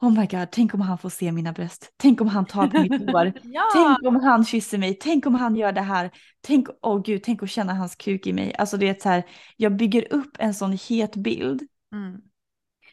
oh 0.00 0.10
my 0.18 0.26
god, 0.26 0.50
tänk 0.50 0.74
om 0.74 0.80
han 0.80 0.98
får 0.98 1.08
se 1.10 1.32
mina 1.32 1.52
bröst, 1.52 1.92
tänk 1.96 2.20
om 2.20 2.28
han 2.28 2.46
tar 2.46 2.66
på 2.68 2.80
mitt 2.82 3.10
hår, 3.10 3.32
Ja! 3.42 3.62
Tänk 3.74 4.02
om 4.08 4.16
han 4.16 4.44
kysser 4.44 4.78
mig, 4.78 4.94
tänk 5.00 5.26
om 5.26 5.34
han 5.34 5.56
gör 5.56 5.72
det 5.72 5.80
här, 5.80 6.10
tänk, 6.40 6.68
åh 6.82 7.02
gud, 7.02 7.22
tänk 7.22 7.42
att 7.42 7.50
känna 7.50 7.74
hans 7.74 7.96
kuk 7.96 8.26
i 8.26 8.32
mig. 8.32 8.54
Alltså 8.54 8.76
det 8.76 8.88
är 8.88 8.94
så 9.02 9.08
här, 9.08 9.22
jag 9.56 9.76
bygger 9.76 10.12
upp 10.12 10.36
en 10.38 10.54
sån 10.54 10.78
het 10.88 11.16
bild 11.16 11.62
Mm. 11.92 12.20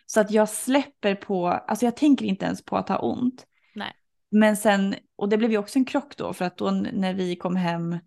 så 0.05 0.19
att 0.21 0.31
jag 0.31 0.49
släpper 0.49 1.15
på, 1.15 1.47
alltså 1.47 1.85
jag 1.85 1.95
tänker 1.97 2.25
inte 2.25 2.45
ens 2.45 2.65
på 2.65 2.77
att 2.77 2.89
ha 2.89 2.97
ont. 2.99 3.45
Nej. 3.75 3.91
Men 4.31 4.57
sen, 4.57 4.95
och 5.15 5.29
det 5.29 5.37
blev 5.37 5.51
ju 5.51 5.57
också 5.57 5.79
en 5.79 5.85
krock 5.85 6.17
då, 6.17 6.33
för 6.33 6.45
att 6.45 6.57
då 6.57 6.71
när 6.71 7.13
vi 7.13 7.35
kom 7.35 7.55
hem 7.55 7.97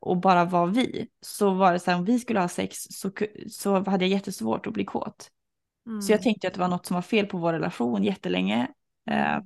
och 0.00 0.16
bara 0.16 0.44
var 0.44 0.66
vi, 0.66 1.08
så 1.20 1.54
var 1.54 1.72
det 1.72 1.78
så 1.78 1.90
här, 1.90 1.98
om 1.98 2.04
vi 2.04 2.18
skulle 2.18 2.40
ha 2.40 2.48
sex 2.48 2.76
så, 2.90 3.10
så 3.50 3.84
hade 3.84 4.04
jag 4.04 4.10
jättesvårt 4.10 4.66
att 4.66 4.72
bli 4.72 4.84
kåt. 4.84 5.30
Mm. 5.86 6.02
Så 6.02 6.12
jag 6.12 6.22
tänkte 6.22 6.48
att 6.48 6.54
det 6.54 6.60
var 6.60 6.68
något 6.68 6.86
som 6.86 6.94
var 6.94 7.02
fel 7.02 7.26
på 7.26 7.38
vår 7.38 7.52
relation 7.52 8.04
jättelänge. 8.04 8.68
Eh, 9.10 9.38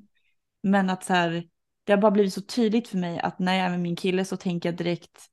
men 0.63 0.91
att 0.91 1.05
så 1.05 1.13
här, 1.13 1.49
det 1.85 1.93
har 1.93 2.01
bara 2.01 2.11
blivit 2.11 2.35
så 2.35 2.41
tydligt 2.41 2.89
för 2.89 2.99
mig 2.99 3.19
att 3.19 3.39
när 3.39 3.55
jag 3.55 3.67
är 3.67 3.71
med 3.71 3.81
min 3.81 3.97
kille 3.97 4.25
så 4.25 4.37
tänker 4.37 4.69
jag 4.69 4.77
direkt, 4.77 5.27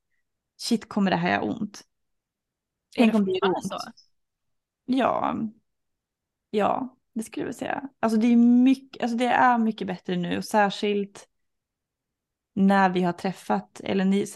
shit 0.56 0.88
kommer 0.88 1.10
det 1.10 1.16
här 1.16 1.30
göra 1.30 1.42
ont? 1.42 1.82
Tänk 2.96 3.14
om 3.14 3.24
det 3.24 3.32
gör 3.32 3.48
ont? 3.48 3.66
så? 3.66 3.78
Ja, 4.84 5.36
ja, 6.50 6.96
det 7.14 7.22
skulle 7.22 7.46
jag 7.46 7.54
säga. 7.54 7.88
Alltså 8.00 8.18
det 8.18 8.26
är 8.26 8.36
mycket, 8.36 9.02
alltså 9.02 9.16
det 9.16 9.26
är 9.26 9.58
mycket 9.58 9.86
bättre 9.86 10.16
nu 10.16 10.38
och 10.38 10.44
särskilt 10.44 11.28
när 12.54 12.90
vi 12.90 13.02
har 13.02 13.12
träffat, 13.12 13.80
eller 13.84 14.04
ni, 14.04 14.26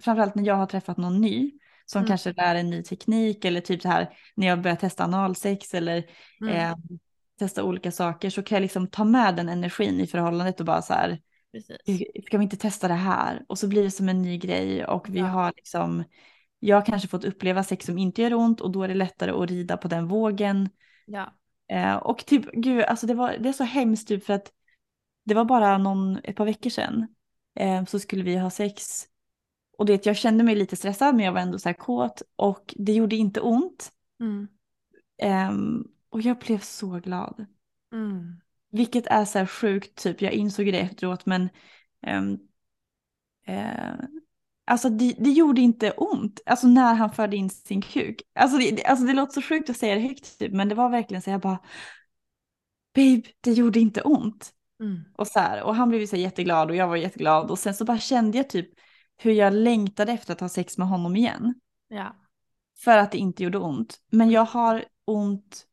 framförallt, 0.00 0.34
när 0.34 0.44
jag 0.46 0.54
har 0.54 0.66
träffat 0.66 0.96
någon 0.96 1.20
ny 1.20 1.52
som 1.86 1.98
Mm. 1.98 2.08
kanske 2.08 2.32
lär 2.32 2.54
en 2.54 2.70
ny 2.70 2.82
teknik 2.82 3.44
eller 3.44 3.60
typ 3.60 3.82
så 3.82 3.88
här 3.88 4.16
när 4.34 4.46
jag 4.46 4.62
börjar 4.62 4.76
testa 4.76 5.04
analsex 5.04 5.74
eller 5.74 6.04
Mm. 6.40 6.54
eh, 6.56 6.74
testa 7.38 7.64
olika 7.64 7.92
saker 7.92 8.30
så 8.30 8.42
kan 8.42 8.56
jag 8.56 8.62
liksom 8.62 8.86
ta 8.86 9.04
med 9.04 9.36
den 9.36 9.48
energin 9.48 10.00
i 10.00 10.06
förhållandet 10.06 10.60
och 10.60 10.66
bara 10.66 10.82
så 10.82 10.92
här, 10.92 11.20
Precis. 11.52 12.02
ska 12.26 12.38
vi 12.38 12.44
inte 12.44 12.56
testa 12.56 12.88
det 12.88 12.94
här? 12.94 13.44
Och 13.48 13.58
så 13.58 13.68
blir 13.68 13.82
det 13.82 13.90
som 13.90 14.08
en 14.08 14.22
ny 14.22 14.38
grej 14.38 14.84
och 14.84 15.08
vi 15.08 15.18
Ja. 15.18 15.26
har 15.26 15.52
liksom, 15.56 16.04
jag 16.58 16.76
har 16.76 16.84
kanske 16.84 17.08
fått 17.08 17.24
uppleva 17.24 17.64
sex 17.64 17.86
som 17.86 17.98
inte 17.98 18.22
gör 18.22 18.34
ont 18.34 18.60
och 18.60 18.70
då 18.70 18.82
är 18.82 18.88
det 18.88 18.94
lättare 18.94 19.30
att 19.30 19.50
rida 19.50 19.76
på 19.76 19.88
den 19.88 20.08
vågen. 20.08 20.68
Ja. 21.06 21.32
Eh, 21.70 21.94
och 21.96 22.26
typ, 22.26 22.52
gud, 22.52 22.82
alltså 22.84 23.06
det, 23.06 23.14
var, 23.14 23.36
det 23.40 23.48
är 23.48 23.52
så 23.52 23.64
hemskt 23.64 24.08
typ 24.08 24.24
för 24.24 24.34
att 24.34 24.52
det 25.24 25.34
var 25.34 25.44
bara 25.44 25.78
någon, 25.78 26.18
ett 26.24 26.36
par 26.36 26.44
veckor 26.44 26.70
sedan 26.70 27.06
eh, 27.58 27.84
så 27.84 27.98
skulle 27.98 28.22
vi 28.24 28.36
ha 28.36 28.50
sex. 28.50 29.06
Och 29.78 29.86
det, 29.86 30.06
jag 30.06 30.16
kände 30.16 30.44
mig 30.44 30.54
lite 30.54 30.76
stressad 30.76 31.14
men 31.14 31.24
jag 31.24 31.32
var 31.32 31.40
ändå 31.40 31.58
så 31.58 31.68
här 31.68 31.74
kåt 31.74 32.22
och 32.36 32.74
det 32.78 32.92
gjorde 32.92 33.16
inte 33.16 33.40
ont. 33.40 33.92
Mm. 34.20 34.48
Ehm, 35.18 35.84
och 36.08 36.20
jag 36.20 36.38
blev 36.38 36.58
så 36.58 36.88
glad. 36.90 37.46
Mm. 37.92 38.40
Vilket 38.70 39.06
är 39.06 39.24
så 39.24 39.38
här 39.38 39.46
sjukt, 39.46 40.02
typ 40.02 40.22
jag 40.22 40.32
insåg 40.32 40.66
det 40.66 40.80
efteråt 40.80 41.26
men 41.26 41.48
ehm, 42.02 42.38
eh, 43.46 44.04
Alltså 44.64 44.88
det, 44.88 45.14
det 45.18 45.30
gjorde 45.30 45.60
inte 45.60 45.90
ont, 45.90 46.40
alltså 46.46 46.66
när 46.66 46.94
han 46.94 47.12
förde 47.12 47.36
in 47.36 47.50
sin 47.50 47.82
kuk. 47.82 48.22
Alltså 48.34 48.58
det, 48.58 48.70
det- 48.70 48.84
alltså 48.84 49.04
det 49.06 49.12
låter 49.12 49.32
så 49.32 49.42
sjukt 49.42 49.70
att 49.70 49.76
säga 49.76 49.94
det 49.94 50.00
högt 50.00 50.38
typ, 50.38 50.52
men 50.52 50.68
det 50.68 50.74
var 50.74 50.90
verkligen 50.90 51.22
så 51.22 51.30
jag 51.30 51.40
bara 51.40 51.58
Babe, 52.94 53.22
det 53.40 53.52
gjorde 53.52 53.80
inte 53.80 54.02
ont. 54.02 54.52
Mm. 54.80 55.04
Och 55.14 55.26
så 55.26 55.38
här, 55.38 55.62
och 55.62 55.74
han 55.74 55.88
blev 55.88 56.00
ju 56.00 56.06
så 56.06 56.16
jätteglad 56.16 56.70
och 56.70 56.76
jag 56.76 56.88
var 56.88 56.96
jätteglad 56.96 57.50
och 57.50 57.58
sen 57.58 57.74
så 57.74 57.84
bara 57.84 57.98
kände 57.98 58.38
jag 58.38 58.50
typ 58.50 58.68
hur 59.16 59.32
jag 59.32 59.52
längtade 59.52 60.12
efter 60.12 60.32
att 60.32 60.40
ha 60.40 60.48
sex 60.48 60.78
med 60.78 60.88
honom 60.88 61.16
igen. 61.16 61.54
Ja. 61.88 62.16
För 62.78 62.98
att 62.98 63.12
det 63.12 63.18
inte 63.18 63.42
gjorde 63.42 63.58
ont. 63.58 64.00
Men 64.10 64.30
jag 64.30 64.44
har 64.44 64.84
ont 65.04 65.66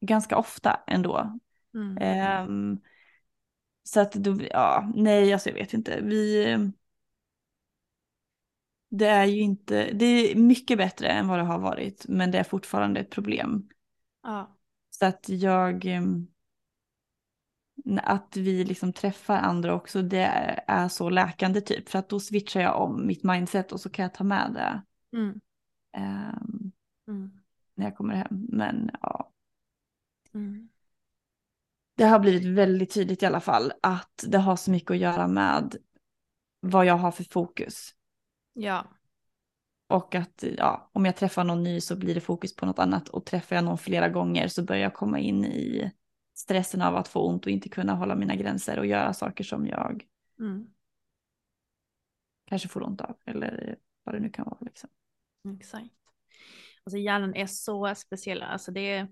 ganska 0.00 0.36
ofta 0.36 0.80
ändå. 0.86 1.38
Mm. 1.74 1.98
Ehm, 2.00 2.80
så 3.82 4.00
att 4.00 4.12
då, 4.12 4.38
ja, 4.50 4.92
nej, 4.94 5.32
alltså 5.32 5.48
jag 5.48 5.54
vet 5.54 5.74
inte. 5.74 6.00
Vi, 6.00 6.56
det 8.88 9.06
är 9.06 9.24
ju 9.24 9.40
inte, 9.40 9.92
det 9.92 10.04
är 10.04 10.34
mycket 10.36 10.78
bättre 10.78 11.08
än 11.08 11.28
vad 11.28 11.38
det 11.38 11.44
har 11.44 11.58
varit, 11.58 12.04
men 12.08 12.30
det 12.30 12.38
är 12.38 12.44
fortfarande 12.44 13.00
ett 13.00 13.10
problem. 13.10 13.68
Ja. 14.22 14.58
Så 14.90 15.06
att 15.06 15.28
jag, 15.28 15.84
ehm, 15.84 16.26
att 18.02 18.36
vi 18.36 18.64
liksom 18.64 18.92
träffar 18.92 19.36
andra 19.38 19.74
också, 19.74 20.02
det 20.02 20.22
är 20.66 20.88
så 20.88 21.10
läkande 21.10 21.60
typ. 21.60 21.88
För 21.88 21.98
att 21.98 22.08
då 22.08 22.20
switchar 22.20 22.60
jag 22.60 22.82
om 22.82 23.06
mitt 23.06 23.22
mindset 23.24 23.72
och 23.72 23.80
så 23.80 23.90
kan 23.90 24.02
jag 24.02 24.14
ta 24.14 24.24
med 24.24 24.52
det 24.54 24.82
Mm. 25.18 25.40
ehm, 25.92 26.72
Mm. 27.08 27.30
när 27.74 27.84
jag 27.86 27.96
kommer 27.96 28.14
hem. 28.14 28.46
Men 28.48 28.90
ja, 29.02 29.32
Mm. 30.34 30.68
det 31.94 32.04
har 32.04 32.18
blivit 32.18 32.44
väldigt 32.58 32.94
tydligt 32.94 33.22
i 33.22 33.26
alla 33.26 33.40
fall 33.40 33.72
att 33.82 34.24
det 34.28 34.38
har 34.38 34.56
så 34.56 34.70
mycket 34.70 34.90
att 34.90 34.98
göra 34.98 35.28
med 35.28 35.76
vad 36.60 36.86
jag 36.86 36.96
har 36.96 37.10
för 37.12 37.24
fokus. 37.24 37.94
Ja. 38.52 38.86
Och 39.88 40.14
att 40.14 40.44
ja, 40.58 40.90
om 40.92 41.04
jag 41.04 41.16
träffar 41.16 41.44
någon 41.44 41.62
ny 41.62 41.80
så 41.80 41.96
blir 41.96 42.14
det 42.14 42.20
fokus 42.20 42.56
på 42.56 42.66
något 42.66 42.78
annat 42.78 43.08
och 43.08 43.26
träffar 43.26 43.56
jag 43.56 43.64
någon 43.64 43.78
flera 43.78 44.08
gånger 44.08 44.48
så 44.48 44.62
börjar 44.62 44.82
jag 44.82 44.94
komma 44.94 45.18
in 45.18 45.44
i 45.44 45.92
stressen 46.38 46.82
av 46.82 46.96
att 46.96 47.08
få 47.08 47.28
ont 47.28 47.46
och 47.46 47.52
inte 47.52 47.68
kunna 47.68 47.94
hålla 47.94 48.14
mina 48.14 48.34
gränser 48.36 48.78
och 48.78 48.86
göra 48.86 49.12
saker 49.14 49.44
som 49.44 49.66
jag 49.66 50.04
Mm. 50.40 50.66
kanske 52.44 52.68
får 52.68 52.82
ont 52.82 53.00
av 53.00 53.16
eller 53.24 53.76
vad 54.04 54.14
det 54.14 54.20
nu 54.20 54.30
kan 54.30 54.44
vara. 54.44 54.58
Liksom. 54.60 54.90
Exakt. 55.60 55.84
Alltså 56.84 56.98
hjärnan 56.98 57.34
är 57.34 57.46
så 57.46 57.94
speciell. 57.94 58.42
Alltså 58.42 58.72
det, 58.72 58.80
är, 58.92 59.08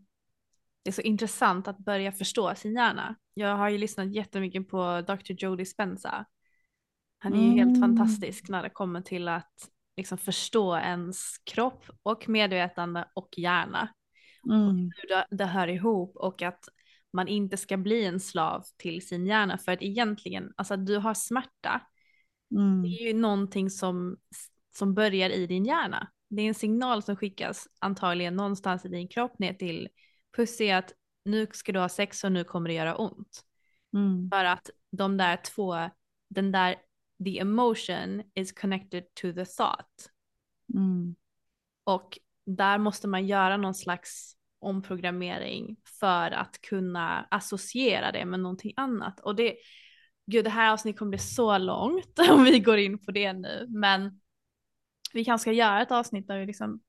det 0.83 0.91
är 0.91 0.93
så 0.93 1.03
intressant 1.03 1.69
att 1.69 1.79
börja 1.79 2.13
förstå 2.13 2.55
sin 2.55 2.75
hjärna. 2.75 3.17
Jag 3.35 3.57
har 3.57 3.69
ju 3.69 3.79
lyssnat 3.79 4.15
jättemycket 4.15 4.69
på 4.69 5.01
Dr. 5.07 5.33
Joe 5.39 5.57
Dispenza. 5.57 6.25
Han 7.19 7.35
är 7.35 7.43
ju 7.43 7.51
helt 7.51 7.77
Mm. 7.77 7.81
fantastisk 7.81 8.49
när 8.49 8.63
det 8.63 8.71
kommer 8.71 9.01
till 9.01 9.29
att 9.29 9.71
liksom 9.97 10.19
förstå 10.19 10.77
ens 10.77 11.39
kropp 11.39 11.85
och 12.03 12.29
medvetande 12.29 13.09
och 13.15 13.29
hjärna. 13.37 13.95
Mm. 14.51 14.77
Hur 14.97 15.09
det, 15.09 15.27
det 15.31 15.45
hör 15.47 15.69
ihop 15.69 16.17
och 16.17 16.43
att 16.43 16.69
man 17.17 17.29
inte 17.29 17.57
ska 17.57 17.77
bli 17.77 18.05
en 18.05 18.21
slav 18.21 18.65
till 18.77 19.07
sin 19.07 19.27
hjärna. 19.27 19.59
För 19.59 19.73
att 19.73 19.83
egentligen, 19.83 20.53
alltså 20.57 20.75
att 20.75 20.87
du 20.87 20.97
har 20.97 21.15
smärta, 21.15 21.81
Mm. 22.51 22.83
det 22.83 22.89
är 22.89 23.07
ju 23.07 23.15
någonting 23.15 23.71
som, 23.71 24.17
som 24.77 24.95
börjar 24.95 25.31
i 25.31 25.47
din 25.47 25.65
hjärna. 25.65 26.09
Det 26.29 26.43
är 26.43 26.49
en 26.49 26.55
signal 26.55 27.03
som 27.03 27.17
skickas 27.17 27.69
antagligen 27.79 28.37
någonstans 28.37 28.85
i 28.85 28.89
din 28.89 29.09
kropp 29.09 29.39
ner 29.39 29.55
till 29.55 29.89
Pussy 30.37 30.71
att 30.71 30.93
nu 31.25 31.47
ska 31.53 31.73
du 31.73 31.79
ha 31.79 31.89
sex 31.89 32.25
och 32.25 32.33
nu 32.33 32.45
kommer 32.45 32.69
det 32.69 32.75
göra 32.75 32.97
ont. 32.97 33.45
Mm. 33.95 34.31
För 34.31 34.45
att 34.45 34.71
de 34.91 35.17
där 35.17 35.37
två, 35.37 35.91
den 36.29 36.53
där, 36.53 36.77
the 37.25 37.39
emotion 37.39 38.23
is 38.35 38.53
connected 38.53 39.05
to 39.15 39.33
the 39.33 39.45
thought. 39.45 40.11
Mm. 40.75 41.17
Och 41.85 42.19
där 42.47 42.79
måste 42.79 43.09
man 43.09 43.27
göra 43.27 43.57
någon 43.57 43.75
slags 43.75 44.36
omprogrammering 44.59 45.77
för 46.01 46.31
att 46.31 46.61
kunna 46.61 47.27
associera 47.31 48.13
det 48.13 48.25
med 48.25 48.41
någonting 48.41 48.73
annat. 48.77 49.21
Och 49.21 49.37
det, 49.37 49.57
gud 50.27 50.45
det 50.45 50.51
här 50.51 50.73
avsnittet 50.73 50.99
kommer 50.99 51.11
bli 51.11 51.19
så 51.19 51.59
långt 51.59 52.19
om 52.31 52.45
vi 52.45 52.61
går 52.61 52.79
in 52.79 52.99
på 52.99 53.11
det 53.11 53.33
nu, 53.33 53.67
men 53.69 54.21
vi 55.13 55.25
kanske 55.25 55.43
ska 55.43 55.53
göra 55.53 55.83
ett 55.83 55.93
avsnitt 55.93 56.29
där 56.29 56.39
vi 56.39 56.47
liksom 56.47 56.81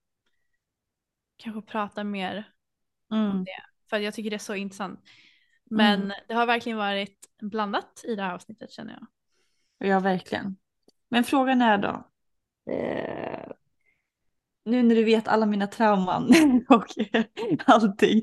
kanske 1.37 1.61
pratar 1.71 2.03
mer 2.03 2.51
Mm. 3.11 3.45
för 3.89 3.97
jag 3.99 4.13
tycker 4.13 4.29
det 4.29 4.35
är 4.35 4.37
så 4.37 4.55
intressant. 4.55 4.99
Men 5.65 6.01
Mm. 6.01 6.17
det 6.27 6.33
har 6.33 6.45
verkligen 6.45 6.77
varit 6.77 7.29
blandat 7.41 8.01
i 8.07 8.15
det 8.15 8.23
här 8.23 8.33
avsnittet 8.33 8.71
känner 8.71 8.93
jag. 8.93 9.07
Ja, 9.89 9.99
verkligen. 9.99 10.57
Men 11.09 11.23
frågan 11.23 11.61
är 11.61 11.77
då. 11.77 12.09
Nu 14.67 14.83
när 14.83 14.95
du 14.95 15.03
vet 15.03 15.27
alla 15.27 15.45
mina 15.45 15.67
trauman 15.67 16.33
och 16.69 16.85
allting. 17.65 18.21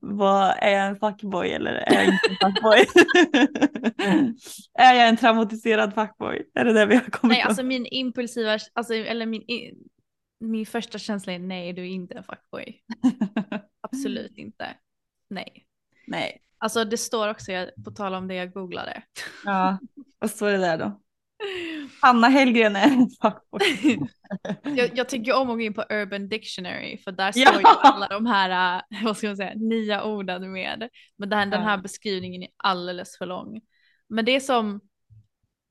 Vad 0.00 0.54
är 0.58 0.70
jag 0.70 0.86
en 0.86 0.96
fuckboy 0.96 1.48
eller 1.50 1.70
är 1.72 1.94
jag 1.94 2.04
inte 2.04 2.28
en 2.30 2.52
fuckboy? 2.52 2.86
är 4.78 4.94
jag 4.94 5.08
en 5.08 5.16
traumatiserad 5.16 5.94
fuckboy? 5.94 6.50
Är 6.54 6.64
det 6.64 6.72
det 6.72 6.86
vi 6.86 6.94
har 6.94 7.02
kommit 7.04 7.32
Nej, 7.34 7.40
fram 7.40 7.48
alltså 7.48 7.62
min 7.62 7.86
impulsiva, 7.86 8.58
alltså, 8.72 8.94
eller 8.94 9.26
min, 9.26 9.42
min 10.40 10.66
första 10.66 10.98
känsla 10.98 11.32
är 11.32 11.38
nej, 11.38 11.72
du 11.72 11.82
är 11.82 11.86
inte 11.86 12.14
en 12.14 12.24
fuckboy. 12.24 12.82
Absolut 13.80 14.38
inte. 14.38 14.66
Nej. 15.30 15.66
Nej. 16.06 16.42
Alltså 16.58 16.84
det 16.84 16.98
står 16.98 17.28
också, 17.28 17.52
jag- 17.52 17.84
på 17.84 17.90
tal 17.90 18.14
om 18.14 18.28
det 18.28 18.34
jag 18.34 18.52
googlade. 18.52 19.02
Ja, 19.44 19.78
vad 20.18 20.30
står 20.30 20.50
det 20.50 20.58
där 20.58 20.78
då? 20.78 21.01
Hanna 22.00 22.28
Hellgren 22.28 22.76
är 22.76 22.86
en 22.86 23.08
jag, 24.76 24.90
jag 24.98 25.08
tycker 25.08 25.36
om 25.36 25.50
att 25.50 25.56
gå 25.56 25.60
in 25.60 25.74
på 25.74 25.84
Urban 25.90 26.28
Dictionary 26.28 26.98
för 26.98 27.12
där 27.12 27.32
Ja. 27.36 27.46
står 27.50 27.60
ju 27.60 27.66
alla 27.66 28.08
de 28.08 28.26
här, 28.26 28.76
äh, 28.90 29.04
vad 29.04 29.16
ska 29.16 29.26
man 29.26 29.36
säga, 29.36 29.52
nya 29.54 30.04
orden 30.04 30.52
med. 30.52 30.88
Men 31.18 31.28
den, 31.28 31.50
den 31.50 31.62
här 31.62 31.76
Ja. 31.76 31.82
beskrivningen 31.82 32.42
är 32.42 32.48
alldeles 32.56 33.18
för 33.18 33.26
lång. 33.26 33.60
Men 34.08 34.24
det 34.24 34.36
är 34.36 34.40
som, 34.40 34.80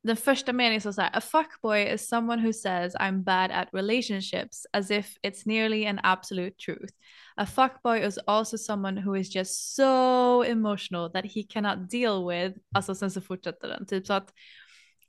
den 0.03 0.17
första 0.17 0.53
meningen 0.53 0.81
så 0.81 1.01
här, 1.01 1.17
a 1.17 1.21
fuckboy 1.21 1.93
is 1.93 2.07
someone 2.09 2.41
who 2.41 2.53
says 2.53 2.95
I'm 2.95 3.23
bad 3.23 3.51
at 3.51 3.67
relationships 3.73 4.65
as 4.73 4.91
if 4.91 5.15
it's 5.27 5.41
nearly 5.45 5.85
an 5.87 5.99
absolute 6.03 6.55
truth. 6.65 6.93
A 7.35 7.45
fuckboy 7.45 8.07
is 8.07 8.17
also 8.27 8.57
someone 8.57 9.01
who 9.01 9.15
is 9.15 9.35
just 9.35 9.75
so 9.75 10.43
emotional 10.43 11.11
that 11.11 11.25
he 11.25 11.43
cannot 11.49 11.89
deal 11.91 12.27
with, 12.29 12.57
alltså 12.75 12.95
sen 12.95 13.11
så 13.11 13.21
fortsätter 13.21 13.67
den, 13.67 13.85
typ 13.85 14.07
så 14.07 14.13
att 14.13 14.33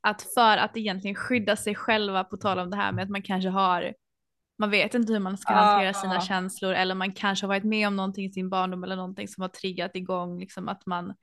att 0.02 0.22
för 0.34 0.56
att 0.56 0.76
egentligen 0.76 1.14
skydda 1.14 1.56
sig 1.56 1.74
själva 1.74 2.24
på 2.24 2.36
tal 2.36 2.58
om 2.58 2.70
det 2.70 2.76
här 2.76 2.92
med 2.92 3.02
att 3.02 3.10
man 3.10 3.22
kanske 3.22 3.48
har 3.48 3.94
man 4.58 4.70
vet 4.70 4.94
inte 4.94 5.12
hur 5.12 5.20
man 5.20 5.38
ska 5.38 5.52
hantera 5.54 5.90
Ah. 5.90 5.92
sina 5.92 6.20
känslor 6.20 6.72
eller 6.72 6.94
man 6.94 7.12
kanske 7.12 7.46
har 7.46 7.48
varit 7.48 7.64
med 7.64 7.88
om 7.88 7.96
någonting 7.96 8.24
i 8.24 8.32
sin 8.32 8.50
barndom 8.50 8.84
eller 8.84 8.96
någonting 8.96 9.28
som 9.28 9.42
har 9.42 9.48
triggat 9.48 9.96
igång 9.96 10.38
liksom 10.38 10.68
att 10.68 10.86
man 10.86 11.14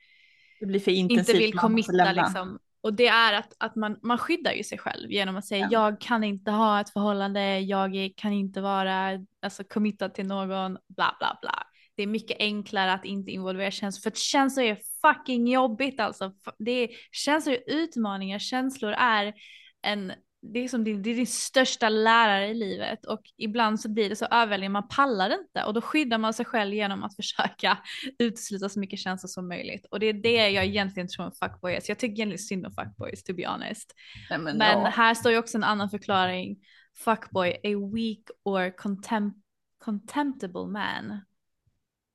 inte 0.88 1.34
vill 1.34 1.54
committa 1.54 2.12
liksom. 2.12 2.60
Och 2.82 2.94
det 2.94 3.08
är 3.08 3.34
att, 3.34 3.54
att 3.60 3.76
man, 3.76 4.00
man 4.04 4.18
skyddar 4.18 4.52
ju 4.52 4.64
sig 4.64 4.78
själv 4.78 5.12
genom 5.12 5.38
att 5.38 5.46
säga 5.46 5.68
Ja. 5.72 5.90
jag 5.90 6.02
kan 6.02 6.24
inte 6.24 6.52
ha 6.52 6.82
ett 6.82 6.90
förhållande, 6.90 7.60
jag 7.60 8.14
kan 8.16 8.34
inte 8.34 8.62
vara 8.62 9.26
alltså, 9.42 9.64
committad 9.64 10.14
till 10.14 10.28
någon, 10.28 10.78
bla 10.88 11.16
bla 11.20 11.38
bla. 11.42 11.64
Det 12.00 12.04
är 12.04 12.08
mycket 12.08 12.38
enklare 12.40 12.94
att 12.94 13.06
inte 13.06 13.32
involvera 13.32 13.72
känslor, 13.72 14.12
för 14.12 14.18
känslor 14.20 14.66
är 14.66 14.78
fucking 15.02 15.48
jobbigt 15.48 16.00
alltså. 16.00 16.34
Det 16.60 16.72
är, 16.72 16.90
känslor 17.12 17.56
är 17.56 17.74
utmaningar, 17.74 18.40
känslor 18.40 18.92
är 18.92 19.34
en, 19.82 20.14
det 20.42 20.60
är 20.60 20.68
som 20.68 20.84
din, 20.84 21.04
det 21.04 21.10
är 21.10 21.16
din 21.16 21.28
största 21.28 21.90
lärare 21.90 22.48
i 22.48 22.54
livet 22.54 23.06
och 23.06 23.22
ibland 23.38 23.82
så 23.82 23.90
blir 23.90 24.10
det 24.10 24.16
så 24.16 24.26
överväldigande, 24.26 24.74
man 24.74 24.88
pallar 24.88 25.30
inte 25.30 25.64
och 25.64 25.74
då 25.74 25.82
skyddar 25.82 26.18
man 26.18 26.34
sig 26.34 26.46
själv 26.46 26.74
genom 26.74 27.04
att 27.04 27.16
försöka 27.22 27.78
utesluta 28.20 28.70
så 28.70 28.80
mycket 28.80 29.00
känslor 29.00 29.28
som 29.28 29.48
möjligt. 29.48 29.86
Och 29.92 30.00
det 30.00 30.06
är 30.06 30.14
det 30.14 30.50
jag 30.50 30.66
egentligen 30.66 31.08
tror 31.08 31.26
om 31.26 31.32
fuckboys. 31.32 31.90
Jag 31.90 32.00
tycker 32.00 32.14
egentligen 32.14 32.40
synd 32.40 32.66
om 32.66 32.72
fuckboys 32.72 33.24
to 33.24 33.34
be 33.34 33.48
honest. 33.48 33.96
Nej, 34.30 34.40
men, 34.40 34.58
Men 34.58 34.80
ja. 34.80 34.90
här 34.90 35.14
står 35.14 35.32
ju 35.32 35.38
också 35.38 35.58
en 35.58 35.64
annan 35.64 35.90
förklaring. 35.90 36.58
Fuckboy, 36.98 37.52
a 37.52 37.92
weak 37.94 38.30
or 38.44 38.78
contem- 38.78 39.42
contemptible 39.86 40.68
man. 40.68 41.22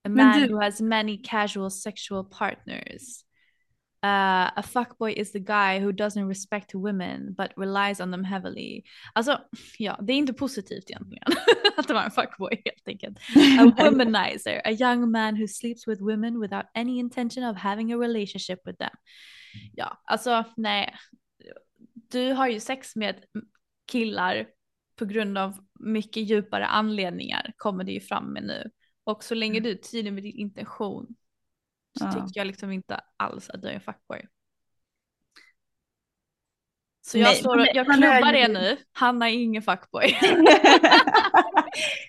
A 0.05 0.09
man 0.09 0.41
du- 0.41 0.55
who 0.55 0.61
has 0.61 0.81
many 0.81 1.19
casual 1.19 1.71
sexual 1.71 2.25
partners. 2.25 3.25
Uh, 4.05 4.51
a 4.57 4.63
fuckboy 4.63 5.13
is 5.13 5.33
the 5.33 5.41
guy 5.41 5.81
who 5.81 5.91
doesn't 5.91 6.29
respect 6.29 6.75
women 6.75 7.35
but 7.39 7.53
relies 7.57 8.01
on 8.01 8.11
them 8.11 8.25
heavily. 8.25 8.85
Alltså, 9.15 9.41
ja, 9.79 9.99
det 10.03 10.13
är 10.13 10.17
inte 10.17 10.33
positivt 10.33 10.91
egentligen 10.91 11.25
att 11.77 11.91
vara 11.91 12.05
en 12.05 12.11
fuckboy 12.11 12.63
helt 12.65 12.89
enkelt. 12.89 13.19
A 13.61 13.73
womanizer, 13.91 14.61
a 14.65 14.71
young 14.71 15.11
man 15.11 15.37
who 15.37 15.47
sleeps 15.49 15.89
with 15.89 16.03
women 16.03 16.41
without 16.41 16.65
any 16.75 16.99
intention 16.99 17.45
of 17.45 17.57
having 17.57 17.93
a 17.93 17.97
relationship 17.97 18.61
with 18.67 18.79
them. 18.79 18.97
Ja, 19.73 20.03
alltså 20.05 20.45
nej. 20.57 20.95
Du 22.11 22.33
har 22.33 22.49
ju 22.49 22.61
sex 22.61 22.97
med 22.97 23.25
killar 23.93 24.47
på 24.97 25.05
grund 25.05 25.39
av 25.39 25.59
mycket 25.81 26.23
djupare 26.23 26.67
anledningar 26.67 27.53
kommer 27.57 27.85
det 27.85 27.93
ju 27.93 28.01
fram 28.01 28.33
med 28.33 28.43
nu. 28.43 28.71
Och 29.05 29.25
så 29.25 29.35
länge 29.35 29.61
du 29.61 29.71
är 29.71 29.75
tydlig 29.75 30.13
med 30.13 30.23
din 30.23 30.37
intention 30.37 31.07
så 31.99 32.05
Ja. 32.05 32.13
tycker 32.13 32.41
jag 32.41 32.47
liksom 32.47 32.73
inte 32.73 33.01
alls 33.17 33.51
att 33.51 33.63
du 33.63 33.69
är 33.69 33.73
en 33.73 33.81
fuckboy. 33.81 34.27
Så 37.07 37.19
jag, 37.19 37.25
Nej, 37.27 37.35
slår, 37.37 37.57
men- 37.57 37.67
jag 37.75 37.87
klubbar 37.87 38.33
det 38.33 38.49
nu. 38.49 38.77
Hanna 38.93 39.31
är 39.31 39.35
ingen 39.35 39.63
fuckboy. 39.63 40.17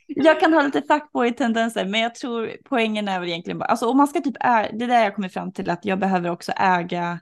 jag 0.08 0.40
kan 0.40 0.54
ha 0.54 0.62
lite 0.62 0.82
fuckboy-tendenser, 0.82 1.86
men 1.86 2.02
jag 2.02 2.16
tror 2.16 2.58
poängen 2.66 3.08
är 3.08 3.20
väl 3.20 3.30
egentligen 3.30 3.58
bara, 3.60 3.66
alltså 3.66 3.90
om 3.90 3.98
man 3.98 4.08
ska 4.08 4.22
typ, 4.22 4.36
ä- 4.40 4.72
det 4.74 4.86
är 4.86 4.88
där 4.88 5.04
jag 5.04 5.16
kommer 5.16 5.30
fram 5.30 5.52
till 5.52 5.70
att 5.70 5.86
jag 5.86 6.00
behöver 6.00 6.30
också 6.30 6.52
äga 6.52 7.20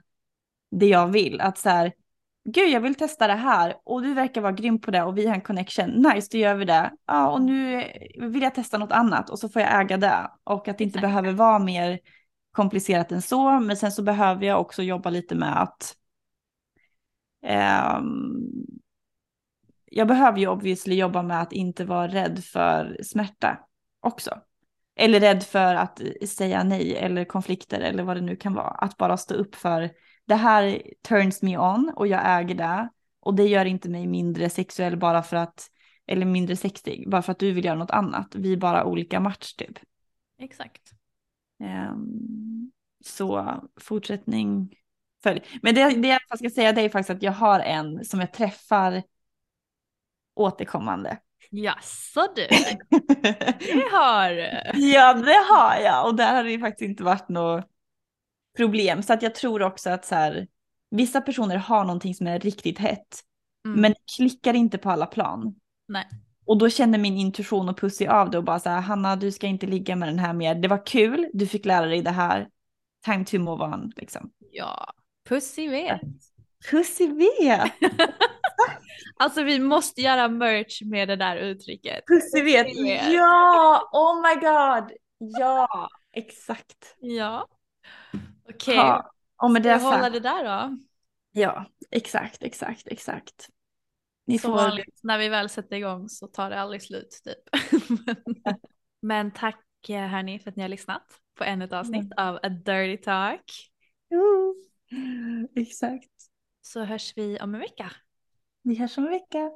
det 0.70 0.86
jag 0.86 1.08
vill. 1.08 1.40
Att 1.40 1.58
så 1.58 1.68
här, 1.68 1.92
gud 2.44 2.68
jag 2.68 2.80
vill 2.80 2.94
testa 2.94 3.26
det 3.26 3.34
här 3.34 3.76
och 3.84 4.02
du 4.02 4.14
verkar 4.14 4.40
vara 4.40 4.52
grym 4.52 4.80
på 4.80 4.90
det 4.90 5.02
och 5.02 5.18
vi 5.18 5.26
har 5.26 5.34
en 5.34 5.40
connection, 5.40 5.90
nice 5.90 6.28
då 6.32 6.38
gör 6.38 6.54
vi 6.54 6.64
det. 6.64 6.92
Ja 7.06 7.30
och 7.30 7.42
nu 7.42 7.84
vill 8.20 8.42
jag 8.42 8.54
testa 8.54 8.78
något 8.78 8.92
annat 8.92 9.30
och 9.30 9.38
så 9.38 9.48
får 9.48 9.62
jag 9.62 9.80
äga 9.80 9.96
det. 9.96 10.30
Och 10.44 10.68
att 10.68 10.78
det 10.78 10.84
inte 10.84 10.98
behöver 10.98 11.32
vara 11.32 11.58
mer 11.58 11.98
komplicerat 12.52 13.12
än 13.12 13.22
så, 13.22 13.60
men 13.60 13.76
sen 13.76 13.92
så 13.92 14.02
behöver 14.02 14.46
jag 14.46 14.60
också 14.60 14.82
jobba 14.82 15.10
lite 15.10 15.34
med 15.34 15.62
att 15.62 15.96
ehm, 17.42 18.04
jag 19.84 20.08
behöver 20.08 20.38
ju 20.38 20.48
obviously 20.48 20.94
jobba 20.96 21.22
med 21.22 21.42
att 21.42 21.52
inte 21.52 21.84
vara 21.84 22.08
rädd 22.08 22.44
för 22.44 22.98
smärta 23.02 23.58
också. 24.00 24.30
Eller 24.96 25.20
rädd 25.20 25.42
för 25.42 25.74
att 25.74 26.00
säga 26.28 26.62
nej 26.62 26.96
eller 26.96 27.24
konflikter 27.24 27.80
eller 27.80 28.02
vad 28.02 28.16
det 28.16 28.20
nu 28.20 28.36
kan 28.36 28.54
vara. 28.54 28.68
Att 28.68 28.96
bara 28.96 29.16
stå 29.16 29.34
upp 29.34 29.54
för 29.54 29.90
det 30.26 30.34
här 30.34 30.82
turns 31.02 31.42
me 31.42 31.58
on 31.58 31.92
och 31.96 32.06
jag 32.06 32.20
äger 32.24 32.54
det. 32.54 32.88
Och 33.20 33.34
det 33.34 33.44
gör 33.44 33.64
inte 33.64 33.88
mig 33.88 34.06
mindre 34.06 34.50
sexuell 34.50 34.96
bara 34.96 35.22
för 35.22 35.36
att, 35.36 35.70
eller 36.06 36.26
mindre 36.26 36.56
sexig, 36.56 37.10
bara 37.10 37.22
för 37.22 37.32
att 37.32 37.38
du 37.38 37.52
vill 37.52 37.64
göra 37.64 37.78
något 37.78 37.90
annat. 37.90 38.34
Vi 38.34 38.52
är 38.52 38.56
bara 38.56 38.84
olika 38.84 39.20
match 39.20 39.52
typ. 39.52 39.78
Exakt. 40.38 40.92
Ehm, 41.60 42.70
så 43.04 43.60
fortsättning 43.80 44.76
följ. 45.22 45.42
Men 45.62 45.74
det, 45.74 45.94
det 45.94 46.08
jag 46.28 46.38
ska 46.38 46.50
säga 46.50 46.72
det 46.72 46.80
är 46.80 46.88
faktiskt 46.88 47.10
att 47.10 47.22
jag 47.22 47.32
har 47.32 47.60
en 47.60 48.04
som 48.04 48.20
jag 48.20 48.32
träffar 48.32 49.02
återkommande. 50.34 51.18
Jaså 51.50 52.26
du, 52.34 52.46
det 53.58 53.88
har 53.92 54.30
du. 54.30 54.80
ja 54.92 55.14
det 55.14 55.54
har 55.54 55.76
jag 55.84 56.06
och 56.06 56.14
där 56.14 56.34
har 56.34 56.44
det 56.44 56.50
ju 56.50 56.60
faktiskt 56.60 56.90
inte 56.90 57.04
varit 57.04 57.28
något 57.28 57.73
problem. 58.56 59.02
Så 59.02 59.12
att 59.12 59.22
jag 59.22 59.34
tror 59.34 59.62
också 59.62 59.90
att 59.90 60.04
så 60.04 60.14
här, 60.14 60.46
vissa 60.90 61.20
personer 61.20 61.56
har 61.56 61.84
någonting 61.84 62.14
som 62.14 62.26
är 62.26 62.40
riktigt 62.40 62.78
hett. 62.78 63.20
Mm. 63.66 63.80
Men 63.80 63.94
klickar 64.16 64.54
inte 64.54 64.78
på 64.78 64.90
alla 64.90 65.06
plan. 65.06 65.54
Nej. 65.88 66.06
Och 66.46 66.58
då 66.58 66.70
känner 66.70 66.98
min 66.98 67.16
intuition 67.16 67.68
och 67.68 67.78
Pussy 67.78 68.06
av 68.06 68.30
det 68.30 68.38
och 68.38 68.44
bara 68.44 68.58
så 68.58 68.68
här, 68.68 68.80
Hanna 68.80 69.16
du 69.16 69.32
ska 69.32 69.46
inte 69.46 69.66
ligga 69.66 69.96
med 69.96 70.08
den 70.08 70.18
här 70.18 70.32
mer. 70.32 70.54
Det 70.54 70.68
var 70.68 70.86
kul, 70.86 71.30
du 71.32 71.46
fick 71.46 71.64
lära 71.64 71.86
dig 71.86 72.02
det 72.02 72.10
här. 72.10 72.48
Time 73.04 73.24
to 73.24 73.38
move 73.38 73.64
on 73.64 73.92
liksom. 73.96 74.30
Ja, 74.50 74.92
Pussy 75.28 75.68
vet. 75.68 76.00
Pussy 76.70 77.08
vet! 77.08 77.72
Alltså 79.16 79.42
vi 79.42 79.58
måste 79.58 80.00
göra 80.00 80.28
merch 80.28 80.82
med 80.82 81.08
det 81.08 81.16
där 81.16 81.36
uttrycket. 81.36 82.06
Pussy 82.06 82.42
vet! 82.42 82.66
Pussy 82.66 82.82
vet. 82.82 83.12
Ja! 83.12 83.90
Oh 83.92 84.22
my 84.22 84.34
god! 84.40 84.92
Ja, 85.40 85.88
exakt. 86.12 86.96
Ja. 87.00 87.48
Okej, 88.48 88.74
Ja. 88.76 89.10
Och 89.42 89.50
med 89.50 89.62
det 89.62 89.80
sagt. 89.80 90.22
där 90.22 90.44
då? 90.44 90.78
Ja, 91.32 91.66
exakt, 91.90 92.42
exakt, 92.42 92.86
exakt. 92.88 93.48
Ni 94.26 94.38
Som 94.38 94.50
får... 94.50 94.56
vanligt, 94.56 95.00
när 95.02 95.18
vi 95.18 95.28
väl 95.28 95.48
sätter 95.48 95.76
igång 95.76 96.08
så 96.08 96.26
tar 96.26 96.50
det 96.50 96.60
aldrig 96.60 96.82
slut 96.82 97.20
typ. 97.24 97.38
Men- 98.44 98.56
Men 99.02 99.30
tack 99.30 99.64
eh, 99.88 100.00
hörni 100.06 100.38
för 100.38 100.50
att 100.50 100.56
ni 100.56 100.62
har 100.62 100.68
lyssnat 100.68 101.06
på 101.38 101.44
ännu 101.44 101.64
ett 101.64 101.72
avsnitt 101.72 102.12
av 102.16 102.36
A 102.42 102.48
Dirty 102.48 102.96
Talk. 102.96 103.44
Jo. 104.10 104.54
Exakt. 105.56 106.10
Så 106.62 106.84
hörs 106.84 107.12
vi 107.16 107.38
om 107.40 107.54
en 107.54 107.60
vecka. 107.60 107.92
Vi 108.62 108.74
hörs 108.78 108.98
om 108.98 109.04
en 109.04 109.10
vecka. 109.10 109.50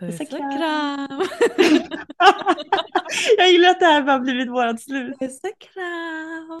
Puss 0.00 0.20
och 0.20 0.28
kram. 0.28 1.22
Jag 3.38 3.50
gillar 3.50 3.70
att 3.70 3.80
det 3.80 3.86
här 3.86 4.02
bara 4.02 4.18
blivit 4.18 4.48
vårat 4.50 4.80
slut. 4.80 5.18
Puss 5.18 5.40
och 5.44 5.58
kram. 5.60 6.60